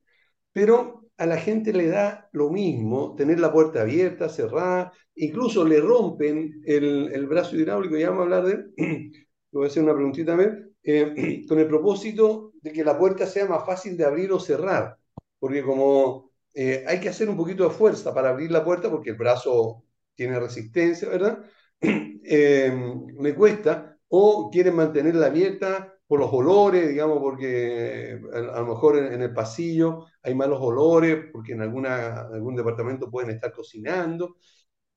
Pero 0.52 1.01
a 1.16 1.26
la 1.26 1.36
gente 1.36 1.72
le 1.72 1.88
da 1.88 2.28
lo 2.32 2.50
mismo 2.50 3.14
tener 3.14 3.38
la 3.38 3.52
puerta 3.52 3.82
abierta, 3.82 4.28
cerrada, 4.28 4.92
incluso 5.14 5.64
le 5.64 5.80
rompen 5.80 6.62
el, 6.64 7.26
brazo 7.26 7.56
hidráulico, 7.56 7.96
ya 7.96 8.10
vamos 8.10 8.22
a 8.22 8.24
hablar 8.24 8.44
de 8.44 8.64
él, 8.76 9.12
voy 9.52 9.64
a 9.64 9.68
hacer 9.68 9.82
una 9.82 9.94
preguntita 9.94 10.32
también, 10.32 10.74
eh, 10.82 11.44
con 11.48 11.58
el 11.58 11.68
propósito 11.68 12.52
de 12.60 12.72
que 12.72 12.84
la 12.84 12.98
puerta 12.98 13.26
sea 13.26 13.46
más 13.46 13.64
fácil 13.64 13.96
de 13.96 14.04
abrir 14.04 14.32
o 14.32 14.40
cerrar, 14.40 14.96
porque 15.38 15.62
como 15.62 16.30
eh, 16.54 16.84
hay 16.86 17.00
que 17.00 17.08
hacer 17.08 17.28
un 17.28 17.36
poquito 17.36 17.64
de 17.64 17.74
fuerza 17.74 18.14
para 18.14 18.30
abrir 18.30 18.50
la 18.50 18.64
puerta, 18.64 18.90
porque 18.90 19.10
el 19.10 19.16
brazo 19.16 19.84
tiene 20.14 20.38
resistencia, 20.38 21.08
¿verdad? 21.08 21.44
Eh, 22.24 22.72
le 23.20 23.34
cuesta, 23.34 23.98
o 24.06 24.48
quieren 24.48 24.76
mantenerla 24.76 25.26
abierta 25.26 25.91
por 26.12 26.20
los 26.20 26.30
olores, 26.30 26.90
digamos, 26.90 27.20
porque 27.20 28.20
a, 28.34 28.60
lo 28.60 28.66
mejor 28.66 28.98
en, 28.98 29.22
el 29.22 29.32
pasillo 29.32 30.04
hay 30.22 30.34
malos 30.34 30.58
olores, 30.60 31.30
porque 31.32 31.52
en 31.54 31.62
alguna, 31.62 32.26
algún 32.26 32.54
departamento 32.54 33.10
pueden 33.10 33.30
estar 33.30 33.50
cocinando, 33.50 34.36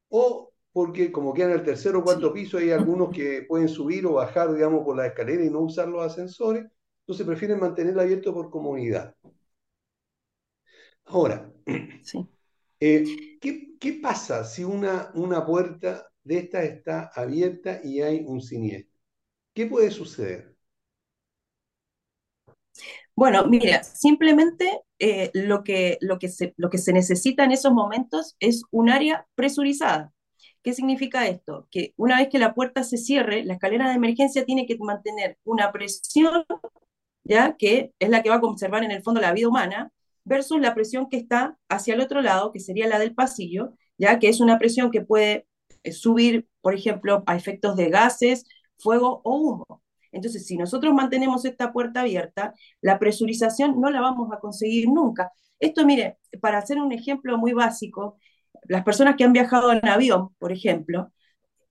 o 0.09 0.51
porque 0.74 1.13
como 1.13 1.34
queda 1.34 1.45
en 1.45 1.51
el 1.53 1.63
tercer 1.63 1.95
o 1.95 2.03
cuarto 2.03 2.34
piso 2.34 2.57
hay 2.57 2.72
algunos 2.72 3.11
que 3.16 3.43
pueden 3.47 3.70
subir 3.70 4.05
o 4.05 4.16
bajar, 4.16 4.53
digamos, 4.53 4.84
por 4.84 4.97
la 4.97 5.05
escalera 5.07 5.45
y 5.45 5.49
no 5.49 5.61
usar 5.61 5.88
los 5.88 6.05
ascensores, 6.05 6.66
entonces 7.03 7.26
prefieren 7.26 7.61
mantenerlo 7.61 8.01
abierto 8.01 8.34
por 8.34 8.49
comodidad. 8.49 9.16
Ahora, 11.05 11.49
eh, 12.82 13.05
¿qué, 13.39 13.78
¿qué, 13.80 13.99
pasa 14.03 14.43
si 14.43 14.66
una, 14.66 15.11
una 15.13 15.45
puerta 15.45 16.09
de 16.26 16.39
esta 16.39 16.61
está 16.63 17.09
abierta 17.16 17.80
y 17.86 18.01
hay 18.01 18.26
un 18.28 18.41
siniestro? 18.41 18.99
¿Qué 19.53 19.66
puede 19.66 19.91
suceder? 19.91 20.55
Bueno, 23.16 23.45
mira, 23.47 23.84
simplemente 23.84 24.82
eh, 24.99 25.32
lo, 25.34 25.63
que, 25.63 25.97
lo, 26.01 26.20
que 26.20 26.28
se, 26.28 26.53
lo 26.57 26.70
que 26.70 26.78
se 26.78 26.91
necesita 26.91 27.45
en 27.45 27.51
esos 27.51 27.72
momentos 27.72 28.36
es 28.39 28.63
un 28.72 28.89
área 28.89 29.26
presurizada. 29.36 30.11
¿Qué 30.63 30.74
significa 30.74 31.28
esto? 31.28 31.68
Que 31.72 31.93
una 31.95 32.18
vez 32.18 32.30
que 32.30 32.39
la 32.39 32.53
puerta 32.53 32.84
se 32.84 32.97
cierre, 32.97 33.45
la 33.45 33.53
escalera 33.53 33.88
de 33.89 33.95
emergencia 33.95 34.45
tiene 34.45 34.66
que 34.66 34.78
mantener 34.80 35.38
una 35.45 35.72
presión, 35.72 36.43
¿ya? 37.24 37.55
que 37.57 37.93
es 37.99 38.09
la 38.09 38.22
que 38.24 38.30
va 38.30 38.36
a 38.38 38.41
conservar 38.41 38.84
en 38.84 38.91
el 38.91 39.03
fondo 39.03 39.22
la 39.22 39.32
vida 39.34 39.47
humana, 39.47 39.91
versus 40.26 40.59
la 40.59 40.74
presión 40.76 41.07
que 41.09 41.18
está 41.18 41.57
hacia 41.70 41.93
el 41.93 42.01
otro 42.01 42.22
lado, 42.22 42.51
que 42.51 42.59
sería 42.59 42.88
la 42.88 42.99
del 42.99 43.13
pasillo, 43.16 43.74
ya 43.97 44.20
que 44.20 44.28
es 44.28 44.39
una 44.41 44.59
presión 44.59 44.91
que 44.91 45.01
puede 45.01 45.47
eh, 45.84 45.91
subir, 45.91 46.47
por 46.61 46.74
ejemplo, 46.74 47.24
a 47.28 47.36
efectos 47.36 47.76
de 47.78 47.89
gases, 47.89 48.45
fuego 48.78 49.22
o 49.24 49.36
humo. 49.38 49.84
Entonces, 50.16 50.47
si 50.47 50.57
nosotros 50.57 50.93
mantenemos 50.93 51.43
esta 51.43 51.74
puerta 51.74 52.01
abierta, 52.01 52.53
la 52.82 52.97
presurización 52.99 53.82
no 53.82 53.89
la 53.89 53.99
vamos 53.99 54.32
a 54.32 54.39
conseguir 54.39 54.88
nunca. 54.88 55.32
Esto, 55.59 55.86
mire, 55.86 56.18
para 56.41 56.57
hacer 56.57 56.80
un 56.80 56.93
ejemplo 56.93 57.38
muy 57.38 57.51
básico, 57.51 58.18
las 58.63 58.84
personas 58.84 59.16
que 59.18 59.26
han 59.26 59.34
viajado 59.34 59.74
en 59.74 59.86
avión, 59.88 60.30
por 60.39 60.53
ejemplo, 60.53 61.11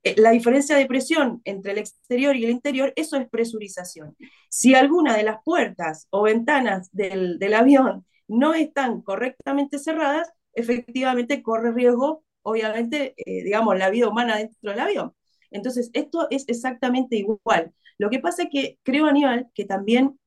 eh, 0.03 0.15
la 0.19 0.31
diferencia 0.31 0.77
de 0.77 0.87
presión 0.87 1.41
entre 1.45 1.73
el 1.73 1.79
exterior 1.79 2.37
y 2.37 2.45
el 2.45 2.51
interior, 2.51 2.93
eso 2.97 3.17
es 3.17 3.29
presurización. 3.31 4.15
Si 4.51 4.75
alguna 4.75 5.17
de 5.17 5.23
las 5.23 5.39
puertas 5.43 6.07
o 6.11 6.23
ventanas 6.23 6.91
del, 6.93 7.55
avión 7.55 8.05
no 8.29 8.53
están 8.53 9.01
correctamente 9.01 9.79
cerradas, 9.79 10.31
efectivamente 10.53 11.43
corre 11.43 11.73
riesgo, 11.73 12.25
obviamente, 12.43 13.15
eh, 13.17 13.43
digamos, 13.43 13.79
la 13.79 13.89
vida 13.89 14.09
humana 14.09 14.37
dentro 14.37 14.71
del 14.71 14.81
avión. 14.81 15.15
Entonces, 15.51 15.91
esto 15.95 16.27
es 16.31 16.45
exactamente 16.49 17.17
igual. 17.17 17.73
Lo 17.99 18.11
que 18.11 18.19
pasa 18.19 18.45
es 18.45 18.49
que 18.51 18.79
creo, 18.83 19.07
Aníbal, 19.07 19.49
que 19.55 19.65
también 19.65 20.19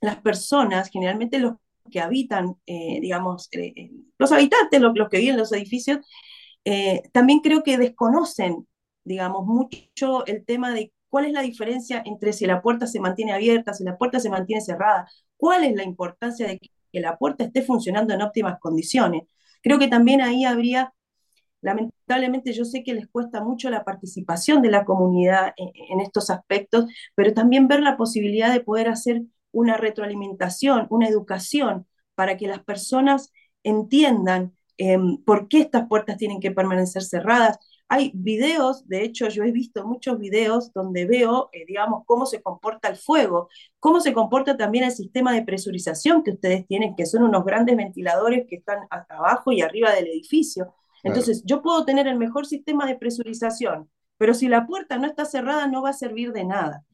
las 0.00 0.16
personas, 0.20 0.90
generalmente 0.90 1.38
los 1.38 1.54
que 1.90 2.00
habitan, 2.00 2.56
eh, 2.66 2.98
digamos, 3.00 3.48
eh, 3.52 3.72
eh, 3.76 3.90
los 4.18 4.32
habitantes, 4.32 4.80
los, 4.80 4.92
que 5.10 5.18
viven 5.18 5.34
en 5.34 5.40
los 5.40 5.52
edificios, 5.52 5.98
también 7.12 7.40
creo 7.40 7.62
que 7.62 7.78
desconocen, 7.78 8.68
digamos, 9.04 9.46
mucho 9.46 10.26
el 10.26 10.44
tema 10.44 10.72
de 10.72 10.92
cuál 11.08 11.24
es 11.26 11.32
la 11.32 11.42
diferencia 11.42 12.02
entre 12.04 12.32
si 12.32 12.46
la 12.46 12.62
puerta 12.62 12.86
se 12.86 13.00
mantiene 13.00 13.32
abierta, 13.32 13.74
si 13.74 13.82
la 13.82 13.96
puerta 13.98 14.20
se 14.20 14.30
mantiene 14.30 14.60
cerrada, 14.62 15.08
cuál 15.36 15.64
es 15.64 15.74
la 15.74 15.84
importancia 15.84 16.46
de 16.46 16.58
que 16.58 17.00
la 17.00 17.16
puerta 17.16 17.44
esté 17.44 17.62
funcionando 17.62 18.14
en 18.14 18.22
óptimas 18.22 18.58
condiciones. 18.60 19.22
Creo 19.62 19.78
que 19.78 19.88
también 19.88 20.20
ahí 20.20 20.44
habría 20.44 20.92
Lamentablemente 21.62 22.52
yo 22.52 22.64
sé 22.64 22.82
que 22.82 22.94
les 22.94 23.08
cuesta 23.08 23.42
mucho 23.42 23.68
la 23.70 23.84
participación 23.84 24.62
de 24.62 24.70
la 24.70 24.84
comunidad 24.84 25.52
en, 25.56 26.00
estos 26.00 26.30
aspectos, 26.30 26.86
pero 27.14 27.34
también 27.34 27.68
ver 27.68 27.80
la 27.80 27.96
posibilidad 27.96 28.52
de 28.52 28.60
poder 28.60 28.88
hacer 28.88 29.22
una 29.52 29.76
retroalimentación, 29.76 30.86
una 30.90 31.08
educación, 31.08 31.86
para 32.14 32.36
que 32.36 32.46
las 32.46 32.62
personas 32.64 33.32
entiendan 33.62 34.54
em, 34.78 35.18
por 35.24 35.48
qué 35.48 35.60
estas 35.60 35.86
puertas 35.88 36.16
tienen 36.16 36.40
que 36.40 36.50
permanecer 36.50 37.02
cerradas. 37.02 37.58
Hay 37.88 38.12
videos, 38.14 38.86
de 38.88 39.02
hecho 39.04 39.28
yo 39.28 39.42
he 39.42 39.50
visto 39.52 39.86
muchos 39.86 40.18
videos 40.18 40.72
donde 40.72 41.06
veo, 41.06 41.50
eh, 41.52 41.64
digamos, 41.66 42.04
cómo 42.06 42.24
se 42.24 42.40
comporta 42.40 42.88
el 42.88 42.96
fuego, 42.96 43.48
cómo 43.80 44.00
se 44.00 44.12
comporta 44.14 44.56
también 44.56 44.84
el 44.84 44.92
sistema 44.92 45.34
de 45.34 45.42
presurización 45.42 46.22
que 46.22 46.30
ustedes 46.32 46.66
tienen, 46.66 46.94
que 46.94 47.04
son 47.06 47.24
unos 47.24 47.44
grandes 47.44 47.76
ventiladores 47.76 48.46
que 48.48 48.56
están 48.56 48.86
abajo 49.08 49.52
y 49.52 49.60
arriba 49.60 49.92
del 49.92 50.06
edificio. 50.06 50.74
Entonces, 51.02 51.42
yo 51.44 51.62
puedo 51.62 51.84
tener 51.84 52.06
el 52.06 52.18
mejor 52.18 52.46
sistema 52.46 52.86
de 52.86 52.96
presurización, 52.96 53.90
pero 54.18 54.34
si 54.34 54.48
la 54.48 54.66
puerta 54.66 54.98
no 54.98 55.06
está 55.06 55.24
cerrada 55.24 55.66
no 55.66 55.82
va 55.82 55.90
a 55.90 55.94
servir 55.94 56.32
de 56.32 56.44
nada. 56.44 56.84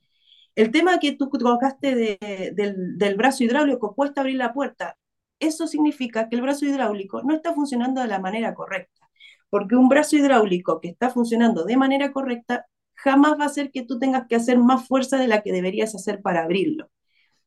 El 0.54 0.70
tema 0.70 0.98
que 0.98 1.12
tú 1.12 1.28
tocaste 1.28 2.18
del, 2.54 3.16
brazo 3.16 3.44
hidráulico, 3.44 3.94
cuesta 3.94 4.22
abrir 4.22 4.36
la 4.36 4.52
puerta. 4.54 4.96
eso 5.38 5.66
significa 5.66 6.28
que 6.28 6.36
el 6.36 6.42
brazo 6.42 6.64
hidráulico 6.66 7.22
no 7.22 7.34
está 7.34 7.52
funcionando 7.52 8.00
de 8.00 8.08
la 8.08 8.18
manera 8.20 8.54
correcta, 8.54 9.08
porque 9.50 9.76
un 9.76 9.88
brazo 9.88 10.16
hidráulico 10.16 10.80
que 10.80 10.88
está 10.88 11.10
funcionando 11.10 11.64
de 11.64 11.76
manera 11.76 12.12
correcta 12.12 12.66
jamás 12.94 13.38
va 13.38 13.44
a 13.44 13.48
hacer 13.48 13.70
que 13.70 13.84
tú 13.84 13.98
tengas 13.98 14.26
que 14.28 14.36
hacer 14.36 14.58
más 14.58 14.86
fuerza 14.88 15.18
de 15.18 15.28
la 15.28 15.42
que 15.42 15.52
deberías 15.52 15.94
hacer 15.94 16.22
para 16.22 16.42
abrirlo. 16.44 16.90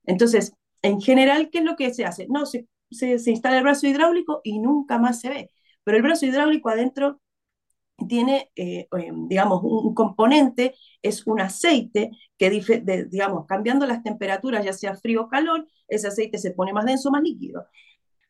Entonces, 0.06 0.54
en 0.82 1.02
general, 1.02 1.50
¿qué 1.52 1.60
es 1.60 1.66
lo 1.66 1.76
que 1.76 1.94
se 1.94 2.06
hace? 2.06 2.28
No, 2.30 2.46
se, 2.46 2.68
se, 2.92 3.32
instala 3.32 3.58
el 3.58 3.64
brazo 3.64 3.88
hidráulico 3.88 4.42
y 4.44 4.60
nunca 4.60 4.98
más 5.00 5.20
se 5.20 5.30
ve. 5.30 5.52
Pero 5.90 5.98
el 5.98 6.04
brazo 6.04 6.28
hidráulico 6.28 6.70
adentro 6.70 7.20
tiene, 8.08 8.52
eh, 8.56 8.88
em, 8.92 9.28
digamos, 9.28 9.62
un, 9.64 9.96
componente, 9.96 10.76
es 11.02 11.26
un 11.26 11.42
aceite 11.42 12.12
que, 12.38 12.52
digamos, 13.10 13.48
cambiando 13.48 13.88
las 13.88 14.04
temperaturas, 14.04 14.64
ya 14.64 14.74
sea 14.74 14.96
frío 14.96 15.24
o 15.24 15.30
calor, 15.30 15.66
ese 15.88 16.10
aceite 16.10 16.38
se 16.38 16.52
pone 16.52 16.74
más 16.74 16.86
denso, 16.86 17.10
más 17.10 17.24
líquido. 17.24 17.66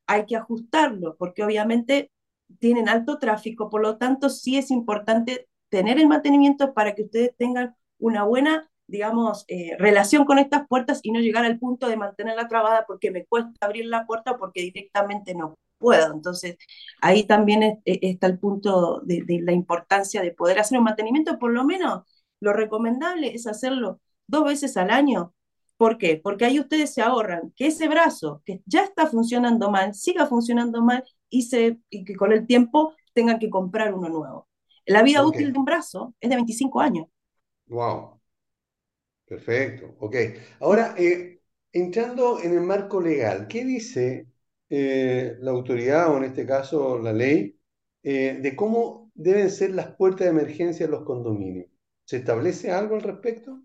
Hay 0.07 0.25
que 0.25 0.37
ajustarlo 0.37 1.17
porque 1.17 1.43
obviamente 1.43 2.11
tienen 2.59 2.87
alto 2.87 3.19
tráfico, 3.19 3.69
por 3.69 3.81
lo 3.81 3.97
tanto 3.97 4.29
sí 4.29 4.57
es 4.57 4.71
importante 4.71 5.49
tener 5.67 5.99
el 5.99 6.07
mantenimiento 6.07 6.73
para 6.73 6.95
que 6.95 7.03
ustedes 7.03 7.35
tengan 7.35 7.75
una 7.97 8.23
buena 8.23 8.69
digamos, 8.87 9.43
eh, 9.49 9.75
relación 9.77 10.23
con 10.25 10.39
estas 10.39 10.65
puertas 10.67 11.01
y 11.03 11.11
no 11.11 11.19
llegar 11.19 11.43
al 11.43 11.59
punto 11.59 11.89
de 11.89 11.97
mantenerla 11.97 12.47
trabada 12.47 12.85
porque 12.87 13.11
me 13.11 13.25
cuesta 13.25 13.51
abrir 13.59 13.85
la 13.85 14.05
puerta 14.07 14.37
porque 14.37 14.61
directamente 14.61 15.35
no 15.35 15.57
puedo. 15.79 16.13
Entonces, 16.13 16.57
ahí 17.01 17.25
también 17.25 17.63
e, 17.63 17.81
está 17.85 18.27
el 18.27 18.39
punto 18.39 19.01
de, 19.03 19.23
la 19.41 19.53
importancia 19.53 20.21
de 20.21 20.31
poder 20.31 20.59
hacer 20.59 20.77
un 20.77 20.83
mantenimiento, 20.83 21.39
por 21.39 21.51
lo 21.51 21.63
menos 21.65 22.03
lo 22.39 22.53
recomendable 22.53 23.33
es 23.33 23.47
hacerlo 23.47 23.99
dos 24.27 24.43
veces 24.45 24.77
al 24.77 24.91
año. 24.91 25.33
¿Por 25.77 25.97
qué? 25.97 26.19
Porque 26.21 26.45
ahí 26.45 26.59
ustedes 26.59 26.93
se 26.93 27.01
ahorran 27.01 27.53
que 27.55 27.67
ese 27.67 27.87
brazo 27.87 28.41
que 28.45 28.61
ya 28.65 28.83
está 28.83 29.07
funcionando 29.07 29.71
mal, 29.71 29.95
siga 29.95 30.27
funcionando 30.27 30.83
mal 30.83 31.03
y, 31.29 31.43
se, 31.43 31.79
y 31.89 32.03
que 32.05 32.15
con 32.15 32.33
el 32.33 32.45
tiempo 32.45 32.93
tengan 33.13 33.39
que 33.39 33.49
comprar 33.49 33.93
uno 33.93 34.09
nuevo. 34.09 34.47
La 34.85 35.03
vida 35.03 35.25
útil 35.25 35.53
de 35.53 35.59
un 35.59 35.65
brazo 35.65 36.15
es 36.19 36.29
de 36.29 36.35
25 36.35 36.81
años. 36.81 37.07
Wow. 37.67 38.19
Perfecto, 39.25 39.95
ok. 39.99 40.15
Ahora, 40.59 40.95
eh, 40.97 41.39
entrando 41.71 42.41
en 42.41 42.53
el 42.53 42.61
marco 42.61 42.99
legal, 42.99 43.47
¿qué 43.47 43.63
dice 43.63 44.25
eh, 44.69 45.37
la 45.41 45.51
autoridad, 45.51 46.13
o 46.13 46.17
en 46.17 46.25
este 46.25 46.45
caso 46.45 46.99
la 46.99 47.13
ley, 47.13 47.59
eh, 48.03 48.39
de 48.41 48.55
cómo 48.55 49.11
deben 49.15 49.49
ser 49.51 49.71
las 49.71 49.95
puertas 49.95 50.21
de 50.25 50.31
emergencia 50.31 50.85
en 50.85 50.91
los 50.91 51.03
condominios? 51.03 51.67
¿Se 52.05 52.17
establece 52.17 52.71
algo 52.71 52.95
al 52.95 53.01
respecto? 53.03 53.61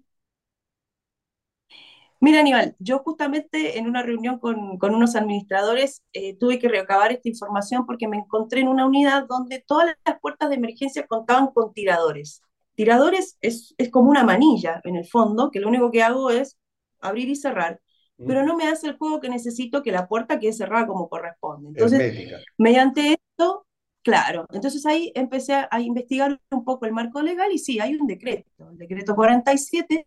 Mira, 2.21 2.41
Aníbal, 2.41 2.75
yo 2.79 3.01
justamente 3.01 3.79
en 3.79 3.87
una 3.87 4.03
reunión 4.03 4.39
con, 4.39 4.79
con 4.79 4.95
unos 4.95 5.15
administradores 5.15 6.03
tuve 6.41 6.59
que 6.59 6.69
recabar 6.69 7.13
esta 7.13 7.29
información 7.29 7.85
porque 7.87 8.09
me 8.09 8.17
encontré 8.17 8.61
en 8.61 8.69
una 8.69 8.87
unidad 8.87 9.27
donde 9.29 9.63
todas 9.67 9.95
las 10.07 10.21
puertas 10.21 10.49
de 10.49 10.55
emergencia 10.57 11.07
contaban 11.07 11.49
con 11.49 11.75
tiradores. 11.75 12.41
Tiradores 12.75 13.37
es, 13.43 13.75
es 13.79 13.91
como 13.91 14.11
una 14.11 14.25
manilla, 14.25 14.81
en 14.85 14.97
el 14.97 15.05
fondo, 15.07 15.51
que 15.51 15.61
lo 15.61 15.69
único 15.69 15.91
que 15.91 16.03
hago 16.03 16.31
es 16.31 16.57
abrir 17.01 17.29
y 17.29 17.37
cerrar, 17.37 17.81
mm. 18.19 18.27
pero 18.27 18.45
no 18.45 18.57
me 18.57 18.69
hace 18.69 18.89
el 18.89 18.97
juego 18.97 19.21
que 19.21 19.29
necesito 19.29 19.83
que 19.83 19.93
la 19.93 20.07
puerta 20.07 20.39
quede 20.39 20.53
cerrada 20.53 20.87
como 20.87 21.09
corresponde. 21.09 21.69
Entonces, 21.69 22.33
mediante 22.59 23.15
esto, 23.15 23.67
claro, 24.03 24.47
entonces 24.53 24.85
ahí 24.87 25.13
empecé 25.15 25.55
a, 25.55 25.81
investigar 25.81 26.39
un 26.51 26.65
poco 26.65 26.87
el 26.87 26.93
marco 26.93 27.23
legal 27.23 27.51
y 27.53 27.59
sí, 27.59 27.81
hay 27.81 27.95
un 27.95 28.07
decreto, 28.07 28.51
el 28.71 28.79
decreto 28.79 29.15
47, 29.15 30.05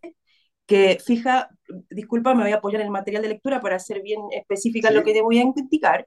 que 0.66 0.98
fija, 1.04 1.48
disculpa, 1.90 2.34
me 2.34 2.42
voy 2.42 2.52
a 2.52 2.56
apoyar 2.56 2.82
en 2.82 2.88
el 2.88 2.92
material 2.92 3.22
de 3.22 3.30
lectura 3.30 3.60
para 3.60 3.78
ser 3.78 4.02
bien 4.02 4.20
específica 4.32 4.88
en 4.88 4.96
lo 4.96 5.04
que 5.04 5.14
te 5.14 5.22
voy 5.22 5.38
a 5.38 5.42
indicar, 5.42 6.06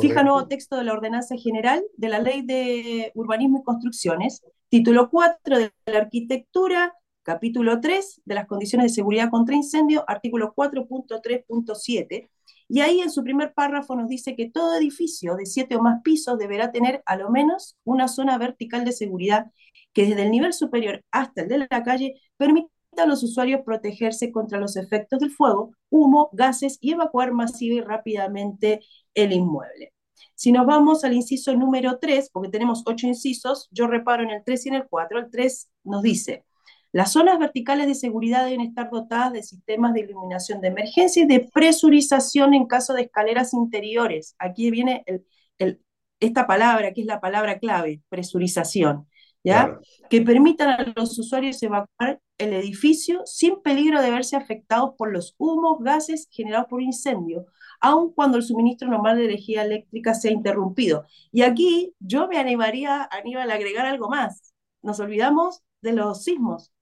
fija 0.00 0.22
nuevo 0.22 0.46
texto 0.46 0.76
de 0.76 0.84
la 0.84 0.92
Ordenanza 0.92 1.36
General 1.36 1.82
de 1.96 2.08
la 2.08 2.18
Ley 2.18 2.42
de 2.42 3.12
Urbanismo 3.14 3.60
y 3.60 3.64
Construcciones, 3.64 4.42
título 4.68 5.10
4 5.10 5.58
de 5.58 5.72
la 5.86 5.98
Arquitectura, 5.98 6.94
capítulo 7.22 7.80
3 7.80 8.22
de 8.24 8.34
las 8.34 8.46
condiciones 8.46 8.90
de 8.90 8.94
seguridad 8.94 9.30
contra 9.30 9.54
incendio, 9.54 10.04
artículo 10.08 10.54
4.3.7, 10.54 12.30
y 12.68 12.80
ahí 12.80 13.00
en 13.00 13.10
su 13.10 13.24
primer 13.24 13.52
párrafo 13.52 13.96
nos 13.96 14.08
dice 14.08 14.36
que 14.36 14.48
todo 14.48 14.76
edificio 14.76 15.34
de 15.34 15.44
siete 15.46 15.76
o 15.76 15.82
más 15.82 16.02
pisos 16.02 16.38
deberá 16.38 16.70
tener 16.70 17.02
a 17.04 17.16
lo 17.16 17.30
menos 17.30 17.76
una 17.84 18.06
zona 18.06 18.38
vertical 18.38 18.84
de 18.84 18.92
seguridad 18.92 19.50
que 19.92 20.06
desde 20.06 20.22
el 20.22 20.30
nivel 20.30 20.52
superior 20.52 21.04
hasta 21.10 21.42
el 21.42 21.48
de 21.48 21.58
la 21.58 21.82
calle 21.82 22.14
permita 22.36 22.70
a 22.96 23.06
los 23.06 23.22
usuarios 23.22 23.62
protegerse 23.64 24.30
contra 24.30 24.60
los 24.60 24.76
efectos 24.76 25.18
del 25.18 25.30
fuego, 25.30 25.72
humo, 25.90 26.30
gases 26.32 26.78
y 26.80 26.92
evacuar 26.92 27.32
masiva 27.32 27.74
y 27.76 27.80
rápidamente 27.80 28.80
el 29.14 29.32
inmueble. 29.32 29.92
Si 30.34 30.52
nos 30.52 30.66
vamos 30.66 31.04
al 31.04 31.12
inciso 31.14 31.54
número 31.54 31.98
3, 31.98 32.30
porque 32.32 32.50
tenemos 32.50 32.82
ocho 32.86 33.06
incisos, 33.06 33.68
yo 33.70 33.86
reparo 33.86 34.22
en 34.22 34.30
el 34.30 34.44
3 34.44 34.66
y 34.66 34.68
en 34.68 34.74
el 34.76 34.88
4. 34.88 35.18
El 35.18 35.30
3 35.30 35.70
nos 35.84 36.02
dice, 36.02 36.44
las 36.92 37.12
zonas 37.12 37.38
verticales 37.38 37.86
de 37.86 37.94
seguridad 37.94 38.44
deben 38.44 38.62
estar 38.62 38.90
dotadas 38.90 39.32
de 39.32 39.42
sistemas 39.42 39.94
de 39.94 40.00
iluminación 40.00 40.60
de 40.60 40.68
emergencia 40.68 41.22
y 41.22 41.26
de 41.26 41.48
presurización 41.52 42.52
en 42.54 42.66
caso 42.66 42.94
de 42.94 43.02
escaleras 43.02 43.54
interiores. 43.54 44.34
Aquí 44.38 44.70
viene 44.70 45.04
esta 46.18 46.46
palabra, 46.46 46.92
que 46.92 47.02
es 47.02 47.06
la 47.06 47.20
palabra 47.20 47.58
clave, 47.58 48.02
presurización, 48.08 49.06
¿ya? 49.44 49.78
Que 50.08 50.20
permitan 50.22 50.68
a 50.68 50.92
los 50.96 51.18
usuarios 51.18 51.62
evacuar 51.62 52.20
el 52.38 52.52
edificio 52.54 53.22
sin 53.24 53.62
peligro 53.62 54.02
de 54.02 54.10
verse 54.10 54.34
afectados 54.34 54.94
por 54.98 55.12
los 55.12 55.34
humos, 55.38 55.78
gases 55.80 56.28
generados 56.30 56.66
por 56.68 56.82
incendio, 56.82 57.46
aun 57.80 58.12
cuando 58.12 58.36
el 58.36 58.42
suministro 58.42 58.88
normal 58.88 59.16
de 59.16 59.26
energía 59.26 59.62
eléctrica 59.62 60.14
sea 60.14 60.32
interrumpido. 60.32 61.06
Y 61.30 61.42
aquí 61.42 61.94
yo 62.00 62.28
me 62.28 62.38
animaría, 62.38 63.08
Aníbal, 63.10 63.50
a 63.50 63.54
agregar 63.54 63.86
algo 63.86 64.08
más. 64.08 64.54
Nos 64.82 65.00
olvidamos 65.00 65.62
de 65.82 65.92
los 65.92 66.24
sismos, 66.24 66.72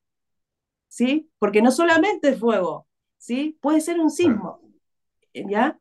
¿sí? 0.89 1.30
Porque 1.39 1.62
no 1.62 1.70
solamente 1.70 2.30
es 2.30 2.41
fuego, 2.41 2.86
¿sí? 3.18 3.59
Puede 3.61 3.80
ser 3.80 4.01
un 4.01 4.11
sismo, 4.11 4.61
¿ya? 5.34 5.78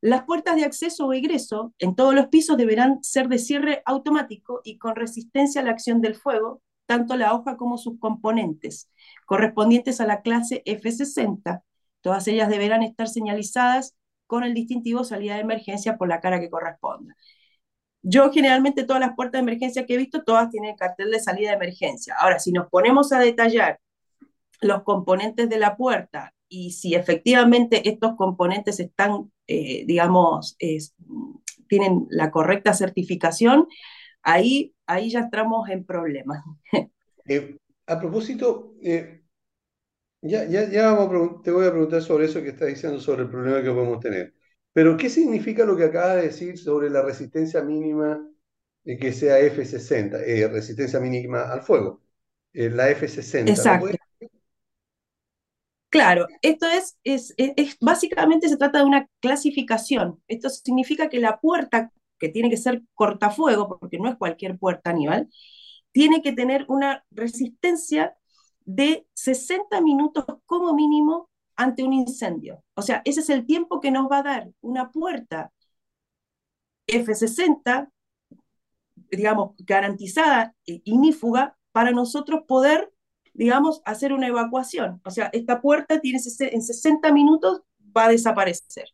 Las 0.00 0.24
puertas 0.24 0.56
de 0.56 0.64
acceso 0.64 1.06
o 1.06 1.14
ingreso 1.14 1.72
en 1.78 1.94
todos 1.94 2.14
los 2.14 2.26
pisos 2.26 2.58
deberán 2.58 3.02
ser 3.02 3.28
de 3.28 3.38
cierre 3.38 3.82
automático 3.86 4.60
y 4.62 4.76
con 4.76 4.96
resistencia 4.96 5.62
a 5.62 5.64
la 5.64 5.70
acción 5.70 6.02
del 6.02 6.14
fuego, 6.14 6.62
tanto 6.86 7.16
la 7.16 7.32
hoja 7.32 7.56
como 7.56 7.78
sus 7.78 7.98
componentes, 7.98 8.90
correspondientes 9.24 10.00
a 10.02 10.06
la 10.06 10.20
clase 10.20 10.62
F60. 10.66 11.62
Todas 12.02 12.28
ellas 12.28 12.50
deberán 12.50 12.82
estar 12.82 13.08
señalizadas 13.08 13.96
con 14.26 14.44
el 14.44 14.52
distintivo 14.52 15.04
salida 15.04 15.36
de 15.36 15.40
emergencia 15.40 15.96
por 15.96 16.08
la 16.08 16.20
cara 16.20 16.38
que 16.38 16.50
corresponda. 16.50 17.14
Yo 18.02 18.30
generalmente 18.30 18.84
todas 18.84 19.00
las 19.00 19.14
puertas 19.16 19.40
de 19.40 19.50
emergencia 19.50 19.86
que 19.86 19.94
he 19.94 19.96
visto, 19.96 20.22
todas 20.24 20.50
tienen 20.50 20.76
cartel 20.76 21.10
de 21.10 21.20
salida 21.20 21.50
de 21.50 21.56
emergencia. 21.56 22.14
Ahora, 22.18 22.38
si 22.38 22.52
nos 22.52 22.68
ponemos 22.68 23.10
a 23.12 23.18
detallar 23.20 23.80
los 24.64 24.82
componentes 24.82 25.48
de 25.48 25.58
la 25.58 25.76
puerta 25.76 26.34
y 26.48 26.72
si 26.72 26.94
efectivamente 26.94 27.88
estos 27.88 28.16
componentes 28.16 28.80
están, 28.80 29.30
eh, 29.46 29.84
digamos, 29.86 30.56
tienen 31.68 32.06
la 32.10 32.30
correcta 32.30 32.72
certificación, 32.74 33.66
ahí, 34.22 34.74
ahí 34.86 35.10
ya 35.10 35.20
estamos 35.20 35.68
en 35.68 35.84
problemas. 35.84 36.42
Eh, 37.26 37.56
a 37.86 37.98
propósito, 37.98 38.74
eh, 38.82 39.22
ya, 40.20 40.44
ya, 40.44 40.68
ya 40.68 40.94
te 41.42 41.50
voy 41.50 41.66
a 41.66 41.70
preguntar 41.70 42.02
sobre 42.02 42.26
eso 42.26 42.42
que 42.42 42.50
estás 42.50 42.68
diciendo, 42.68 43.00
sobre 43.00 43.22
el 43.22 43.30
problema 43.30 43.62
que 43.62 43.70
podemos 43.70 43.98
tener. 43.98 44.34
Pero, 44.74 44.94
¿qué 44.98 45.08
significa 45.08 45.64
lo 45.64 45.74
que 45.74 45.84
acaba 45.84 46.16
de 46.16 46.24
decir 46.24 46.58
sobre 46.58 46.90
la 46.90 47.00
resistencia 47.00 47.62
mínima 47.62 48.28
que 48.84 49.12
sea 49.14 49.40
F60, 49.40 50.20
eh, 50.20 50.46
resistencia 50.48 51.00
mínima 51.00 51.50
al 51.50 51.62
fuego? 51.62 52.02
La 52.52 52.90
F60. 52.90 53.48
Exacto. 53.48 53.88
Claro, 55.94 56.26
esto 56.42 56.66
es, 57.04 57.36
básicamente 57.80 58.48
se 58.48 58.56
trata 58.56 58.78
de 58.78 58.84
una 58.84 59.08
clasificación. 59.20 60.20
Esto 60.26 60.50
significa 60.50 61.08
que 61.08 61.20
la 61.20 61.38
puerta, 61.38 61.92
que 62.18 62.28
tiene 62.28 62.50
que 62.50 62.56
ser 62.56 62.82
cortafuego, 62.94 63.78
porque 63.78 63.98
no 63.98 64.08
es 64.08 64.16
cualquier 64.16 64.58
puerta, 64.58 64.90
Aníbal, 64.90 65.28
tiene 65.92 66.20
que 66.20 66.32
tener 66.32 66.64
una 66.66 67.04
resistencia 67.12 68.16
de 68.64 69.06
60 69.14 69.80
minutos 69.82 70.24
como 70.46 70.74
mínimo 70.74 71.30
ante 71.54 71.84
un 71.84 71.92
incendio. 71.92 72.64
O 72.74 72.82
sea, 72.82 73.00
ese 73.04 73.20
es 73.20 73.30
el 73.30 73.46
tiempo 73.46 73.80
que 73.80 73.92
nos 73.92 74.10
va 74.10 74.18
a 74.18 74.22
dar 74.24 74.50
una 74.62 74.90
puerta 74.90 75.52
F60, 76.88 77.88
digamos, 79.12 79.54
garantizada, 79.58 80.56
e 80.66 80.80
inífuga, 80.84 81.56
para 81.70 81.92
nosotros 81.92 82.42
poder, 82.48 82.92
digamos, 83.34 83.82
hacer 83.84 84.12
una 84.12 84.28
evacuación. 84.28 85.00
O 85.04 85.10
sea, 85.10 85.28
esta 85.32 85.60
puerta 85.60 86.00
tiene 86.00 86.20
en 86.40 86.62
60 86.62 87.12
minutos 87.12 87.62
va 87.96 88.06
a 88.06 88.10
desaparecer. 88.10 88.88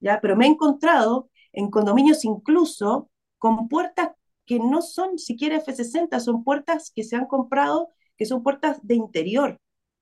¿ya? 0.00 0.20
Pero 0.20 0.36
me 0.36 0.46
he 0.46 0.48
encontrado 0.48 1.30
en 1.52 1.70
condominios 1.70 2.24
incluso 2.24 3.10
con 3.38 3.68
puertas 3.68 4.10
que 4.46 4.58
no 4.58 4.82
son 4.82 5.18
siquiera 5.18 5.62
F60, 5.64 6.20
son 6.20 6.44
puertas 6.44 6.92
que 6.94 7.04
se 7.04 7.16
han 7.16 7.26
comprado 7.26 7.90
que 8.16 8.26
son 8.26 8.42
puertas 8.42 8.78
de 8.82 8.94
interior. 8.94 9.60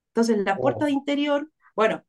Entonces, 0.08 0.38
la 0.44 0.56
puerta 0.56 0.84
oh. 0.84 0.86
de 0.86 0.92
interior, 0.92 1.50
bueno, 1.74 2.04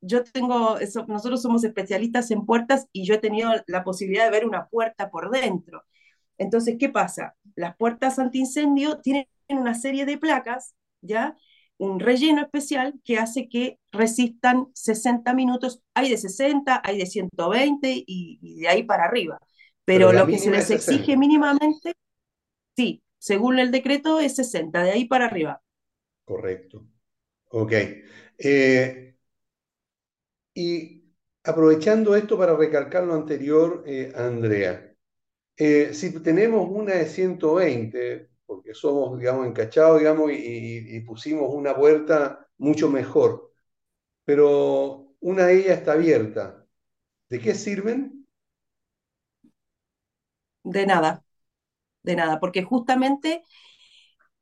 yo 0.00 0.24
tengo, 0.24 0.78
eso, 0.78 1.04
nosotros 1.06 1.42
somos 1.42 1.64
especialistas 1.64 2.30
en 2.30 2.44
puertas 2.44 2.88
y 2.92 3.04
yo 3.06 3.14
he 3.14 3.18
tenido 3.18 3.50
la 3.66 3.84
posibilidad 3.84 4.24
de 4.24 4.30
ver 4.30 4.46
una 4.46 4.68
puerta 4.68 5.10
por 5.10 5.30
dentro. 5.30 5.84
Entonces, 6.38 6.76
¿qué 6.78 6.88
pasa? 6.88 7.36
Las 7.54 7.76
puertas 7.76 8.18
antiincendio 8.18 8.98
tienen 9.00 9.26
una 9.48 9.74
serie 9.74 10.04
de 10.04 10.18
placas, 10.18 10.74
¿ya? 11.04 11.36
Un 11.76 12.00
relleno 12.00 12.42
especial 12.42 12.94
que 13.04 13.18
hace 13.18 13.48
que 13.48 13.78
resistan 13.92 14.68
60 14.74 15.34
minutos. 15.34 15.82
Hay 15.94 16.10
de 16.10 16.16
60, 16.16 16.82
hay 16.84 16.98
de 16.98 17.06
120 17.06 18.04
y, 18.06 18.60
de 18.60 18.68
ahí 18.68 18.82
para 18.84 19.04
arriba. 19.04 19.38
Pero, 19.84 20.12
lo 20.12 20.26
que 20.26 20.38
se 20.38 20.50
les 20.50 20.70
exige 20.70 21.16
mínimamente, 21.16 21.94
sí, 22.76 23.02
según 23.18 23.58
el 23.58 23.70
decreto 23.70 24.20
es 24.20 24.36
60, 24.36 24.82
de 24.82 24.90
ahí 24.92 25.04
para 25.06 25.26
arriba. 25.26 25.62
Correcto. 26.24 26.86
Ok. 27.50 27.72
Eh, 28.38 29.14
y 30.54 31.04
aprovechando 31.42 32.16
esto 32.16 32.38
para 32.38 32.56
recalcar 32.56 33.04
lo 33.04 33.14
anterior, 33.14 33.84
eh, 33.86 34.12
Andrea, 34.16 34.94
eh, 35.56 35.94
si 35.94 36.12
tenemos 36.22 36.68
una 36.70 36.94
de 36.94 37.06
120, 37.06 38.30
porque 38.54 38.74
somos, 38.74 39.18
digamos, 39.18 39.46
encachados, 39.46 39.98
digamos, 39.98 40.30
y, 40.32 41.00
pusimos 41.00 41.52
una 41.52 41.74
puerta 41.74 42.46
mucho 42.58 42.88
mejor, 42.88 43.52
pero 44.24 45.14
una 45.20 45.46
de 45.46 45.60
ellas 45.60 45.78
está 45.78 45.92
abierta, 45.92 46.66
¿de 47.28 47.40
qué 47.40 47.54
sirven? 47.54 48.26
De 50.62 50.86
nada, 50.86 51.24
de 52.02 52.16
nada, 52.16 52.40
porque 52.40 52.62
justamente 52.62 53.42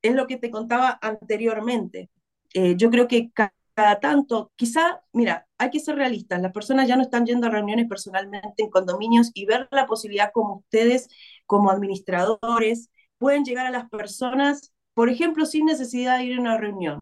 es 0.02 0.14
lo 0.14 0.26
que 0.26 0.36
te 0.36 0.50
contaba 0.50 0.98
anteriormente. 1.00 2.10
Eh, 2.54 2.76
yo 2.76 2.90
creo 2.90 3.08
que 3.08 3.30
cada 3.32 4.00
tanto, 4.00 4.52
quizá, 4.56 5.02
mira, 5.12 5.48
hay 5.58 5.70
que 5.70 5.80
ser 5.80 5.96
realistas, 5.96 6.42
las 6.42 6.52
personas 6.52 6.86
ya 6.86 6.96
no 6.96 7.02
están 7.02 7.24
yendo 7.26 7.46
a 7.46 7.50
reuniones 7.50 7.88
personalmente 7.88 8.62
en 8.62 8.70
condominios 8.70 9.30
y 9.34 9.46
ver 9.46 9.68
la 9.70 9.86
posibilidad 9.86 10.30
como 10.32 10.58
ustedes, 10.58 11.08
como 11.46 11.70
administradores, 11.70 12.90
pueden 13.22 13.44
llegar 13.44 13.66
a 13.66 13.70
las 13.70 13.88
personas, 13.88 14.72
por 14.94 15.08
ejemplo, 15.08 15.46
sin 15.46 15.64
necesidad 15.64 16.18
de 16.18 16.24
ir 16.24 16.38
a 16.38 16.40
una 16.40 16.58
reunión. 16.58 16.98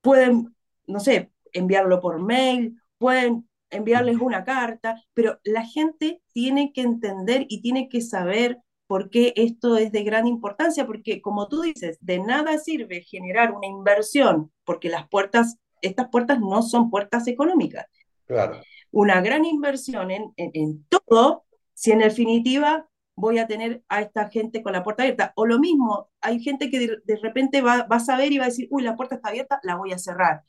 Pueden, 0.00 0.56
no 0.88 0.98
sé, 0.98 1.30
enviarlo 1.52 2.00
por 2.00 2.18
mail, 2.18 2.74
pueden 2.98 3.48
enviarles 3.70 4.16
una 4.16 4.42
carta, 4.42 5.00
pero 5.14 5.38
la 5.44 5.64
gente 5.64 6.20
tiene 6.32 6.72
que 6.72 6.80
entender 6.80 7.46
y 7.48 7.60
tiene 7.60 7.88
que 7.88 8.00
saber 8.00 8.58
por 8.88 9.08
qué 9.08 9.34
esto 9.36 9.76
es 9.76 9.92
de 9.92 10.02
gran 10.02 10.26
importancia, 10.26 10.84
porque 10.84 11.22
como 11.22 11.46
tú 11.46 11.62
dices, 11.62 11.96
de 12.00 12.18
nada 12.18 12.58
sirve 12.58 13.02
generar 13.02 13.52
una 13.52 13.68
inversión, 13.68 14.50
porque 14.64 14.88
las 14.88 15.08
puertas, 15.08 15.58
estas 15.80 16.08
puertas 16.08 16.40
no 16.40 16.60
son 16.62 16.90
puertas 16.90 17.28
económicas. 17.28 17.86
Claro. 18.26 18.60
Una 18.90 19.20
gran 19.20 19.44
inversión 19.44 20.10
en, 20.10 20.32
en, 20.36 20.84
todo, 20.88 21.44
si 21.72 21.92
en 21.92 22.00
definitiva 22.00 22.87
voy 23.18 23.38
a 23.38 23.46
tener 23.46 23.82
a 23.88 24.00
esta 24.02 24.28
gente 24.30 24.62
con 24.62 24.72
la 24.72 24.84
puerta 24.84 25.02
abierta. 25.02 25.32
O 25.36 25.46
lo 25.46 25.58
mismo, 25.58 26.08
hay 26.20 26.40
gente 26.40 26.70
que 26.70 26.98
de, 27.04 27.16
repente 27.16 27.60
va, 27.62 27.84
va, 27.84 27.96
a 27.96 28.00
saber 28.00 28.32
y 28.32 28.38
va 28.38 28.44
a 28.44 28.48
decir, 28.48 28.68
uy, 28.70 28.82
la 28.82 28.96
puerta 28.96 29.16
está 29.16 29.30
abierta, 29.30 29.60
la 29.64 29.76
voy 29.76 29.92
a 29.92 29.98
cerrar. 29.98 30.44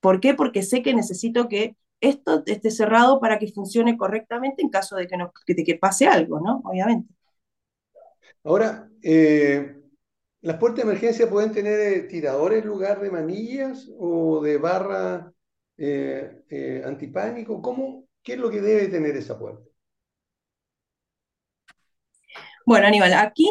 ¿Por 0.00 0.20
qué? 0.20 0.34
Porque 0.34 0.62
sé 0.62 0.82
que 0.82 0.94
necesito 0.94 1.48
que 1.48 1.76
esto 2.00 2.42
esté 2.46 2.70
cerrado 2.70 3.20
para 3.20 3.38
que 3.38 3.52
funcione 3.52 3.96
correctamente 3.96 4.62
en 4.62 4.70
caso 4.70 4.96
de 4.96 5.06
que, 5.06 5.16
no, 5.16 5.32
que 5.46 5.78
pase 5.80 6.06
algo, 6.06 6.40
¿no? 6.40 6.62
Obviamente. 6.64 7.12
Ahora, 8.44 8.90
eh, 9.02 9.76
¿las 10.40 10.56
puertas 10.56 10.84
de 10.84 10.90
emergencia 10.90 11.28
pueden 11.28 11.52
tener 11.52 11.78
eh, 11.80 12.02
tiradores 12.02 12.62
en 12.62 12.68
lugar 12.68 13.00
de 13.00 13.10
manillas 13.10 13.90
o 13.98 14.40
de 14.42 14.56
barra 14.56 15.32
eh, 15.76 16.82
antipánico? 16.86 17.60
¿Cómo, 17.60 18.06
¿Qué 18.22 18.34
es 18.34 18.38
lo 18.38 18.50
que 18.50 18.60
debe 18.60 18.88
tener 18.88 19.16
esa 19.16 19.38
puerta? 19.38 19.69
Bueno, 22.70 22.86
Aníbal, 22.86 23.12
aquí, 23.14 23.50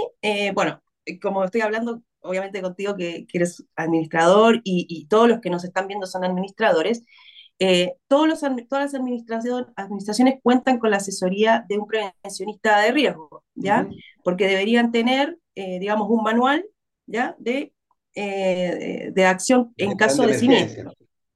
bueno, 0.54 0.82
como 1.22 1.44
estoy 1.44 1.62
hablando 1.62 2.02
obviamente 2.22 2.62
contigo 2.62 2.96
que, 2.96 3.26
eres 3.34 3.66
administrador 3.76 4.62
y, 4.64 5.06
todos 5.10 5.28
los 5.28 5.40
que 5.40 5.50
nos 5.50 5.64
están 5.64 5.88
viendo 5.88 6.08
son 6.08 6.24
administradores, 6.24 7.04
todos 8.08 8.28
los, 8.28 8.40
todas 8.70 8.94
las 8.94 8.94
administraciones 9.76 10.36
cuentan 10.42 10.80
con 10.80 10.92
la 10.92 10.98
asesoría 10.98 11.66
de 11.68 11.78
un 11.78 11.88
prevencionista 11.88 12.80
de 12.80 12.92
riesgo, 12.92 13.44
¿ya? 13.56 13.88
porque 14.24 14.48
deberían 14.48 14.92
tener, 14.92 15.38
eh, 15.56 15.80
digamos, 15.80 16.08
un 16.10 16.24
manual 16.24 16.66
¿ya? 17.10 17.36
De, 17.40 17.74
eh, 18.16 19.12
de 19.12 19.26
acción 19.26 19.74
en 19.78 19.96
caso 19.98 20.26
de, 20.26 20.36
siniestro. 20.36 20.94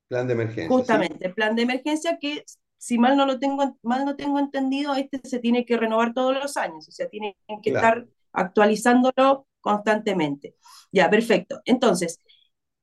Plan 0.08 0.28
de 0.28 0.34
emergencia. 0.34 0.70
Justamente, 0.70 1.30
plan 1.30 1.56
de 1.56 1.64
emergencia 1.64 2.18
que, 2.20 2.44
si 2.84 2.98
mal 2.98 3.16
no 3.16 3.26
lo 3.26 3.40
tengo, 3.40 3.78
mal 3.82 4.04
no 4.04 4.18
tengo 4.18 4.40
entendido, 4.40 4.94
este 4.94 5.22
se 5.24 5.40
tiene 5.40 5.66
que 5.66 5.78
renovar 5.78 6.14
todos 6.14 6.36
los 6.36 6.58
años, 6.58 6.86
o 6.90 6.92
sea, 6.92 7.08
tienen 7.08 7.34
que 7.62 7.70
estar 7.70 8.06
actualizándolo 8.34 9.48
constantemente. 9.62 10.58
Ya, 10.92 11.10
perfecto. 11.10 11.62
Entonces, 11.64 12.20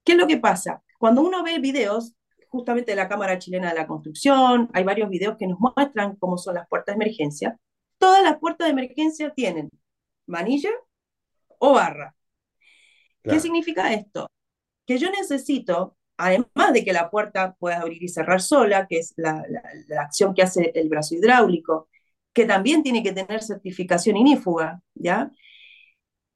¿qué 0.03 0.13
es 0.13 0.19
lo 0.19 0.27
que 0.27 0.39
pasa? 0.39 0.83
Cuando 0.99 1.21
uno 1.21 1.43
ve 1.43 1.59
videos, 1.59 2.15
justamente 2.49 2.93
de 2.93 2.97
la 2.97 3.09
Cámara 3.09 3.39
Chilena 3.39 3.69
de 3.69 3.79
la 3.79 3.87
Construcción, 3.87 4.71
hay 4.73 4.85
varios 4.85 5.11
videos 5.11 5.37
que 5.39 5.47
nos 5.47 5.59
muestran 5.61 6.17
cómo 6.17 6.39
son 6.39 6.55
las 6.55 6.67
puertas 6.67 6.97
de 6.97 7.05
emergencia. 7.05 7.59
Todas 7.99 8.23
las 8.23 8.39
puertas 8.39 8.69
de 8.69 8.73
emergencia 8.73 9.35
tienen 9.35 9.69
manilla 10.25 10.71
o 11.59 11.75
barra. 11.75 12.17
¿Qué 13.23 13.39
significa 13.39 13.93
esto? 13.93 14.31
Que 14.87 14.97
yo 14.97 15.11
necesito, 15.11 15.99
además 16.21 16.73
de 16.73 16.85
que 16.85 16.93
la 16.93 17.11
puerta 17.11 17.55
pueda 17.59 17.81
abrir 17.81 18.03
y 18.03 18.09
cerrar 18.09 18.41
sola, 18.41 18.87
que 18.89 18.99
es 18.99 19.15
la, 19.17 19.43
acción 20.01 20.35
que 20.35 20.43
hace 20.43 20.73
el 20.75 20.89
brazo 20.89 21.15
hidráulico, 21.15 21.89
que 22.33 22.45
también 22.47 22.83
tiene 22.83 23.03
que 23.03 23.13
tener 23.13 23.43
certificación 23.43 24.17
inífuga, 24.17 24.83
¿ya? 24.95 25.31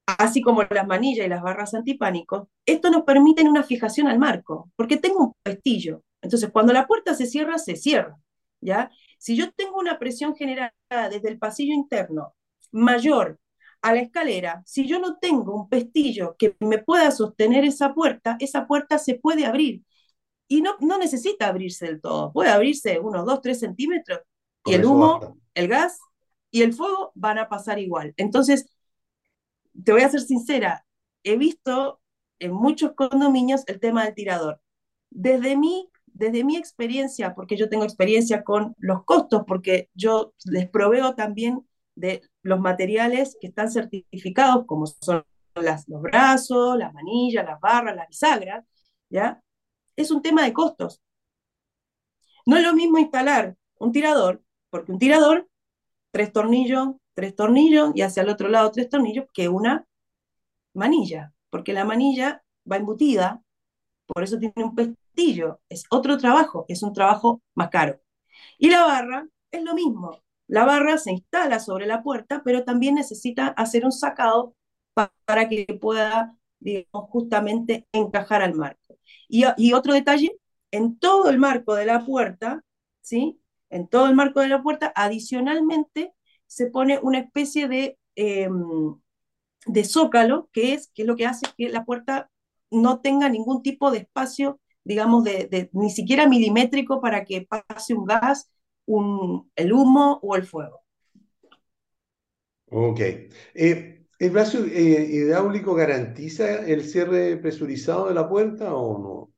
Así 0.06 0.42
como 0.42 0.62
las 0.64 0.86
manillas 0.86 1.26
y 1.26 1.28
las 1.28 1.42
barras 1.42 1.74
antipánico, 1.74 2.50
esto 2.66 2.90
nos 2.90 3.04
permite 3.04 3.42
una 3.42 3.62
fijación 3.62 4.06
al 4.08 4.18
marco, 4.18 4.70
porque 4.76 4.96
tengo 4.98 5.18
un 5.24 5.32
pestillo. 5.42 6.02
Entonces, 6.20 6.50
cuando 6.50 6.72
la 6.72 6.86
puerta 6.86 7.14
se 7.14 7.26
cierra, 7.26 7.58
se 7.58 7.76
cierra, 7.76 8.18
¿ya? 8.60 8.90
Si 9.18 9.36
yo 9.36 9.52
tengo 9.52 9.78
una 9.78 9.98
presión 9.98 10.34
generada 10.34 10.72
desde 11.10 11.28
el 11.28 11.38
pasillo 11.38 11.74
interno 11.74 12.34
mayor 12.72 13.38
a 13.84 13.92
la 13.92 14.00
escalera, 14.00 14.62
si 14.64 14.86
yo 14.86 14.98
no 14.98 15.18
tengo 15.18 15.54
un 15.54 15.68
pestillo 15.68 16.36
que 16.38 16.56
me 16.60 16.78
pueda 16.78 17.10
sostener 17.10 17.66
esa 17.66 17.92
puerta, 17.92 18.38
esa 18.40 18.66
puerta 18.66 18.98
se 18.98 19.16
puede 19.16 19.44
abrir. 19.44 19.82
Y 20.48 20.62
no, 20.62 20.76
no 20.80 20.96
necesita 20.96 21.48
abrirse 21.48 21.84
del 21.84 22.00
todo, 22.00 22.32
puede 22.32 22.48
abrirse 22.48 22.98
unos 22.98 23.26
2, 23.26 23.42
3 23.42 23.60
centímetros 23.60 24.20
y 24.64 24.72
el 24.72 24.86
humo, 24.86 25.36
el 25.52 25.68
gas 25.68 26.00
y 26.50 26.62
el 26.62 26.72
fuego 26.72 27.12
van 27.14 27.36
a 27.36 27.50
pasar 27.50 27.78
igual. 27.78 28.14
Entonces, 28.16 28.74
te 29.84 29.92
voy 29.92 30.00
a 30.00 30.08
ser 30.08 30.22
sincera, 30.22 30.86
he 31.22 31.36
visto 31.36 32.00
en 32.38 32.52
muchos 32.52 32.92
condominios 32.94 33.64
el 33.66 33.80
tema 33.80 34.06
del 34.06 34.14
tirador. 34.14 34.62
Desde 35.10 35.58
mi, 35.58 35.90
desde 36.06 36.42
mi 36.42 36.56
experiencia, 36.56 37.34
porque 37.34 37.58
yo 37.58 37.68
tengo 37.68 37.84
experiencia 37.84 38.44
con 38.44 38.74
los 38.78 39.04
costos, 39.04 39.42
porque 39.46 39.90
yo 39.92 40.32
les 40.46 40.70
proveo 40.70 41.14
también 41.14 41.66
de 41.94 42.22
los 42.42 42.60
materiales 42.60 43.36
que 43.40 43.48
están 43.48 43.70
certificados, 43.70 44.66
como 44.66 44.86
son 44.86 45.24
las, 45.54 45.88
los 45.88 46.02
brazos, 46.02 46.76
las 46.78 46.92
manillas, 46.92 47.46
las 47.46 47.60
barras, 47.60 47.96
las 47.96 48.08
bisagras, 48.08 48.64
¿ya? 49.08 49.42
Es 49.96 50.10
un 50.10 50.22
tema 50.22 50.44
de 50.44 50.52
costos. 50.52 51.00
No 52.46 52.56
es 52.56 52.62
lo 52.62 52.74
mismo 52.74 52.98
instalar 52.98 53.56
un 53.78 53.92
tirador, 53.92 54.42
porque 54.70 54.92
un 54.92 54.98
tirador, 54.98 55.48
tres 56.10 56.32
tornillos, 56.32 56.96
tres 57.14 57.34
tornillos, 57.36 57.92
y 57.94 58.02
hacia 58.02 58.22
el 58.22 58.28
otro 58.28 58.48
lado 58.48 58.70
tres 58.70 58.88
tornillos, 58.88 59.26
que 59.32 59.48
una 59.48 59.86
manilla, 60.74 61.32
porque 61.50 61.72
la 61.72 61.84
manilla 61.84 62.42
va 62.70 62.76
embutida, 62.76 63.42
por 64.06 64.22
eso 64.24 64.38
tiene 64.38 64.54
un 64.56 64.74
pestillo, 64.74 65.60
es 65.68 65.84
otro 65.90 66.18
trabajo, 66.18 66.64
es 66.68 66.82
un 66.82 66.92
trabajo 66.92 67.42
más 67.54 67.70
caro. 67.70 68.00
Y 68.58 68.70
la 68.70 68.84
barra 68.84 69.26
es 69.50 69.62
lo 69.62 69.74
mismo, 69.74 70.23
la 70.46 70.64
barra 70.64 70.98
se 70.98 71.12
instala 71.12 71.58
sobre 71.58 71.86
la 71.86 72.02
puerta, 72.02 72.42
pero 72.44 72.64
también 72.64 72.94
necesita 72.96 73.48
hacer 73.48 73.84
un 73.84 73.92
sacado 73.92 74.54
para 75.24 75.48
que 75.48 75.66
pueda, 75.80 76.36
digamos, 76.60 77.10
justamente 77.10 77.86
encajar 77.92 78.42
al 78.42 78.54
marco. 78.54 78.98
Y, 79.28 79.72
otro 79.72 79.94
detalle, 79.94 80.36
en 80.70 80.98
todo 80.98 81.30
el 81.30 81.38
marco 81.38 81.74
de 81.74 81.86
la 81.86 82.04
puerta, 82.04 82.62
¿sí? 83.00 83.40
En 83.70 83.88
todo 83.88 84.06
el 84.06 84.14
marco 84.14 84.40
de 84.40 84.48
la 84.48 84.62
puerta, 84.62 84.92
adicionalmente, 84.94 86.14
se 86.46 86.66
pone 86.66 86.98
una 87.02 87.18
especie 87.18 87.68
de, 87.68 87.98
em, 88.16 88.96
de 89.66 89.84
zócalo, 89.84 90.48
que 90.52 90.74
es, 90.74 90.90
que 90.94 91.04
lo 91.04 91.16
que 91.16 91.26
hace 91.26 91.46
que 91.56 91.68
la 91.68 91.84
puerta 91.84 92.30
no 92.70 93.00
tenga 93.00 93.28
ningún 93.28 93.62
tipo 93.62 93.90
de 93.90 93.98
espacio, 93.98 94.60
digamos, 94.84 95.24
de, 95.24 95.70
ni 95.72 95.90
siquiera 95.90 96.28
milimétrico 96.28 97.00
para 97.00 97.24
que 97.24 97.46
pase 97.46 97.94
un 97.94 98.04
gas 98.04 98.50
el 98.86 99.72
humo 99.72 100.18
o 100.22 100.36
el 100.36 100.44
fuego. 100.46 100.82
Ok. 102.70 103.00
Eh, 103.54 104.06
¿El 104.18 104.30
brazo 104.30 104.64
eh, 104.64 105.08
hidráulico 105.10 105.74
garantiza 105.74 106.64
el 106.66 106.84
cierre 106.84 107.36
presurizado 107.38 108.08
de 108.08 108.14
la 108.14 108.28
puerta 108.28 108.74
o 108.74 108.98
no? 108.98 109.34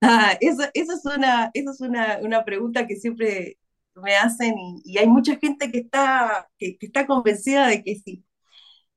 Ah, 0.00 0.36
eso 0.40 0.62
es 0.74 1.04
una, 1.04 1.50
eso 1.54 1.70
es 1.72 1.80
una, 1.80 2.18
una 2.22 2.44
pregunta 2.44 2.86
que 2.86 2.96
siempre 2.96 3.58
me 3.96 4.16
hacen 4.16 4.54
y, 4.58 4.82
y 4.84 4.98
hay 4.98 5.08
mucha 5.08 5.36
gente 5.36 5.72
que 5.72 5.78
está, 5.80 6.48
que, 6.58 6.78
que 6.78 6.86
está 6.86 7.06
convencida 7.06 7.66
de 7.68 7.82
que 7.82 7.96
sí. 7.96 8.24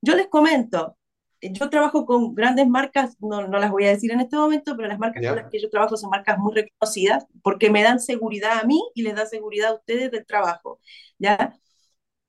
Yo 0.02 0.16
les 0.16 0.28
comento, 0.28 0.98
yo 1.42 1.68
trabajo 1.70 2.06
con 2.06 2.34
grandes 2.34 2.68
marcas, 2.68 3.16
no, 3.20 3.46
no, 3.48 3.58
las 3.58 3.70
voy 3.70 3.84
a 3.86 3.90
decir 3.90 4.12
en 4.12 4.20
este 4.20 4.36
momento, 4.36 4.76
pero 4.76 4.88
las 4.88 4.98
marcas 4.98 5.26
con 5.26 5.36
las 5.36 5.50
que 5.50 5.60
yo 5.60 5.68
trabajo 5.70 5.96
son 5.96 6.10
marcas 6.10 6.38
muy 6.38 6.54
reconocidas 6.54 7.26
porque 7.42 7.70
me 7.70 7.82
dan 7.82 7.98
seguridad 8.00 8.60
a 8.60 8.64
mí 8.64 8.80
y 8.94 9.02
les 9.02 9.16
da 9.16 9.26
seguridad 9.26 9.70
a 9.70 9.74
ustedes 9.74 10.10
del 10.12 10.24
trabajo. 10.24 10.78
¿ya? 11.18 11.58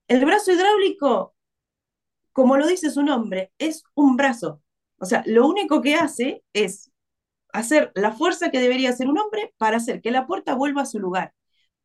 El 0.08 0.26
brazo 0.26 0.52
hidráulico, 0.52 1.36
como 2.32 2.58
lo 2.58 2.66
dice 2.68 2.90
su 2.90 3.04
nombre, 3.04 3.52
es 3.60 3.84
un 3.94 4.18
brazo. 4.18 4.62
O 4.98 5.06
sea, 5.06 5.24
lo 5.28 5.48
único 5.48 5.82
que 5.82 5.96
hace 5.96 6.44
es 6.54 6.92
hacer 7.54 7.92
la 7.96 8.12
fuerza 8.12 8.50
que 8.50 8.60
debería 8.60 8.90
hacer 8.90 9.08
un 9.08 9.20
hombre 9.20 9.54
para 9.58 9.78
hacer 9.78 10.02
que 10.02 10.12
la 10.12 10.26
puerta 10.26 10.56
vuelva 10.56 10.82
a 10.82 10.86
su 10.88 11.00
lugar. 11.00 11.34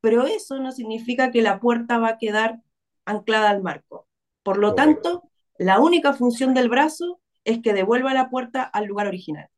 Pero 0.01 0.27
eso 0.27 0.59
no 0.61 0.73
significa 0.73 1.31
que 1.31 1.43
la 1.43 1.61
puerta 1.61 1.99
va 1.99 2.09
a 2.11 2.19
quedar 2.19 2.61
anclada 3.05 3.51
al 3.51 3.63
marco. 3.63 4.07
Por 4.43 4.59
lo 4.59 4.75
tanto, 4.75 5.28
la 5.59 5.81
única 5.81 6.13
función 6.13 6.55
del 6.55 6.69
brazo 6.69 7.21
es 7.45 7.61
que 7.61 7.73
devuelva 7.73 8.15
la 8.15 8.31
puerta 8.31 8.63
al 8.63 8.87
lugar 8.87 9.07
original. 9.09 9.49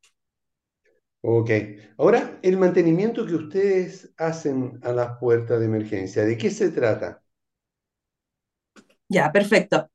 Ok. 1.21 1.51
Ahora, 1.97 2.39
el 2.41 2.57
mantenimiento 2.57 3.25
que 3.25 3.35
ustedes 3.35 4.11
hacen 4.17 4.79
a 4.83 4.91
las 4.91 5.17
puertas 5.19 5.59
de 5.59 5.65
emergencia, 5.67 6.25
¿de 6.25 6.37
qué 6.37 6.49
se 6.49 6.71
trata? 6.71 7.21
Ya, 9.07 9.31
perfecto. 9.31 9.89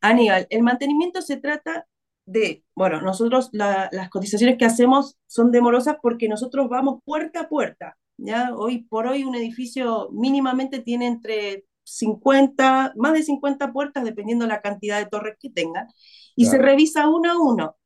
Aníbal, 0.00 0.46
el 0.50 0.62
mantenimiento 0.62 1.20
se 1.22 1.36
trata 1.36 1.86
de, 2.26 2.64
bueno, 2.74 3.00
nosotros 3.02 3.50
las 3.52 4.08
cotizaciones 4.10 4.56
que 4.58 4.64
hacemos 4.64 5.18
son 5.26 5.50
demorosas 5.50 5.96
porque 6.00 6.28
nosotros 6.28 6.68
vamos 6.68 7.00
puerta 7.04 7.40
a 7.42 7.48
puerta. 7.48 7.98
¿ya? 8.16 8.54
Hoy 8.54 8.84
por 8.84 9.06
hoy 9.06 9.24
un 9.24 9.34
edificio 9.34 10.08
mínimamente 10.12 10.80
tiene 10.80 11.06
entre 11.06 11.64
50, 11.84 12.94
más 12.96 13.12
de 13.12 13.22
50 13.22 13.72
puertas, 13.72 14.04
dependiendo 14.04 14.46
la 14.46 14.60
cantidad 14.60 14.98
de 14.98 15.06
torres 15.06 15.36
que 15.38 15.50
tengan, 15.50 15.88
y 16.36 16.46
se 16.46 16.58
revisa 16.58 17.08
uno 17.08 17.30
a 17.30 17.38
uno. 17.38 17.76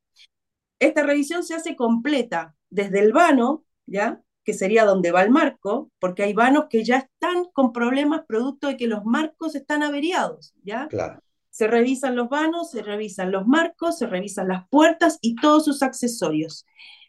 Esta 0.78 1.02
revisión 1.02 1.42
se 1.42 1.54
hace 1.54 1.76
completa 1.76 2.54
desde 2.70 3.00
el 3.00 3.12
vano, 3.12 3.64
¿ya? 3.86 4.22
que 4.46 4.54
sería 4.54 4.84
donde 4.84 5.10
va 5.10 5.22
el 5.22 5.30
marco, 5.30 5.90
porque 5.98 6.22
hay 6.22 6.32
vanos 6.32 6.66
que 6.70 6.84
ya 6.84 6.98
están 6.98 7.46
con 7.52 7.72
problemas 7.72 8.24
producto 8.28 8.68
de 8.68 8.76
que 8.76 8.86
los 8.86 9.04
marcos 9.04 9.56
están 9.56 9.82
averiados, 9.82 10.54
¿ya? 10.62 10.86
Claro. 10.86 11.20
Se 11.50 11.66
revisan 11.66 12.14
los 12.14 12.28
vanos, 12.28 12.70
se 12.70 12.80
revisan 12.82 13.32
los 13.32 13.48
marcos, 13.48 13.98
se 13.98 14.06
revisan 14.06 14.46
las 14.46 14.68
puertas 14.68 15.18
y 15.20 15.34
todos 15.34 15.64
sus 15.64 15.82
accesorios. 15.82 16.64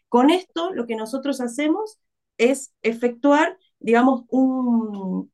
Con 0.08 0.30
esto, 0.30 0.72
lo 0.72 0.86
que 0.86 0.96
nosotros 0.96 1.40
hacemos 1.40 1.98
es 2.38 2.72
efectuar, 2.82 3.56
digamos, 3.78 4.24
un, 4.30 5.30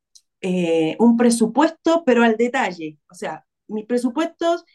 eh, 0.46 0.94
un 0.98 1.16
presupuesto, 1.16 2.02
pero 2.04 2.22
al 2.22 2.36
detalle. 2.36 2.98
O 3.10 3.14
sea, 3.14 3.46
mis 3.66 3.86
presupuestos, 3.86 4.66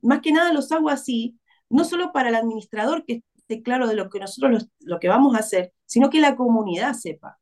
más 0.00 0.22
que 0.22 0.32
nada 0.32 0.50
los 0.50 0.72
hago 0.72 0.88
así, 0.88 1.38
no 1.68 1.84
solo 1.84 2.10
para 2.10 2.30
el 2.30 2.36
administrador 2.36 3.04
que 3.04 3.22
esté 3.36 3.62
claro 3.62 3.86
de 3.86 3.96
lo 3.96 4.08
que 4.08 4.18
nosotros 4.18 4.70
lo 4.80 4.98
que 4.98 5.08
vamos 5.08 5.36
a 5.36 5.40
hacer, 5.40 5.74
sino 5.84 6.08
que 6.08 6.20
la 6.20 6.36
comunidad 6.36 6.94
sepa. 6.94 7.38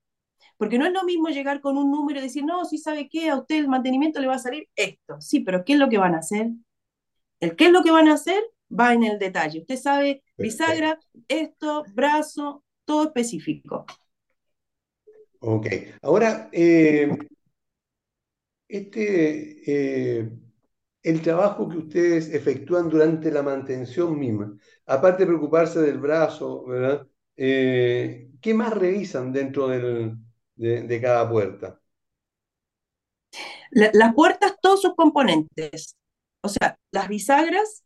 Porque 0.56 0.76
no 0.76 0.86
es 0.86 0.92
lo 0.92 1.04
mismo 1.04 1.28
llegar 1.28 1.60
con 1.60 1.78
un 1.78 1.92
número 1.92 2.18
y 2.18 2.22
decir, 2.24 2.44
no, 2.44 2.64
si 2.64 2.78
sabe 2.78 3.08
qué, 3.08 3.30
a 3.30 3.36
usted 3.36 3.58
el 3.58 3.68
mantenimiento 3.68 4.20
le 4.20 4.26
va 4.26 4.34
a 4.34 4.40
salir 4.40 4.68
esto. 4.74 5.20
Sí, 5.20 5.38
pero 5.38 5.64
¿qué 5.64 5.74
es 5.74 5.78
lo 5.78 5.88
que 5.88 5.98
van 5.98 6.16
a 6.16 6.18
hacer? 6.18 6.50
El 7.38 7.54
qué 7.54 7.66
es 7.66 7.70
lo 7.70 7.84
que 7.84 7.92
van 7.92 8.08
a 8.08 8.14
hacer 8.14 8.42
va 8.68 8.92
en 8.92 9.04
el 9.04 9.20
detalle. 9.20 9.60
Usted 9.60 9.76
sabe, 9.76 10.24
bisagra, 10.36 10.98
esto, 11.28 11.84
brazo, 11.94 12.64
todo 12.84 13.04
específico. 13.04 13.86
Ok. 15.38 15.68
Ahora, 16.02 16.48
eh, 16.50 17.16
este, 18.68 20.20
eh, 20.20 20.30
el 21.02 21.22
trabajo 21.22 21.68
que 21.68 21.78
ustedes 21.78 22.32
efectúan 22.34 22.88
durante 22.88 23.30
la 23.30 23.42
mantención 23.42 24.18
misma, 24.18 24.56
aparte 24.86 25.22
de 25.22 25.28
preocuparse 25.28 25.80
del 25.80 25.98
brazo, 25.98 26.64
¿verdad? 26.66 27.06
Eh, 27.36 28.30
¿qué 28.40 28.54
más 28.54 28.72
revisan 28.74 29.32
dentro 29.32 29.68
del, 29.68 30.16
de, 30.56 31.00
cada 31.00 31.28
puerta? 31.28 31.80
las 33.70 34.14
puertas, 34.14 34.54
todos 34.60 34.82
sus 34.82 34.94
componentes. 34.94 35.96
O 36.42 36.48
sea, 36.48 36.78
las 36.90 37.08
bisagras, 37.08 37.84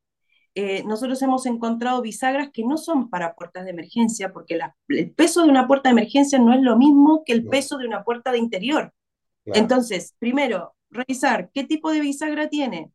eh, 0.55 0.85
nosotros 0.85 1.21
hemos 1.23 1.45
encontrado 1.47 2.03
bisagras 2.03 2.51
que 2.53 2.65
no 2.65 2.77
son 2.77 3.11
para 3.11 3.35
puertas 3.35 3.65
de 3.65 3.71
emergencia, 3.71 4.33
porque 4.33 4.59
el 4.89 5.13
peso 5.13 5.43
de 5.43 5.51
una 5.51 5.67
puerta 5.67 5.89
de 5.89 5.95
emergencia 5.95 6.39
no 6.39 6.55
es 6.55 6.63
lo 6.63 6.77
mismo 6.77 7.25
que 7.25 7.33
el 7.33 7.47
peso 7.47 7.79
de 7.79 7.87
una 7.87 8.05
puerta 8.05 8.33
de 8.33 8.39
interior. 8.39 8.93
Entonces, 9.47 10.15
primero, 10.19 10.75
revisar 10.91 11.51
qué 11.53 11.65
tipo 11.65 11.93
de 11.93 12.01
bisagra 12.01 12.49
tiene. 12.49 12.93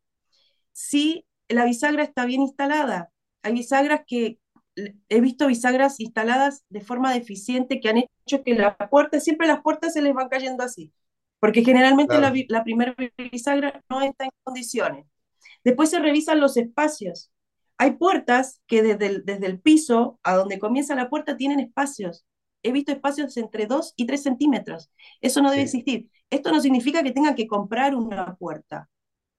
Si 0.71 1.25
la 1.49 1.65
bisagra 1.65 2.03
está 2.03 2.25
bien 2.25 2.41
instalada. 2.41 3.11
Hay 3.43 3.53
bisagras 3.53 4.01
que, 4.05 4.39
he 5.09 5.21
visto 5.21 5.47
bisagras 5.47 5.99
instaladas 5.99 6.63
de 6.69 6.81
forma 6.81 7.13
deficiente 7.13 7.79
que 7.79 7.89
han 7.89 7.97
hecho 7.97 8.43
que 8.43 8.53
la 8.53 8.77
puerta, 8.77 9.19
siempre 9.19 9.47
las 9.47 9.61
puertas 9.61 9.93
se 9.93 10.01
les 10.01 10.13
van 10.13 10.29
cayendo 10.29 10.63
así, 10.63 10.93
porque 11.39 11.63
generalmente 11.63 12.19
la, 12.19 12.31
la 12.49 12.63
primera 12.63 12.95
bisagra 13.31 13.83
no 13.89 14.01
está 14.01 14.25
en 14.25 14.31
condiciones. 14.43 15.05
Después 15.63 15.89
se 15.89 15.99
revisan 15.99 16.39
los 16.39 16.57
espacios. 16.57 17.31
Hay 17.77 17.91
puertas 17.91 18.61
que 18.67 18.83
desde 18.83 19.07
el, 19.07 19.25
desde 19.25 19.47
el 19.47 19.59
piso 19.59 20.19
a 20.23 20.35
donde 20.35 20.59
comienza 20.59 20.95
la 20.95 21.09
puerta 21.09 21.37
tienen 21.37 21.59
espacios. 21.59 22.25
He 22.67 22.71
visto 22.73 22.91
espacios 22.91 23.37
entre 23.37 23.65
2 23.65 23.93
y 23.95 24.05
3 24.05 24.21
centímetros. 24.21 24.91
Eso 25.21 25.41
no 25.41 25.51
debe 25.51 25.63
existir. 25.63 26.09
Esto 26.29 26.51
no 26.51 26.59
significa 26.59 27.01
que 27.01 27.11
tengan 27.11 27.35
que 27.35 27.47
comprar 27.47 27.95
una 27.95 28.35
puerta. 28.35 28.89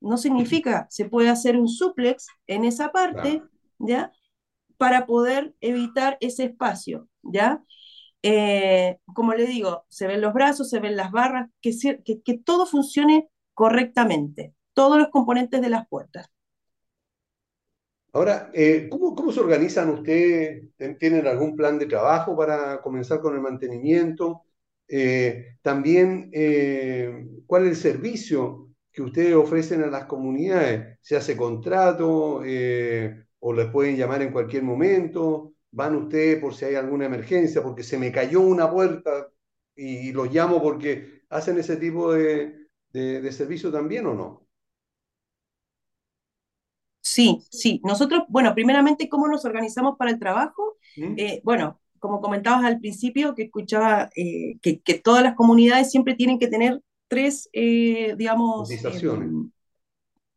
No 0.01 0.17
significa, 0.17 0.87
se 0.91 1.05
puede 1.05 1.29
hacer 1.29 1.57
un 1.59 1.69
suplex 1.69 2.27
en 2.47 2.65
esa 2.65 2.91
parte, 2.91 3.43
¿ya? 3.79 4.13
Para 4.79 5.07
poder 5.07 5.55
evitar 5.61 6.17
ese 6.21 6.45
espacio, 6.45 7.09
¿ya? 7.23 7.63
Eh, 8.23 8.99
como 9.13 9.35
le 9.35 9.47
digo, 9.47 9.85
se 9.89 10.07
ven 10.07 10.21
los 10.21 10.33
brazos, 10.33 10.71
se 10.71 10.81
ven 10.81 10.97
las 10.97 11.11
barras, 11.11 11.51
que, 11.61 11.77
que, 12.05 12.23
que 12.23 12.39
todo 12.39 12.65
funcione 12.65 13.29
correctamente, 13.55 14.55
todos 14.73 14.99
los 14.99 15.09
componentes 15.09 15.61
de 15.61 15.69
las 15.69 15.87
puertas. 15.89 16.31
Ahora, 18.19 18.51
eh, 18.53 18.89
¿cómo, 18.91 19.15
¿cómo, 19.15 19.31
se 19.31 19.39
organizan 19.39 19.91
ustedes? 19.91 20.65
¿Tienen 20.99 21.25
algún 21.29 21.55
plan 21.55 21.79
de 21.79 21.87
trabajo 21.87 22.37
para 22.37 22.81
comenzar 22.81 23.21
con 23.21 23.37
el 23.37 23.41
mantenimiento? 23.41 24.43
Eh, 24.89 25.59
también, 25.63 26.29
eh, 26.33 27.29
¿cuál 27.47 27.67
es 27.67 27.69
el 27.71 27.77
servicio 27.77 28.71
que 28.91 29.03
ustedes 29.03 29.37
ofrecen 29.37 29.85
a 29.85 29.87
las 29.87 30.07
comunidades? 30.07 30.99
¿Se 31.01 31.15
hace 31.17 31.37
contrato 31.37 32.43
o 33.41 33.53
les 33.53 33.71
pueden 33.71 33.97
llamar 33.97 34.23
en 34.23 34.33
cualquier 34.33 34.65
momento? 34.65 35.55
¿Van 35.71 35.95
ustedes 35.95 36.41
por 36.41 36.55
si 36.55 36.65
hay 36.65 36.75
alguna 36.75 37.07
emergencia? 37.07 37.63
Porque 37.63 37.85
se 37.85 37.99
me 37.99 38.11
cayó 38.11 38.41
una 38.41 38.69
puerta 38.69 39.29
y, 39.77 40.11
los 40.13 40.33
llamo 40.35 40.61
porque 40.61 41.23
hacen 41.29 41.57
ese 41.59 41.77
tipo 41.77 42.13
de, 42.13 42.67
servicio 43.31 43.71
también 43.71 44.07
o 44.07 44.15
no? 44.15 44.48
Sí, 47.19 47.43
sí. 47.51 47.81
Nosotros, 47.83 48.23
bueno, 48.29 48.55
primeramente, 48.55 49.09
¿cómo 49.09 49.27
nos 49.27 49.45
organizamos 49.45 49.97
para 49.99 50.13
el 50.13 50.21
trabajo? 50.21 50.77
¿Mm? 50.97 51.17
bueno, 51.43 51.81
como 51.99 52.21
comentabas 52.21 52.65
al 52.65 52.79
principio, 52.79 53.35
que 53.35 53.43
escuchaba 53.43 54.09
eh, 54.15 54.57
que, 54.63 55.01
todas 55.03 55.25
las 55.25 55.35
comunidades 55.35 55.91
siempre 55.91 56.15
tienen 56.15 56.39
que 56.39 56.47
tener 56.47 56.81
tres, 57.09 57.49
eh, 57.53 58.15
digamos, 58.17 58.69
cotizaciones, 58.69 59.31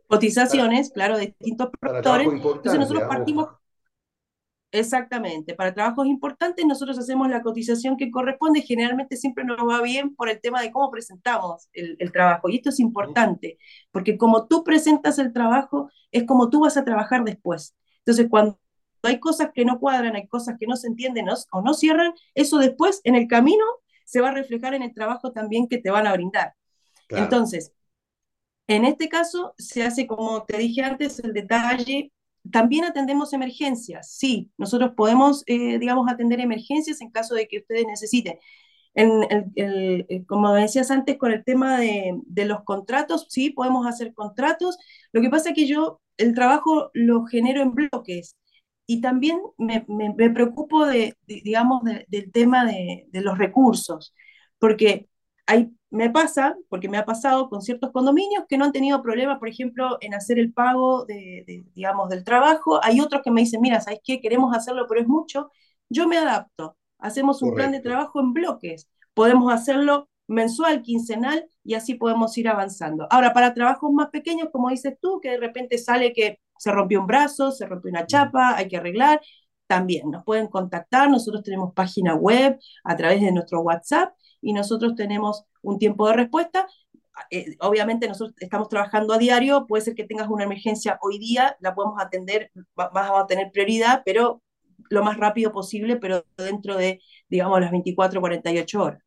cotizaciones 0.07 0.91
claro, 0.91 1.19
de 1.19 1.27
distintos 1.27 1.69
productores. 1.79 2.27
Entonces 2.27 2.79
nosotros 2.79 3.03
partimos, 3.07 3.49
exactamente, 4.71 5.53
para 5.53 5.73
trabajos 5.73 6.07
importantes 6.07 6.65
nosotros 6.65 6.97
hacemos 6.97 7.29
la 7.29 7.41
cotización 7.41 7.97
que 7.97 8.11
corresponde, 8.11 8.61
generalmente 8.61 9.17
siempre 9.17 9.43
nos 9.43 9.57
va 9.57 9.81
bien 9.81 10.15
por 10.15 10.29
el 10.29 10.39
tema 10.39 10.61
de 10.61 10.71
cómo 10.71 10.89
presentamos 10.89 11.67
el, 11.73 11.97
el 11.99 12.11
trabajo. 12.11 12.49
Y 12.49 12.57
esto 12.57 12.69
es 12.69 12.79
importante, 12.79 13.57
porque 13.91 14.17
como 14.17 14.47
tú 14.47 14.63
presentas 14.63 15.19
el 15.19 15.33
trabajo, 15.33 15.89
es 16.11 16.25
como 16.25 16.49
tú 16.49 16.61
vas 16.61 16.77
a 16.77 16.85
trabajar 16.85 17.23
después. 17.23 17.75
Entonces, 17.99 18.27
cuando 18.29 18.57
hay 19.03 19.19
cosas 19.19 19.51
que 19.53 19.65
no 19.65 19.79
cuadran, 19.79 20.15
hay 20.15 20.27
cosas 20.27 20.55
que 20.59 20.67
no 20.67 20.75
se 20.75 20.87
entienden 20.87 21.27
o 21.51 21.61
no 21.61 21.73
cierran, 21.73 22.13
eso 22.35 22.57
después 22.57 23.01
en 23.03 23.15
el 23.15 23.27
camino 23.27 23.65
se 24.05 24.21
va 24.21 24.29
a 24.29 24.33
reflejar 24.33 24.73
en 24.73 24.83
el 24.83 24.93
trabajo 24.93 25.31
también 25.31 25.67
que 25.67 25.77
te 25.77 25.89
van 25.89 26.07
a 26.07 26.13
brindar. 26.13 26.53
Entonces, 27.09 27.73
en 28.67 28.85
este 28.85 29.09
caso 29.09 29.53
se 29.57 29.83
hace, 29.83 30.07
como 30.07 30.43
te 30.45 30.57
dije 30.57 30.81
antes, 30.83 31.19
el 31.19 31.33
detalle. 31.33 32.11
También 32.49 32.85
atendemos 32.85 33.33
emergencias, 33.33 34.11
sí, 34.11 34.51
nosotros 34.57 34.93
podemos, 34.95 35.43
eh, 35.45 35.77
digamos, 35.79 36.09
atender 36.09 36.39
emergencias 36.39 37.01
en 37.01 37.11
caso 37.11 37.35
de 37.35 37.47
que 37.47 37.59
ustedes 37.59 37.85
necesiten. 37.85 38.39
En 38.93 39.23
el, 39.55 40.05
eh, 40.09 40.25
como 40.27 40.53
decías 40.53 40.91
antes, 40.91 41.17
con 41.17 41.31
el 41.31 41.43
tema 41.45 41.79
de, 41.79 42.19
de, 42.25 42.45
los 42.45 42.63
contratos, 42.63 43.27
sí, 43.29 43.51
podemos 43.51 43.87
hacer 43.87 44.13
contratos. 44.13 44.77
Lo 45.13 45.21
que 45.21 45.29
pasa 45.29 45.49
es 45.49 45.55
que 45.55 45.67
yo 45.67 46.01
el 46.17 46.33
trabajo 46.33 46.91
lo 46.93 47.25
genero 47.25 47.61
en 47.61 47.73
bloques 47.73 48.35
y 48.91 48.99
también 49.01 49.39
me, 49.57 49.85
preocupo 50.31 50.85
de, 50.85 51.15
digamos, 51.25 51.81
del 52.09 52.31
tema 52.31 52.65
de, 52.65 53.07
los 53.13 53.37
recursos, 53.37 54.13
porque 54.59 55.07
hay, 55.47 55.71
me 55.91 56.09
pasa, 56.09 56.55
porque 56.69 56.89
me 56.89 56.97
ha 56.97 57.05
pasado 57.05 57.49
con 57.49 57.61
ciertos 57.61 57.91
condominios 57.91 58.45
que 58.47 58.57
no 58.57 58.65
han 58.65 58.71
tenido 58.71 59.01
problema, 59.03 59.39
por 59.39 59.49
ejemplo, 59.49 59.97
en 60.01 60.13
hacer 60.13 60.39
el 60.39 60.53
pago 60.53 61.05
de, 61.05 61.65
digamos, 61.75 62.09
del 62.09 62.23
trabajo. 62.23 62.79
Hay 62.83 63.01
otros 63.01 63.21
que 63.23 63.31
me 63.31 63.41
dicen, 63.41 63.61
mira, 63.61 63.81
¿sabes 63.81 63.99
qué? 64.03 64.21
Queremos 64.21 64.55
hacerlo, 64.55 64.85
pero 64.87 65.01
es 65.01 65.07
mucho. 65.07 65.51
Yo 65.89 66.07
me 66.07 66.17
adapto. 66.17 66.77
Hacemos 66.97 67.41
un 67.41 67.53
plan 67.53 67.71
de 67.71 67.81
trabajo 67.81 68.21
en 68.21 68.33
bloques. 68.33 68.89
Podemos 69.13 69.53
hacerlo 69.53 70.07
mensual, 70.27 70.81
quincenal, 70.81 71.49
y 71.63 71.73
así 71.73 71.95
podemos 71.95 72.37
ir 72.37 72.47
avanzando. 72.47 73.07
Ahora, 73.09 73.33
para 73.33 73.53
trabajos 73.53 73.91
más 73.91 74.09
pequeños, 74.09 74.49
como 74.51 74.69
dices 74.69 74.95
tú, 75.01 75.19
que 75.21 75.31
de 75.31 75.37
repente 75.37 75.77
sale 75.77 76.13
que 76.13 76.39
se 76.57 76.71
rompió 76.71 77.01
un 77.01 77.07
brazo, 77.07 77.51
se 77.51 77.65
rompió 77.65 77.89
una 77.89 78.05
chapa, 78.05 78.55
hay 78.55 78.67
que 78.69 78.77
arreglar, 78.77 79.19
también 79.71 80.11
nos 80.11 80.25
pueden 80.25 80.47
contactar, 80.47 81.09
nosotros 81.09 81.43
tenemos 81.43 81.73
página 81.73 82.13
web 82.13 82.59
a 82.83 82.97
través 82.97 83.21
de 83.21 83.31
nuestro 83.31 83.61
WhatsApp 83.61 84.13
y 84.41 84.51
nosotros 84.51 84.95
tenemos 84.95 85.45
un 85.61 85.79
tiempo 85.79 86.09
de 86.09 86.13
respuesta. 86.13 86.67
Eh, 87.29 87.55
obviamente 87.61 88.05
nosotros 88.05 88.35
estamos 88.41 88.67
trabajando 88.67 89.13
a 89.13 89.17
diario, 89.17 89.67
puede 89.67 89.81
ser 89.81 89.95
que 89.95 90.03
tengas 90.03 90.27
una 90.27 90.43
emergencia 90.43 90.99
hoy 91.01 91.19
día, 91.19 91.55
la 91.61 91.73
podemos 91.73 92.01
atender, 92.01 92.51
vas 92.75 92.91
a 92.93 93.25
tener 93.27 93.49
prioridad, 93.53 94.01
pero 94.03 94.41
lo 94.89 95.05
más 95.05 95.17
rápido 95.17 95.53
posible, 95.53 95.95
pero 95.95 96.25
dentro 96.35 96.75
de, 96.75 96.99
digamos, 97.29 97.61
las 97.61 97.71
24 97.71 98.19
o 98.19 98.21
48 98.21 98.83
horas. 98.83 99.01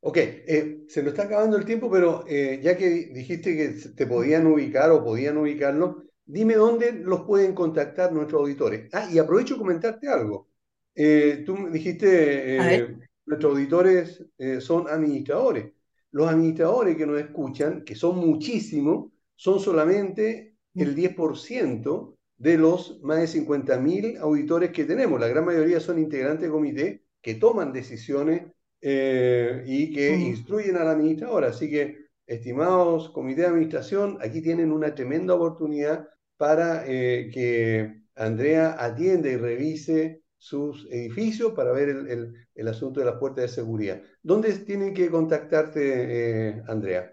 Ok, 0.00 0.16
eh, 0.16 0.84
se 0.88 1.02
nos 1.02 1.12
está 1.12 1.24
acabando 1.24 1.58
el 1.58 1.66
tiempo, 1.66 1.90
pero 1.90 2.24
eh, 2.26 2.60
ya 2.62 2.78
que 2.78 2.88
dijiste 3.12 3.54
que 3.54 3.90
te 3.90 4.06
podían 4.06 4.46
ubicar 4.46 4.90
o 4.90 5.04
podían 5.04 5.36
ubicarlo, 5.36 6.04
dime 6.28 6.54
dónde 6.54 6.92
los 6.92 7.22
pueden 7.22 7.54
contactar 7.54 8.12
nuestros 8.12 8.42
auditores. 8.42 8.88
Ah, 8.92 9.08
y 9.10 9.18
aprovecho 9.18 9.54
de 9.54 9.60
comentarte 9.60 10.08
algo. 10.08 10.48
Eh, 10.94 11.42
tú 11.44 11.68
dijiste, 11.70 12.88
nuestros 13.26 13.52
auditores 13.52 14.24
son 14.60 14.88
administradores. 14.88 15.72
Los 16.10 16.28
administradores 16.28 16.96
que 16.96 17.06
nos 17.06 17.20
escuchan, 17.20 17.84
que 17.84 17.94
son 17.94 18.16
muchísimos, 18.18 19.12
son 19.34 19.60
solamente 19.60 20.56
el 20.74 20.94
10% 20.94 22.16
de 22.38 22.56
los 22.56 23.00
más 23.02 23.18
de 23.18 23.40
50.000 23.40 24.18
auditores 24.18 24.70
que 24.70 24.84
tenemos. 24.84 25.20
La 25.20 25.28
gran 25.28 25.44
mayoría 25.44 25.80
son 25.80 25.98
integrantes 25.98 26.42
de 26.42 26.50
comité 26.50 27.02
que 27.20 27.34
toman 27.34 27.72
decisiones 27.72 28.42
eh, 28.80 29.64
y 29.66 29.92
que 29.92 30.16
instruyen 30.16 30.76
a 30.76 30.84
la 30.84 30.92
administradora. 30.92 31.48
Así 31.48 31.68
que, 31.68 32.06
estimados 32.26 33.10
comité 33.10 33.42
de 33.42 33.48
administración, 33.48 34.18
aquí 34.20 34.40
tienen 34.40 34.70
una 34.70 34.94
tremenda 34.94 35.34
oportunidad 35.34 36.08
para 36.38 36.86
eh, 36.86 37.30
que 37.34 38.00
Andrea 38.14 38.76
atienda 38.78 39.28
y 39.28 39.36
revise 39.36 40.22
sus 40.38 40.86
edificios 40.90 41.52
para 41.52 41.72
ver 41.72 41.90
el, 41.90 42.68
asunto 42.68 43.00
de 43.00 43.06
las 43.06 43.16
puertas 43.16 43.42
de 43.42 43.48
seguridad. 43.48 44.00
¿Dónde 44.22 44.56
tienen 44.60 44.94
que 44.94 45.10
contactarte, 45.10 46.50
eh, 46.50 46.62
Andrea? 46.68 47.12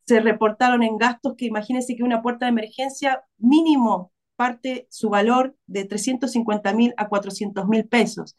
se 0.07 0.21
reportaron 0.21 0.83
en 0.83 0.97
gastos 0.97 1.35
que 1.37 1.45
imagínense 1.45 1.97
que 1.97 2.03
una 2.03 2.23
puerta 2.23 2.47
de 2.47 2.53
emergencia 2.53 3.25
mínimo 3.37 4.11
parte 4.37 4.87
su 4.89 5.11
valor 5.11 5.55
de 5.67 5.85
350 5.85 6.73
mil 6.73 6.95
a 6.97 7.11
400 7.11 7.69
mil 7.69 7.87
pesos. 7.89 8.39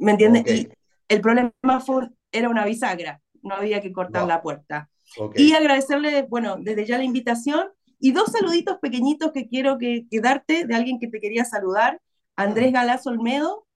¿Me 0.00 0.10
entiendes? 0.10 0.44
Y 0.52 0.68
el 1.06 1.20
problema 1.20 1.52
fue, 1.86 2.08
era 2.32 2.48
una 2.48 2.64
bisagra, 2.64 3.22
no 3.42 3.54
había 3.54 3.80
que 3.80 3.92
cortar 3.92 4.26
la 4.26 4.42
puerta. 4.42 4.90
Y 5.36 5.52
agradecerle, 5.52 6.22
bueno, 6.22 6.56
desde 6.58 6.84
ya 6.84 6.98
la 6.98 7.04
invitación 7.04 7.68
y 7.98 8.12
dos 8.12 8.32
saluditos 8.32 8.78
pequeñitos 8.78 9.32
que 9.32 9.48
quiero 9.48 9.78
que, 9.78 10.06
darte 10.22 10.66
de 10.66 10.74
alguien 10.74 10.98
que 10.98 11.08
te 11.08 11.20
quería 11.20 11.44
saludar, 11.44 12.00
Andrés 12.36 12.68
ah. 12.68 12.80
Galaz 12.80 13.06
Olmedo, 13.06 13.66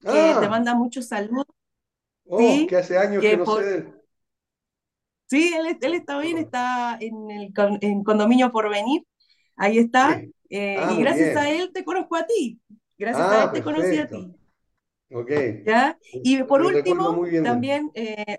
que 0.00 0.10
te 0.10 0.46
ah. 0.46 0.48
manda 0.48 0.74
muchos 0.74 1.06
saludos. 1.06 1.46
Oh, 2.26 2.38
que 2.68 2.76
hace 2.76 2.98
años 2.98 3.20
que, 3.20 3.36
no 3.36 3.46
sé. 3.56 3.86
Sí, 5.26 5.52
él, 5.54 5.78
él, 5.80 5.94
está 5.94 6.18
bien, 6.18 6.38
está 6.38 6.96
en 7.00 7.30
el 7.30 7.52
en 7.80 8.04
condominio 8.04 8.52
por 8.52 8.68
venir. 8.68 9.02
Ahí 9.56 9.78
está. 9.78 10.22
Eh, 10.50 10.76
ah, 10.78 10.92
y 10.92 11.00
gracias 11.00 11.36
a 11.36 11.48
él 11.50 11.70
te 11.72 11.84
conozco 11.84 12.16
a 12.16 12.26
ti. 12.26 12.60
Gracias 12.98 13.26
a 13.26 13.44
él 13.44 13.52
te 13.52 13.62
conocí 13.62 13.98
a 13.98 14.06
ti. 14.06 14.34
Ok. 15.10 15.30
¿Ya? 15.66 15.98
Y 16.12 16.42
por 16.42 16.62
último, 16.62 17.24
también 17.42 17.90
eh, 17.94 18.38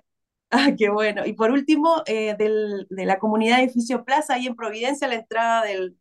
Ah, 0.56 0.72
qué 0.78 0.90
bueno. 0.90 1.26
Y 1.26 1.34
por 1.34 1.50
último, 1.52 2.04
eh, 2.06 2.36
de 2.38 3.06
la 3.06 3.18
comunidad 3.18 3.58
de 3.58 3.64
Edificio 3.64 4.06
Plaza, 4.06 4.36
ahí 4.36 4.46
en 4.46 4.56
Providencia, 4.56 5.08
la 5.08 5.16
entrada 5.16 5.64
del, 5.64 5.98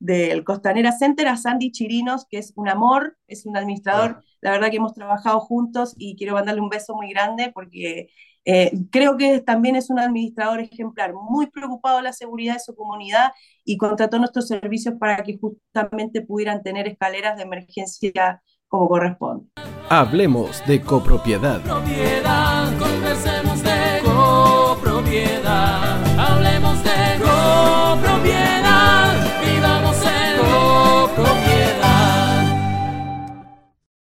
del, 0.00 0.44
Costanera 0.44 0.90
Center, 0.90 1.28
a 1.28 1.36
Sandy 1.36 1.70
Chirinos, 1.70 2.26
que 2.28 2.38
es 2.38 2.52
un 2.56 2.68
amor, 2.68 3.16
es 3.28 3.46
un 3.46 3.56
administrador. 3.56 4.24
La 4.40 4.50
verdad 4.50 4.70
que 4.70 4.78
hemos 4.78 4.92
trabajado 4.92 5.38
juntos 5.38 5.94
y 5.96 6.16
quiero 6.16 6.34
mandarle 6.34 6.60
un 6.60 6.68
beso 6.68 6.96
muy 6.96 7.10
grande 7.10 7.52
porque 7.54 8.08
eh, 8.44 8.72
creo 8.90 9.16
que 9.16 9.40
también 9.40 9.76
es 9.76 9.88
un 9.88 10.00
administrador 10.00 10.60
ejemplar, 10.60 11.14
muy 11.14 11.46
preocupado 11.46 11.98
de 11.98 12.04
la 12.04 12.12
seguridad 12.12 12.54
de 12.54 12.60
su 12.60 12.74
comunidad 12.74 13.32
y 13.64 13.76
contrató 13.76 14.18
nuestros 14.18 14.48
servicios 14.48 14.96
para 14.98 15.22
que 15.22 15.38
justamente 15.38 16.22
pudieran 16.22 16.62
tener 16.62 16.88
escaleras 16.88 17.36
de 17.36 17.44
emergencia 17.44 18.42
como 18.68 18.88
corresponde. 18.88 19.46
Hablemos 19.88 20.64
de 20.66 20.80
copropiedad. 20.80 21.60